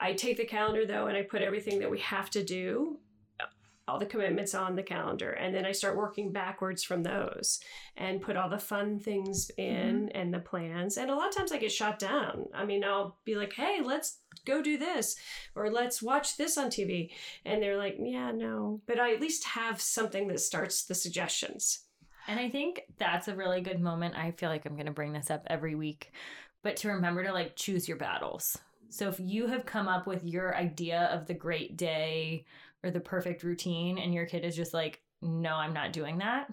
I 0.00 0.12
take 0.14 0.36
the 0.36 0.44
calendar 0.44 0.84
though, 0.84 1.06
and 1.06 1.16
I 1.16 1.22
put 1.22 1.42
everything 1.42 1.78
that 1.80 1.90
we 1.90 2.00
have 2.00 2.30
to 2.30 2.44
do. 2.44 2.98
All 3.88 3.98
the 3.98 4.06
commitments 4.06 4.54
on 4.54 4.76
the 4.76 4.82
calendar, 4.82 5.30
and 5.30 5.54
then 5.54 5.66
I 5.66 5.72
start 5.72 5.96
working 5.96 6.30
backwards 6.30 6.84
from 6.84 7.02
those 7.02 7.58
and 7.96 8.20
put 8.20 8.36
all 8.36 8.48
the 8.48 8.58
fun 8.58 9.00
things 9.00 9.50
in 9.56 10.06
mm-hmm. 10.06 10.18
and 10.18 10.32
the 10.32 10.38
plans. 10.38 10.96
And 10.96 11.10
a 11.10 11.14
lot 11.14 11.28
of 11.28 11.36
times 11.36 11.50
I 11.50 11.58
get 11.58 11.72
shot 11.72 11.98
down. 11.98 12.46
I 12.54 12.64
mean, 12.64 12.84
I'll 12.84 13.16
be 13.24 13.34
like, 13.34 13.52
hey, 13.52 13.80
let's 13.84 14.18
go 14.44 14.62
do 14.62 14.78
this 14.78 15.16
or 15.54 15.70
let's 15.70 16.02
watch 16.02 16.36
this 16.36 16.56
on 16.56 16.68
TV. 16.68 17.10
And 17.44 17.62
they're 17.62 17.78
like, 17.78 17.96
yeah, 17.98 18.30
no. 18.30 18.80
But 18.86 19.00
I 19.00 19.12
at 19.12 19.20
least 19.20 19.44
have 19.44 19.80
something 19.80 20.28
that 20.28 20.40
starts 20.40 20.84
the 20.84 20.94
suggestions. 20.94 21.80
And 22.28 22.38
I 22.38 22.48
think 22.48 22.82
that's 22.98 23.28
a 23.28 23.34
really 23.34 23.60
good 23.60 23.80
moment. 23.80 24.14
I 24.16 24.30
feel 24.30 24.50
like 24.50 24.66
I'm 24.66 24.74
going 24.74 24.86
to 24.86 24.92
bring 24.92 25.12
this 25.12 25.30
up 25.30 25.44
every 25.48 25.74
week, 25.74 26.12
but 26.62 26.76
to 26.76 26.88
remember 26.88 27.24
to 27.24 27.32
like 27.32 27.56
choose 27.56 27.88
your 27.88 27.96
battles. 27.96 28.56
So 28.90 29.08
if 29.08 29.20
you 29.20 29.46
have 29.46 29.66
come 29.66 29.88
up 29.88 30.06
with 30.06 30.24
your 30.24 30.56
idea 30.56 31.08
of 31.12 31.26
the 31.26 31.34
great 31.34 31.76
day 31.76 32.44
or 32.84 32.90
the 32.90 33.00
perfect 33.00 33.42
routine 33.42 33.98
and 33.98 34.14
your 34.14 34.26
kid 34.26 34.44
is 34.44 34.56
just 34.56 34.74
like, 34.74 35.00
no, 35.22 35.54
I'm 35.54 35.74
not 35.74 35.92
doing 35.92 36.18
that, 36.18 36.50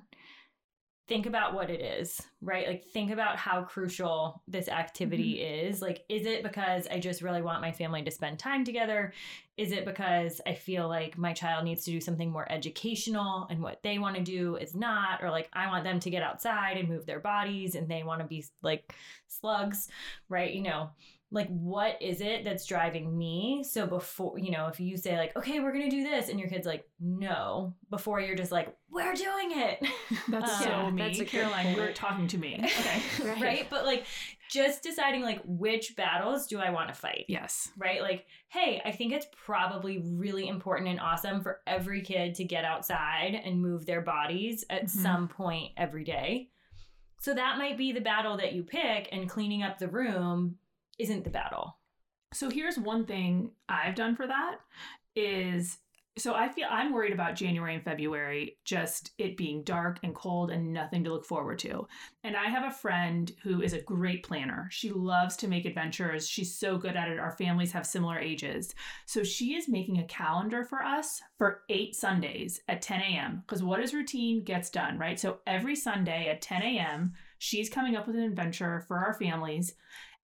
think 1.07 1.25
about 1.25 1.53
what 1.53 1.69
it 1.69 1.80
is, 1.80 2.21
right? 2.41 2.67
Like, 2.67 2.86
think 2.86 3.11
about 3.11 3.38
how 3.38 3.63
crucial 3.63 4.43
this 4.47 4.67
activity 4.67 5.36
mm-hmm. 5.36 5.69
is. 5.69 5.82
Like, 5.82 6.03
is 6.09 6.25
it 6.25 6.43
because 6.43 6.86
I 6.91 6.99
just 6.99 7.21
really 7.21 7.41
want 7.41 7.61
my 7.61 7.71
family 7.71 8.03
to 8.03 8.11
spend 8.11 8.39
time 8.39 8.65
together? 8.65 9.13
Is 9.55 9.71
it 9.71 9.86
because 9.86 10.41
I 10.45 10.53
feel 10.53 10.89
like 10.89 11.17
my 11.17 11.32
child 11.32 11.63
needs 11.63 11.86
to 11.86 11.91
do 11.91 12.01
something 12.01 12.30
more 12.30 12.51
educational 12.51 13.47
and 13.49 13.61
what 13.61 13.82
they 13.84 13.99
want 13.99 14.17
to 14.17 14.21
do 14.21 14.57
is 14.57 14.75
not? 14.75 15.23
Or 15.23 15.32
like, 15.32 15.49
I 15.53 15.67
want 15.67 15.86
them 15.86 16.01
to 16.01 16.09
get 16.09 16.23
outside 16.23 16.75
and 16.75 16.89
move 16.89 17.05
their 17.05 17.21
bodies 17.21 17.75
and 17.75 17.88
they 17.88 18.03
want 18.03 18.19
to 18.19 18.28
be 18.28 18.43
like 18.61 18.93
slugs, 19.28 19.88
right? 20.28 20.53
You 20.53 20.63
know, 20.63 20.89
like 21.30 21.47
what 21.49 22.01
is 22.01 22.21
it 22.21 22.45
that's 22.45 22.65
driving 22.65 23.17
me 23.17 23.61
so 23.61 23.86
before 23.86 24.39
you 24.39 24.49
know 24.49 24.67
if 24.67 24.80
you 24.80 24.95
say 24.95 25.17
like 25.17 25.36
okay 25.36 25.59
we're 25.59 25.73
gonna 25.73 25.89
do 25.89 26.01
this 26.03 26.30
and 26.30 26.39
your 26.39 26.47
kid's 26.47 26.65
like 26.65 26.86
no 27.01 27.73
before 27.89 28.21
you're 28.21 28.36
just 28.36 28.51
like 28.51 28.73
we're 28.89 29.13
doing 29.13 29.51
it 29.51 29.86
That's 30.30 30.51
Um, 30.53 30.61
so 30.63 30.69
Yeah, 30.69 30.89
me. 30.91 31.01
that's 31.03 31.19
a 31.19 31.23
good 31.25 31.30
Caroline, 31.32 31.75
you're 31.75 31.91
talking 31.91 32.28
to 32.30 32.38
me. 32.38 32.55
Okay. 32.63 33.01
Right. 33.28 33.41
right 33.41 33.67
but 33.69 33.86
like 33.86 34.05
just 34.49 34.82
deciding 34.84 35.21
like 35.23 35.41
which 35.45 35.97
battles 35.97 36.47
do 36.47 36.59
i 36.59 36.69
want 36.69 36.88
to 36.88 36.93
fight 36.93 37.25
yes. 37.28 37.69
right 37.78 38.01
like 38.01 38.25
hey 38.47 38.82
i 38.86 38.91
think 38.91 39.11
it's 39.11 39.28
probably 39.45 40.01
really 40.05 40.47
important 40.47 40.88
and 40.89 40.99
awesome 41.01 41.41
for 41.41 41.59
every 41.67 42.01
kid 42.01 42.36
to 42.36 42.45
get 42.45 42.63
outside 42.63 43.38
and 43.43 43.61
move 43.61 43.86
their 43.86 43.99
bodies 44.01 44.63
at 44.69 44.86
Mhm. 44.86 44.89
some 44.89 45.28
point 45.28 45.73
every 45.75 46.05
day 46.05 46.49
so 47.19 47.34
that 47.34 47.57
might 47.57 47.78
be 47.78 47.91
the 47.91 47.99
battle 47.99 48.38
that 48.38 48.53
you 48.53 48.63
pick 48.63 49.09
and 49.11 49.30
cleaning 49.30 49.63
up 49.63 49.78
the 49.80 49.89
room 49.89 50.55
isn't 51.00 51.24
the 51.24 51.30
battle 51.30 51.78
So 52.34 52.50
here's 52.50 52.78
one 52.78 53.06
thing 53.06 53.52
I've 53.70 53.95
done 53.95 54.16
for 54.16 54.28
that 54.28 54.58
is 55.16 55.80
so 56.18 56.34
I 56.34 56.50
feel 56.50 56.68
I'm 56.70 56.93
worried 56.93 57.14
about 57.14 57.36
January 57.36 57.76
and 57.76 57.84
February 57.84 58.58
just 58.66 59.12
it 59.18 59.38
being 59.38 59.64
dark 59.64 60.00
and 60.02 60.16
cold 60.16 60.50
and 60.50 60.74
nothing 60.74 61.04
to 61.04 61.12
look 61.12 61.26
forward 61.26 61.60
to. 61.60 61.88
And 62.24 62.36
I 62.36 62.45
have 62.45 62.64
a 62.64 62.76
friend 62.76 63.32
who 63.43 63.62
is 63.62 63.74
a 63.74 63.82
great 63.82 64.24
planner. 64.24 64.68
She 64.72 64.91
loves 64.91 65.36
to 65.38 65.48
make 65.48 65.66
adventures. 65.66 66.28
She's 66.28 66.58
so 66.58 66.78
good 66.78 66.95
at 66.95 67.10
it. 67.10 67.20
Our 67.20 67.32
families 67.32 67.72
have 67.74 67.86
similar 67.86 68.18
ages. 68.18 68.74
So 69.06 69.24
she 69.24 69.54
is 69.54 69.70
making 69.70 70.00
a 70.00 70.06
calendar 70.06 70.64
for 70.64 70.84
us 70.84 71.22
for 71.38 71.62
8 71.70 71.95
Sundays 71.95 72.62
at 72.68 72.82
10 72.82 73.02
a.m. 73.02 73.43
because 73.45 73.64
what 73.64 73.80
is 73.80 73.93
routine 73.93 74.43
gets 74.43 74.70
done, 74.70 74.98
right? 74.98 75.20
So 75.20 75.38
every 75.45 75.76
Sunday 75.76 76.30
at 76.30 76.41
10 76.41 76.64
a.m., 76.64 77.14
she's 77.38 77.70
coming 77.70 77.95
up 77.95 78.08
with 78.08 78.16
an 78.16 78.24
adventure 78.24 78.84
for 78.88 78.98
our 78.98 79.14
families 79.14 79.76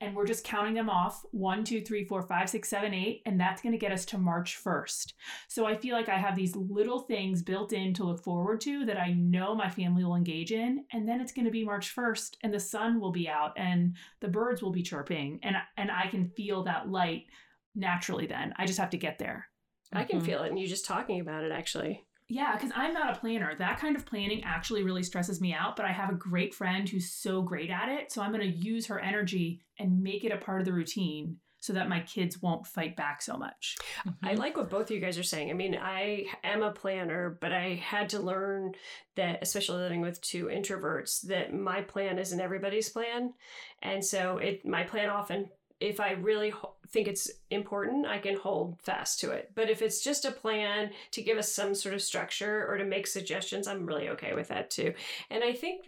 and 0.02 0.16
we're 0.16 0.26
just 0.26 0.44
counting 0.44 0.74
them 0.74 0.90
off 0.90 1.24
one, 1.32 1.64
two, 1.64 1.82
three, 1.82 2.04
four, 2.04 2.22
five, 2.22 2.50
six, 2.50 2.68
seven, 2.70 2.94
eight, 2.94 3.22
and 3.26 3.40
that's 3.40 3.62
going 3.62 3.72
to 3.72 3.78
get 3.78 3.92
us 3.92 4.06
to 4.06 4.18
March 4.18 4.58
1st. 4.64 5.14
So 5.48 5.66
I 5.66 5.76
feel 5.78 5.96
like 5.96 6.10
I 6.10 6.18
have 6.18 6.36
these 6.36 6.56
little 6.56 7.00
things 7.00 7.42
built 7.42 7.72
in 7.74 7.94
to 7.96 8.04
look 8.04 8.24
forward 8.24 8.60
to 8.62 8.86
that 8.86 9.00
I 9.00 9.14
know 9.14 9.56
my 9.56 9.70
family 9.70 10.04
will 10.04 10.16
engage 10.16 10.52
in, 10.52 10.84
and 10.92 11.08
then 11.08 11.22
it's 11.22 11.32
going 11.32 11.46
to 11.46 11.52
be 11.52 11.64
March 11.64 11.96
1st, 11.96 12.38
and 12.44 12.54
the 12.54 12.60
sun 12.60 13.00
will 13.00 13.12
be 13.12 13.30
out, 13.30 13.54
and 13.58 13.96
the 14.20 14.28
birds 14.28 14.62
will 14.62 14.72
be 14.72 14.84
chirping, 14.84 15.40
and 15.44 15.56
and 15.78 15.90
I 15.90 16.08
can 16.08 16.30
feel 16.36 16.64
that 16.64 16.90
light 16.90 17.26
naturally. 17.76 18.28
Then 18.28 18.54
I 18.58 18.66
just 18.66 18.80
have 18.80 18.90
to 18.92 18.98
get 18.98 19.20
there. 19.20 19.48
I 19.92 20.04
can 20.04 20.20
Mhm. 20.20 20.26
feel 20.26 20.44
it 20.44 20.50
and 20.50 20.60
you 20.60 20.68
just 20.68 20.86
talking 20.86 21.20
about 21.20 21.44
it, 21.44 21.52
actually. 21.52 22.04
Yeah, 22.30 22.56
because 22.56 22.72
I'm 22.76 22.94
not 22.94 23.16
a 23.16 23.20
planner. 23.20 23.54
That 23.56 23.80
kind 23.80 23.96
of 23.96 24.06
planning 24.06 24.44
actually 24.44 24.84
really 24.84 25.04
stresses 25.04 25.42
me 25.42 25.54
out, 25.54 25.76
but 25.76 25.86
I 25.86 25.92
have 25.92 26.10
a 26.10 26.16
great 26.16 26.54
friend 26.54 26.88
who's 26.88 27.12
so 27.12 27.42
great 27.42 27.70
at 27.70 27.90
it. 27.90 28.12
So 28.12 28.22
I'm 28.22 28.32
going 28.32 28.50
to 28.50 28.58
use 28.58 28.88
her 28.88 29.00
energy 29.00 29.62
and 29.78 30.02
make 30.02 30.24
it 30.24 30.32
a 30.32 30.38
part 30.38 30.62
of 30.62 30.66
the 30.66 30.74
routine 30.74 31.38
so 31.64 31.72
that 31.72 31.88
my 31.88 32.02
kids 32.02 32.42
won't 32.42 32.68
fight 32.68 32.94
back 32.98 33.22
so 33.22 33.38
much. 33.38 33.78
I 34.06 34.10
mm-hmm. 34.10 34.38
like 34.38 34.58
what 34.58 34.70
both 34.70 34.90
of 34.90 34.92
you 34.92 35.00
guys 35.00 35.18
are 35.18 35.24
saying. 35.24 35.50
I 35.50 35.54
mean, 35.54 35.80
I 35.82 36.26
am 36.44 36.62
a 36.62 36.72
planner, 36.72 37.38
but 37.40 37.54
I 37.54 37.76
had 37.76 38.10
to 38.10 38.20
learn 38.20 38.74
that, 39.16 39.40
especially 39.42 39.78
living 39.78 40.02
with 40.02 40.20
two 40.20 40.48
introverts, 40.48 41.22
that 41.28 41.54
my 41.54 41.82
plan 41.82 42.20
isn't 42.20 42.42
everybody's 42.42 42.90
plan. 42.90 43.34
And 43.82 44.04
so 44.04 44.40
it 44.40 44.66
my 44.66 44.84
plan 44.84 45.10
often 45.10 45.52
if 45.84 46.00
I 46.00 46.12
really 46.12 46.50
ho- 46.50 46.76
think 46.88 47.10
it's 47.10 47.30
important, 47.50 48.08
I 48.08 48.18
can 48.18 48.38
hold 48.38 48.80
fast 48.82 49.20
to 49.20 49.32
it. 49.32 49.52
But 49.54 49.70
if 49.70 49.82
it's 49.82 50.02
just 50.02 50.24
a 50.24 50.32
plan 50.32 50.92
to 51.12 51.22
give 51.22 51.38
us 51.38 51.52
some 51.52 51.76
sort 51.76 51.94
of 51.94 52.02
structure 52.02 52.66
or 52.70 52.78
to 52.78 52.86
make 52.86 53.06
suggestions, 53.06 53.68
I'm 53.68 53.86
really 53.86 54.08
okay 54.10 54.34
with 54.34 54.48
that 54.48 54.72
too. 54.72 54.94
And 55.30 55.44
I 55.44 55.52
think, 55.52 55.82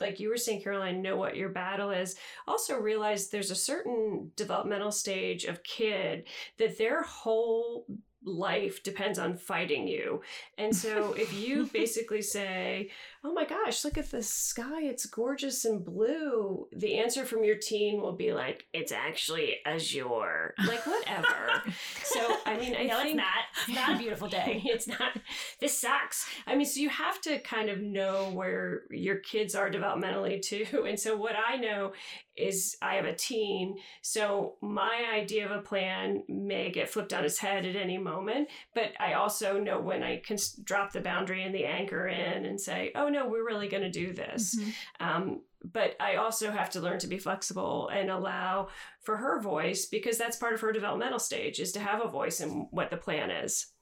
like 0.00 0.20
you 0.20 0.28
were 0.28 0.36
saying, 0.36 0.62
Caroline, 0.62 1.00
know 1.00 1.16
what 1.16 1.36
your 1.36 1.48
battle 1.48 1.90
is. 1.90 2.16
Also 2.46 2.78
realize 2.78 3.28
there's 3.28 3.50
a 3.50 3.54
certain 3.54 4.32
developmental 4.36 4.92
stage 4.92 5.44
of 5.44 5.62
kid 5.62 6.24
that 6.58 6.76
their 6.76 7.02
whole 7.02 7.86
life 8.22 8.82
depends 8.82 9.18
on 9.18 9.36
fighting 9.36 9.88
you. 9.88 10.20
And 10.58 10.76
so 10.76 11.14
if 11.14 11.32
you 11.32 11.66
basically 11.72 12.22
say, 12.22 12.90
oh 13.24 13.32
my 13.32 13.44
gosh, 13.44 13.84
look 13.84 13.98
at 13.98 14.10
the 14.10 14.22
sky, 14.22 14.82
it's 14.82 15.06
gorgeous 15.06 15.64
and 15.64 15.84
blue, 15.84 16.68
the 16.72 16.98
answer 16.98 17.24
from 17.24 17.42
your 17.42 17.56
teen 17.56 18.00
will 18.00 18.12
be 18.12 18.32
like, 18.32 18.66
it's 18.72 18.92
actually 18.92 19.56
azure. 19.66 20.54
Like, 20.66 20.86
whatever. 20.86 21.62
so, 22.04 22.36
I 22.46 22.56
mean, 22.56 22.76
I 22.76 22.84
no, 22.84 22.98
think. 22.98 23.08
it's 23.08 23.16
not. 23.16 23.26
It's 23.66 23.76
not 23.76 23.96
a 23.96 23.98
beautiful 23.98 24.28
day. 24.28 24.62
it's 24.66 24.86
not. 24.86 25.18
This 25.60 25.78
sucks. 25.78 26.28
I 26.46 26.54
mean, 26.54 26.66
so 26.66 26.80
you 26.80 26.88
have 26.88 27.20
to 27.22 27.38
kind 27.40 27.68
of 27.68 27.80
know 27.80 28.30
where 28.32 28.82
your 28.90 29.16
kids 29.16 29.54
are 29.54 29.70
developmentally 29.70 30.40
too. 30.40 30.86
And 30.88 30.98
so, 30.98 31.16
what 31.16 31.34
I 31.36 31.56
know 31.56 31.92
is 32.36 32.76
I 32.80 32.94
have 32.94 33.04
a 33.04 33.14
teen. 33.14 33.76
So, 34.02 34.54
my 34.62 35.06
idea 35.12 35.44
of 35.44 35.50
a 35.50 35.62
plan 35.62 36.22
may 36.28 36.70
get 36.70 36.88
flipped 36.88 37.12
on 37.12 37.24
its 37.24 37.38
head 37.38 37.66
at 37.66 37.76
any 37.76 37.98
moment. 37.98 38.48
But 38.74 38.92
I 39.00 39.14
also 39.14 39.58
know 39.58 39.80
when 39.80 40.02
I 40.02 40.22
can 40.24 40.38
drop 40.62 40.92
the 40.92 41.00
boundary 41.00 41.42
and 41.42 41.54
the 41.54 41.64
anchor 41.64 42.06
in 42.06 42.46
and 42.46 42.60
say, 42.60 42.92
oh 42.94 43.07
no, 43.08 43.26
we're 43.28 43.46
really 43.46 43.68
going 43.68 43.82
to 43.82 43.90
do 43.90 44.12
this. 44.12 44.58
Mhm. 44.58 44.72
Um, 45.00 45.42
but 45.64 45.96
I 46.00 46.16
also 46.16 46.50
have 46.50 46.70
to 46.70 46.80
learn 46.80 46.98
to 47.00 47.06
be 47.08 47.18
flexible 47.18 47.88
and 47.88 48.10
allow 48.10 48.68
for 49.02 49.16
her 49.16 49.40
voice 49.40 49.86
because 49.86 50.16
that's 50.16 50.36
part 50.36 50.54
of 50.54 50.60
her 50.60 50.72
developmental 50.72 51.18
stage 51.18 51.58
is 51.58 51.72
to 51.72 51.80
have 51.80 52.00
a 52.04 52.08
voice 52.08 52.40
in 52.40 52.68
what 52.70 52.90
the 52.90 52.96
plan 52.96 53.30
is. 53.30 53.72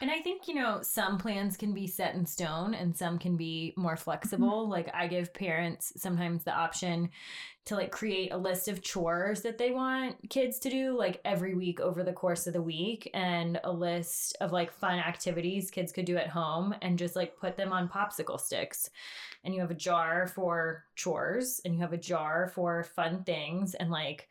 And 0.00 0.10
I 0.10 0.20
think, 0.20 0.48
you 0.48 0.54
know, 0.54 0.80
some 0.82 1.18
plans 1.18 1.56
can 1.56 1.72
be 1.72 1.86
set 1.86 2.14
in 2.14 2.26
stone 2.26 2.74
and 2.74 2.96
some 2.96 3.18
can 3.18 3.36
be 3.36 3.72
more 3.76 3.96
flexible. 3.96 4.62
Mm-hmm. 4.62 4.72
Like 4.72 4.90
I 4.94 5.06
give 5.06 5.32
parents 5.32 5.92
sometimes 5.96 6.44
the 6.44 6.52
option 6.52 7.10
to 7.64 7.76
like 7.76 7.92
create 7.92 8.32
a 8.32 8.36
list 8.36 8.66
of 8.66 8.82
chores 8.82 9.42
that 9.42 9.58
they 9.58 9.70
want 9.70 10.16
kids 10.28 10.58
to 10.58 10.68
do 10.68 10.98
like 10.98 11.20
every 11.24 11.54
week 11.54 11.78
over 11.78 12.02
the 12.02 12.12
course 12.12 12.48
of 12.48 12.52
the 12.52 12.62
week 12.62 13.08
and 13.14 13.60
a 13.62 13.70
list 13.70 14.36
of 14.40 14.50
like 14.50 14.72
fun 14.72 14.98
activities 14.98 15.70
kids 15.70 15.92
could 15.92 16.04
do 16.04 16.16
at 16.16 16.28
home 16.28 16.74
and 16.82 16.98
just 16.98 17.14
like 17.14 17.36
put 17.36 17.56
them 17.56 17.72
on 17.72 17.88
popsicle 17.88 18.40
sticks. 18.40 18.90
And 19.44 19.54
you 19.54 19.60
have 19.60 19.70
a 19.70 19.74
jar 19.74 20.26
for 20.26 20.84
chores 20.96 21.60
and 21.64 21.74
you 21.74 21.80
have 21.80 21.92
a 21.92 21.98
jar 21.98 22.50
for 22.52 22.82
fun 22.82 23.22
things 23.24 23.74
and 23.74 23.90
like 23.90 24.28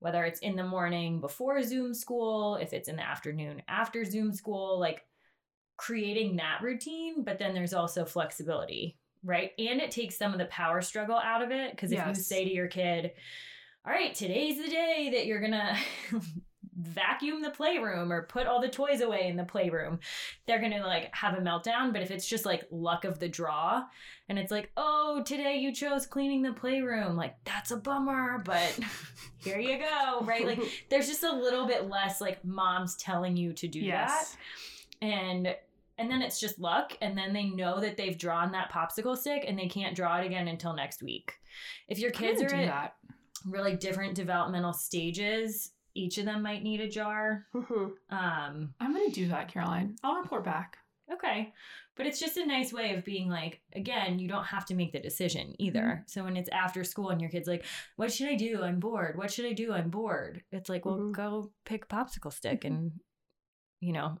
whether 0.00 0.24
it's 0.24 0.40
in 0.40 0.56
the 0.56 0.64
morning 0.64 1.20
before 1.20 1.62
Zoom 1.62 1.94
school, 1.94 2.56
if 2.56 2.72
it's 2.72 2.88
in 2.88 2.96
the 2.96 3.06
afternoon 3.06 3.62
after 3.68 4.04
Zoom 4.04 4.32
school, 4.32 4.78
like 4.78 5.04
creating 5.76 6.36
that 6.36 6.60
routine, 6.62 7.22
but 7.22 7.38
then 7.38 7.54
there's 7.54 7.74
also 7.74 8.04
flexibility, 8.04 8.98
right? 9.24 9.52
And 9.58 9.80
it 9.80 9.90
takes 9.90 10.16
some 10.16 10.32
of 10.32 10.38
the 10.38 10.46
power 10.46 10.80
struggle 10.80 11.16
out 11.16 11.42
of 11.42 11.50
it. 11.50 11.70
Because 11.70 11.92
if 11.92 12.06
you 12.06 12.14
say 12.14 12.44
to 12.44 12.52
your 12.52 12.68
kid, 12.68 13.12
all 13.86 13.92
right, 13.92 14.14
today's 14.14 14.56
the 14.56 14.68
day 14.68 15.10
that 15.14 15.26
you're 15.26 15.40
gonna 15.40 15.76
vacuum 16.78 17.42
the 17.42 17.50
playroom 17.50 18.12
or 18.12 18.22
put 18.26 18.46
all 18.46 18.60
the 18.60 18.68
toys 18.68 19.00
away 19.00 19.28
in 19.28 19.36
the 19.36 19.44
playroom, 19.44 19.98
they're 20.46 20.60
gonna 20.60 20.86
like 20.86 21.14
have 21.14 21.34
a 21.34 21.40
meltdown. 21.40 21.92
But 21.92 22.02
if 22.02 22.10
it's 22.10 22.26
just 22.28 22.44
like 22.44 22.64
luck 22.70 23.04
of 23.04 23.18
the 23.18 23.28
draw 23.28 23.84
and 24.28 24.38
it's 24.38 24.50
like, 24.50 24.70
oh, 24.76 25.22
today 25.24 25.56
you 25.56 25.72
chose 25.72 26.06
cleaning 26.06 26.42
the 26.42 26.52
playroom, 26.52 27.16
like 27.16 27.36
that's 27.44 27.70
a 27.70 27.76
bummer, 27.76 28.42
but 28.44 28.78
here 29.38 29.58
you 29.58 29.78
go, 29.78 30.20
right? 30.22 30.46
Like 30.46 30.60
there's 30.90 31.08
just 31.08 31.22
a 31.24 31.32
little 31.32 31.66
bit 31.66 31.88
less 31.88 32.20
like 32.20 32.44
mom's 32.44 32.96
telling 32.96 33.36
you 33.36 33.52
to 33.54 33.66
do 33.68 33.80
Yes. 33.80 34.36
that. 35.00 35.06
And 35.06 35.56
and 35.98 36.10
then 36.10 36.20
it's 36.20 36.38
just 36.38 36.58
luck 36.58 36.92
and 37.00 37.16
then 37.16 37.32
they 37.32 37.44
know 37.44 37.80
that 37.80 37.96
they've 37.96 38.18
drawn 38.18 38.52
that 38.52 38.70
popsicle 38.70 39.16
stick 39.16 39.44
and 39.48 39.58
they 39.58 39.66
can't 39.68 39.96
draw 39.96 40.18
it 40.18 40.26
again 40.26 40.46
until 40.46 40.74
next 40.74 41.02
week. 41.02 41.32
If 41.88 41.98
your 41.98 42.10
kids 42.10 42.42
are 42.42 42.54
at 42.54 42.66
that. 42.66 42.94
really 43.46 43.76
different 43.76 44.14
developmental 44.14 44.74
stages, 44.74 45.70
each 45.96 46.18
of 46.18 46.24
them 46.26 46.42
might 46.42 46.62
need 46.62 46.80
a 46.80 46.88
jar. 46.88 47.46
Mhm. 47.54 47.92
Um 48.10 48.74
I'm 48.80 48.92
gonna 48.92 49.10
do 49.10 49.28
that, 49.28 49.48
Caroline. 49.52 49.96
I'll 50.04 50.20
report 50.20 50.44
back. 50.44 50.78
Okay. 51.12 51.52
But 51.94 52.06
it's 52.06 52.18
just 52.20 52.36
a 52.36 52.44
nice 52.44 52.72
way 52.72 52.94
of 52.94 53.04
being 53.04 53.28
like, 53.30 53.60
again, 53.74 54.18
you 54.18 54.28
don't 54.28 54.44
have 54.44 54.66
to 54.66 54.74
make 54.74 54.92
the 54.92 54.98
decision 55.00 55.54
either. 55.58 56.04
So 56.08 56.24
when 56.24 56.36
it's 56.36 56.50
after 56.50 56.82
school 56.84 57.10
and 57.10 57.20
your 57.20 57.30
kid's 57.30 57.48
like, 57.48 57.64
what 57.96 58.12
should 58.12 58.28
I 58.28 58.34
do? 58.34 58.62
I'm 58.62 58.80
bored. 58.80 59.16
What 59.16 59.30
should 59.32 59.46
I 59.46 59.52
do? 59.52 59.72
I'm 59.72 59.88
bored. 59.88 60.42
It's 60.50 60.68
like, 60.68 60.84
well, 60.84 60.98
Mhm. 60.98 61.12
go 61.12 61.52
pick 61.64 61.84
a 61.84 61.88
popsicle 61.88 62.32
stick 62.32 62.64
and, 62.64 63.00
you 63.80 63.92
know, 63.92 64.18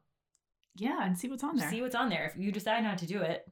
Yeah, 0.76 1.04
and 1.04 1.18
see 1.18 1.28
what's 1.28 1.42
on 1.44 1.56
there. 1.56 1.68
see 1.70 1.82
what's 1.82 1.94
on 1.96 2.08
there. 2.08 2.26
If 2.26 2.36
you 2.40 2.52
decide 2.52 2.82
not 2.84 2.98
to 2.98 3.06
do 3.06 3.20
it, 3.20 3.46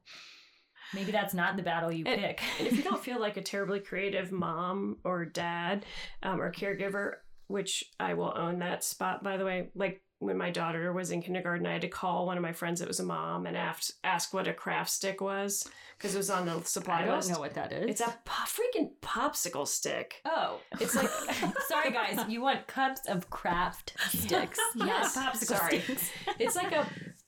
maybe 0.93 1.11
that's 1.11 1.33
not 1.33 1.57
the 1.57 1.63
battle 1.63 1.91
you 1.91 2.05
And- 2.05 2.19
pick. 2.21 2.41
And 2.59 2.67
if 2.67 2.77
you 2.77 2.83
don't 2.83 3.03
feel 3.03 3.19
like 3.19 3.37
a 3.37 3.41
terribly 3.43 3.79
creative 3.81 4.31
mom 4.31 4.99
or 5.03 5.25
dad 5.25 5.85
um, 6.23 6.39
or 6.41 6.51
caregiver, 6.51 7.15
which 7.47 7.83
I 7.99 8.13
will 8.13 8.33
own 8.35 8.59
that 8.59 8.83
spot, 8.83 9.23
by 9.23 9.37
the 9.37 9.45
way, 9.45 9.69
like 9.75 10.01
when 10.19 10.37
my 10.37 10.49
daughter 10.49 10.93
was 10.93 11.11
in 11.11 11.21
kindergarten, 11.21 11.65
I 11.67 11.73
had 11.73 11.81
to 11.81 11.87
call 11.89 12.25
one 12.25 12.37
of 12.37 12.41
my 12.41 12.53
friends 12.53 12.79
that 12.79 12.87
was 12.87 12.99
a 13.01 13.03
mom 13.05 13.45
and 13.45 13.55
ask, 13.57 13.91
ask 14.03 14.33
what 14.33 14.47
a 14.47 14.53
craft 14.53 14.89
stick 14.89 15.19
was 15.21 15.67
because 15.97 16.15
it 16.15 16.17
was 16.17 16.29
on 16.29 16.45
the 16.45 16.61
supply 16.63 16.99
list. 16.99 17.03
I 17.03 17.05
don't 17.07 17.15
list. 17.17 17.31
know 17.31 17.39
what 17.39 17.53
that 17.55 17.73
is. 17.73 17.89
It's 17.89 18.01
a 18.01 18.17
po- 18.23 18.45
freaking 18.45 18.91
popsicle 19.01 19.67
stick. 19.67 20.21
Oh, 20.25 20.59
It's 20.79 20.95
like- 20.95 21.09
sorry 21.67 21.91
guys, 21.91 22.19
you 22.29 22.41
want 22.41 22.65
cups 22.65 23.01
of 23.07 23.29
craft 23.29 23.93
sticks, 24.09 24.57
Yes, 24.75 25.15
popsicle 25.17 25.57
sorry. 25.57 25.79
sticks. 25.81 26.09
It's 26.39 26.55
like 26.55 26.71
a 26.71 26.87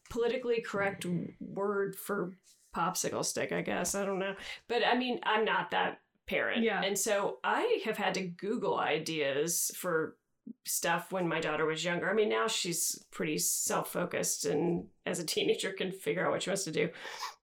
politically 0.10 0.62
correct 0.62 1.06
word 1.42 1.96
for 1.96 2.32
popsicle 2.76 3.26
stick, 3.26 3.52
I 3.52 3.62
guess. 3.62 3.96
I 3.96 4.06
don't 4.06 4.20
know. 4.20 4.34
But 4.70 4.82
I 4.86 4.98
mean, 4.98 5.20
I'm 5.24 5.44
not 5.46 5.72
that 5.72 6.00
parent. 6.28 6.64
Yeah. 6.64 6.82
And 6.84 6.98
so 6.98 7.38
I 7.44 7.82
have 7.86 7.98
had 7.98 8.14
to 8.16 8.22
Google 8.22 8.78
ideas 8.78 9.72
for 9.76 10.18
stuff 10.66 11.12
when 11.12 11.28
my 11.28 11.40
daughter 11.40 11.66
was 11.66 11.84
younger. 11.84 12.10
I 12.10 12.14
mean, 12.14 12.30
now 12.30 12.48
she's 12.48 13.04
pretty 13.12 13.38
self 13.38 13.92
focused 13.92 14.46
and 14.46 14.86
as 15.06 15.20
a 15.20 15.26
teenager 15.26 15.72
can 15.72 15.92
figure 15.92 16.26
out 16.26 16.32
what 16.32 16.44
she 16.44 16.50
wants 16.50 16.64
to 16.66 16.72
do. 16.72 16.90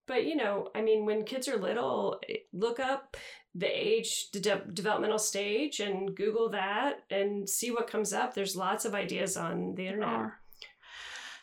But, 0.07 0.25
you 0.25 0.35
know, 0.35 0.69
I 0.75 0.81
mean, 0.81 1.05
when 1.05 1.23
kids 1.23 1.47
are 1.47 1.57
little, 1.57 2.19
eh, 2.29 2.37
look 2.53 2.79
up 2.79 3.17
the 3.55 3.67
age, 3.67 4.29
the 4.31 4.39
de- 4.39 4.65
developmental 4.73 5.17
stage, 5.17 5.79
and 5.79 6.15
Google 6.15 6.49
that 6.49 7.03
and 7.09 7.49
see 7.49 7.71
what 7.71 7.89
comes 7.89 8.13
up. 8.13 8.33
There's 8.33 8.55
lots 8.55 8.85
of 8.85 8.93
ideas 8.93 9.37
on 9.37 9.75
the 9.75 9.87
internet. 9.87 10.31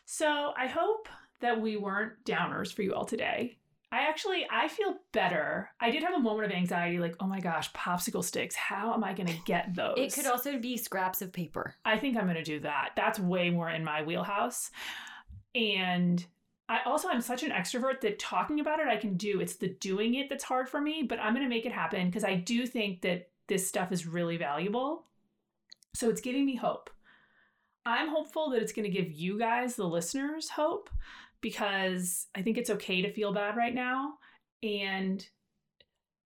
So 0.05 0.53
I 0.57 0.67
hope 0.67 1.09
that 1.41 1.61
we 1.61 1.77
weren't 1.77 2.25
downers 2.25 2.73
for 2.73 2.83
you 2.83 2.95
all 2.95 3.07
today. 3.07 3.59
I 3.93 4.09
actually 4.09 4.47
I 4.51 4.69
feel 4.69 4.97
better. 5.13 5.69
I 5.79 5.91
did 5.91 6.03
have 6.03 6.15
a 6.15 6.19
moment 6.19 6.51
of 6.51 6.57
anxiety, 6.57 6.99
like, 6.99 7.15
oh 7.21 7.27
my 7.27 7.41
gosh, 7.41 7.71
popsicle 7.75 8.25
sticks. 8.25 8.57
How 8.57 8.95
am 8.95 9.05
I 9.05 9.13
gonna 9.13 9.37
get 9.45 9.75
those? 9.75 9.97
It 9.99 10.15
could 10.15 10.27
also 10.27 10.59
be 10.59 10.79
scraps 10.79 11.21
of 11.21 11.31
paper. 11.31 11.75
I 11.85 11.99
think 11.99 12.17
I'm 12.17 12.27
gonna 12.27 12.43
do 12.43 12.59
that. 12.61 12.93
That's 12.97 13.21
way 13.21 13.51
more 13.51 13.69
in 13.69 13.85
my 13.85 14.03
wheelhouse. 14.03 14.71
And 15.55 16.25
I 16.71 16.79
also 16.87 17.09
I'm 17.09 17.21
such 17.21 17.43
an 17.43 17.51
extrovert 17.51 18.01
that 18.01 18.19
talking 18.19 18.61
about 18.61 18.81
it 18.81 18.89
I 18.89 18.97
can 18.97 19.19
do. 19.19 19.41
It's 19.41 19.57
the 19.57 19.69
doing 19.69 20.15
it 20.15 20.31
that's 20.31 20.45
hard 20.45 20.71
for 20.71 20.81
me, 20.81 21.03
but 21.07 21.21
I'm 21.21 21.35
gonna 21.35 21.49
make 21.49 21.67
it 21.67 21.73
happen 21.73 22.07
because 22.07 22.25
I 22.25 22.37
do 22.37 22.67
think 22.67 23.03
that 23.03 23.29
this 23.47 23.69
stuff 23.69 23.93
is 23.93 24.07
really 24.07 24.39
valuable. 24.39 25.05
So 25.95 26.09
it's 26.09 26.23
giving 26.23 26.47
me 26.47 26.57
hope. 26.57 26.89
I'm 27.85 28.09
hopeful 28.09 28.51
that 28.51 28.63
it's 28.63 28.73
going 28.73 28.91
to 28.91 28.97
give 28.97 29.11
you 29.11 29.39
guys, 29.39 29.75
the 29.75 29.85
listeners, 29.85 30.49
hope 30.49 30.89
because 31.43 32.29
I 32.35 32.41
think 32.41 32.57
it's 32.57 32.71
okay 32.71 33.03
to 33.03 33.13
feel 33.13 33.33
bad 33.35 33.57
right 33.57 33.75
now. 33.75 34.15
And 34.63 35.27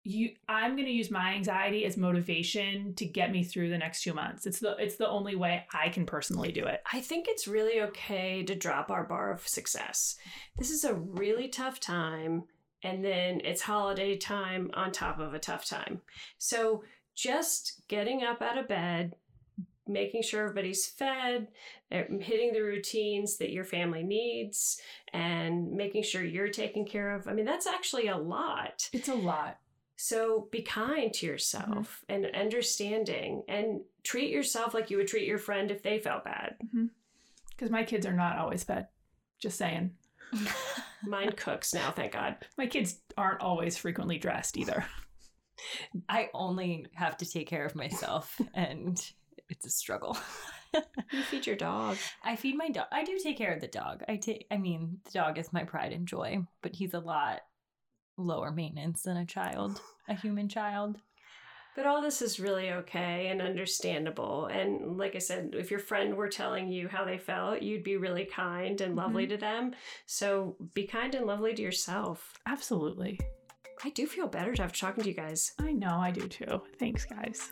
you 0.03 0.31
I'm 0.47 0.75
going 0.75 0.87
to 0.87 0.93
use 0.93 1.11
my 1.11 1.33
anxiety 1.33 1.83
as 1.85 1.97
motivation 1.97 2.93
to 2.95 3.05
get 3.05 3.31
me 3.31 3.43
through 3.43 3.69
the 3.69 3.77
next 3.77 4.01
two 4.01 4.13
months. 4.13 4.45
It's 4.45 4.59
the 4.59 4.75
it's 4.77 4.95
the 4.95 5.09
only 5.09 5.35
way 5.35 5.65
I 5.73 5.89
can 5.89 6.05
personally 6.05 6.51
do 6.51 6.65
it. 6.65 6.81
I 6.91 7.01
think 7.01 7.27
it's 7.27 7.47
really 7.47 7.81
okay 7.81 8.43
to 8.43 8.55
drop 8.55 8.91
our 8.91 9.03
bar 9.03 9.33
of 9.33 9.47
success. 9.47 10.15
This 10.57 10.71
is 10.71 10.85
a 10.85 10.93
really 10.93 11.49
tough 11.49 11.79
time, 11.79 12.43
and 12.81 13.03
then 13.03 13.41
it's 13.43 13.61
holiday 13.61 14.15
time 14.15 14.71
on 14.73 14.91
top 14.91 15.19
of 15.19 15.33
a 15.33 15.39
tough 15.39 15.65
time. 15.65 16.01
So 16.37 16.83
just 17.15 17.81
getting 17.89 18.23
up 18.23 18.41
out 18.41 18.57
of 18.57 18.69
bed, 18.69 19.15
making 19.89 20.21
sure 20.21 20.43
everybody's 20.43 20.85
fed, 20.85 21.47
eh, 21.91 22.03
hitting 22.21 22.53
the 22.53 22.61
routines 22.61 23.37
that 23.37 23.51
your 23.51 23.65
family 23.65 24.03
needs, 24.03 24.79
and 25.11 25.71
making 25.71 26.03
sure 26.03 26.23
you're 26.23 26.49
taken 26.49 26.85
care 26.85 27.15
of. 27.15 27.27
I 27.27 27.33
mean, 27.33 27.45
that's 27.45 27.67
actually 27.67 28.07
a 28.07 28.17
lot. 28.17 28.89
It's 28.93 29.09
a 29.09 29.15
lot. 29.15 29.57
So 29.97 30.47
be 30.51 30.61
kind 30.61 31.11
to 31.15 31.25
yourself 31.25 32.05
and 32.07 32.25
understanding 32.27 33.43
and 33.49 33.81
treat 34.03 34.31
yourself 34.31 34.73
like 34.73 34.89
you 34.89 34.95
would 34.95 35.09
treat 35.09 35.27
your 35.27 35.37
friend 35.37 35.71
if 35.71 35.83
they 35.83 35.99
felt 35.99 36.23
bad. 36.23 36.55
Because 37.49 37.69
my 37.69 37.83
kids 37.83 38.05
are 38.05 38.13
not 38.13 38.37
always 38.37 38.63
fed. 38.63 38.87
Just 39.39 39.57
saying. 39.57 39.91
Mine 41.03 41.31
cooks 41.35 41.73
now, 41.73 41.91
thank 41.91 42.13
God. 42.13 42.37
My 42.57 42.67
kids 42.67 43.01
aren't 43.17 43.41
always 43.41 43.75
frequently 43.75 44.17
dressed 44.17 44.57
either. 44.57 44.85
I 46.07 46.29
only 46.33 46.85
have 46.93 47.17
to 47.17 47.25
take 47.25 47.49
care 47.49 47.65
of 47.65 47.75
myself 47.75 48.39
and 48.53 48.97
it's 49.49 49.65
a 49.65 49.69
struggle. 49.69 50.17
You 51.11 51.23
feed 51.23 51.47
your 51.47 51.55
dog. 51.55 51.97
I 52.23 52.35
feed 52.35 52.55
my 52.55 52.69
dog. 52.69 52.85
I 52.91 53.03
do 53.03 53.17
take 53.17 53.39
care 53.39 53.51
of 53.51 53.59
the 53.59 53.67
dog. 53.67 54.03
I 54.07 54.17
take. 54.17 54.45
I 54.51 54.57
mean, 54.57 54.99
the 55.05 55.11
dog 55.11 55.39
is 55.39 55.51
my 55.51 55.63
pride 55.63 55.91
and 55.91 56.07
joy, 56.07 56.45
but 56.61 56.75
he's 56.75 56.93
a 56.93 56.99
lot 56.99 57.41
lower 58.17 58.51
maintenance 58.51 59.01
than 59.01 59.17
a 59.17 59.25
child, 59.25 59.81
a 60.07 60.13
human 60.13 60.47
child. 60.47 60.99
But 61.75 61.85
all 61.85 62.01
this 62.01 62.21
is 62.21 62.39
really 62.39 62.71
okay 62.71 63.29
and 63.29 63.41
understandable. 63.41 64.47
And 64.47 64.97
like 64.97 65.15
I 65.15 65.19
said, 65.19 65.55
if 65.57 65.71
your 65.71 65.79
friend 65.79 66.15
were 66.15 66.27
telling 66.27 66.67
you 66.67 66.87
how 66.87 67.05
they 67.05 67.17
felt, 67.17 67.61
you'd 67.61 67.83
be 67.83 67.97
really 67.97 68.25
kind 68.25 68.81
and 68.81 68.95
lovely 68.95 69.23
mm-hmm. 69.23 69.31
to 69.31 69.37
them. 69.37 69.71
So 70.05 70.57
be 70.73 70.85
kind 70.85 71.15
and 71.15 71.25
lovely 71.25 71.53
to 71.53 71.61
yourself. 71.61 72.33
Absolutely. 72.45 73.19
I 73.83 73.91
do 73.91 74.07
feel 74.07 74.27
better 74.27 74.51
after 74.59 74.77
talking 74.77 75.03
to 75.03 75.09
you 75.09 75.15
guys. 75.15 75.53
I 75.57 75.71
know 75.71 75.97
I 75.99 76.11
do 76.11 76.27
too. 76.27 76.61
Thanks, 76.79 77.05
guys. 77.05 77.49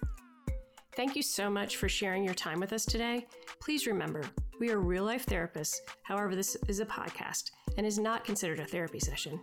Thank 0.97 1.15
you 1.15 1.21
so 1.21 1.47
much 1.47 1.77
for 1.77 1.87
sharing 1.87 2.23
your 2.23 2.33
time 2.33 2.59
with 2.59 2.73
us 2.73 2.83
today. 2.83 3.27
Please 3.61 3.85
remember, 3.85 4.23
we 4.59 4.71
are 4.71 4.79
real 4.79 5.03
life 5.03 5.27
therapists. 5.27 5.75
However, 6.01 6.35
this 6.35 6.57
is 6.67 6.79
a 6.79 6.87
podcast 6.87 7.51
and 7.77 7.85
is 7.85 7.99
not 7.99 8.25
considered 8.25 8.59
a 8.59 8.65
therapy 8.65 8.97
session. 8.99 9.39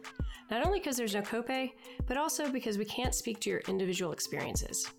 Not 0.51 0.67
only 0.67 0.81
because 0.81 0.97
there's 0.97 1.15
no 1.15 1.23
copay, 1.23 1.71
but 2.09 2.17
also 2.17 2.51
because 2.51 2.77
we 2.77 2.85
can't 2.85 3.15
speak 3.15 3.39
to 3.43 3.51
your 3.51 3.61
individual 3.69 4.11
experiences. 4.11 4.91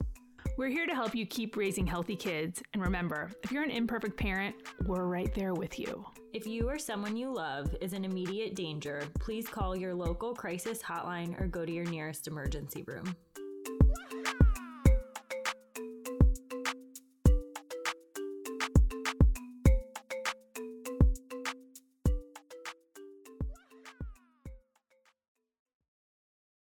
We're 0.57 0.69
here 0.69 0.85
to 0.85 0.95
help 0.95 1.13
you 1.13 1.25
keep 1.25 1.57
raising 1.57 1.85
healthy 1.85 2.15
kids. 2.15 2.63
And 2.71 2.81
remember, 2.81 3.31
if 3.43 3.51
you're 3.51 3.63
an 3.63 3.69
imperfect 3.69 4.15
parent, 4.15 4.55
we're 4.85 5.07
right 5.07 5.33
there 5.35 5.53
with 5.53 5.77
you. 5.77 6.05
If 6.31 6.47
you 6.47 6.69
or 6.69 6.79
someone 6.79 7.17
you 7.17 7.33
love 7.33 7.75
is 7.81 7.91
in 7.91 8.05
immediate 8.05 8.55
danger, 8.55 9.03
please 9.19 9.45
call 9.49 9.75
your 9.75 9.93
local 9.93 10.33
crisis 10.33 10.81
hotline 10.81 11.37
or 11.37 11.47
go 11.47 11.65
to 11.65 11.71
your 11.73 11.83
nearest 11.83 12.27
emergency 12.27 12.85
room. 12.87 13.13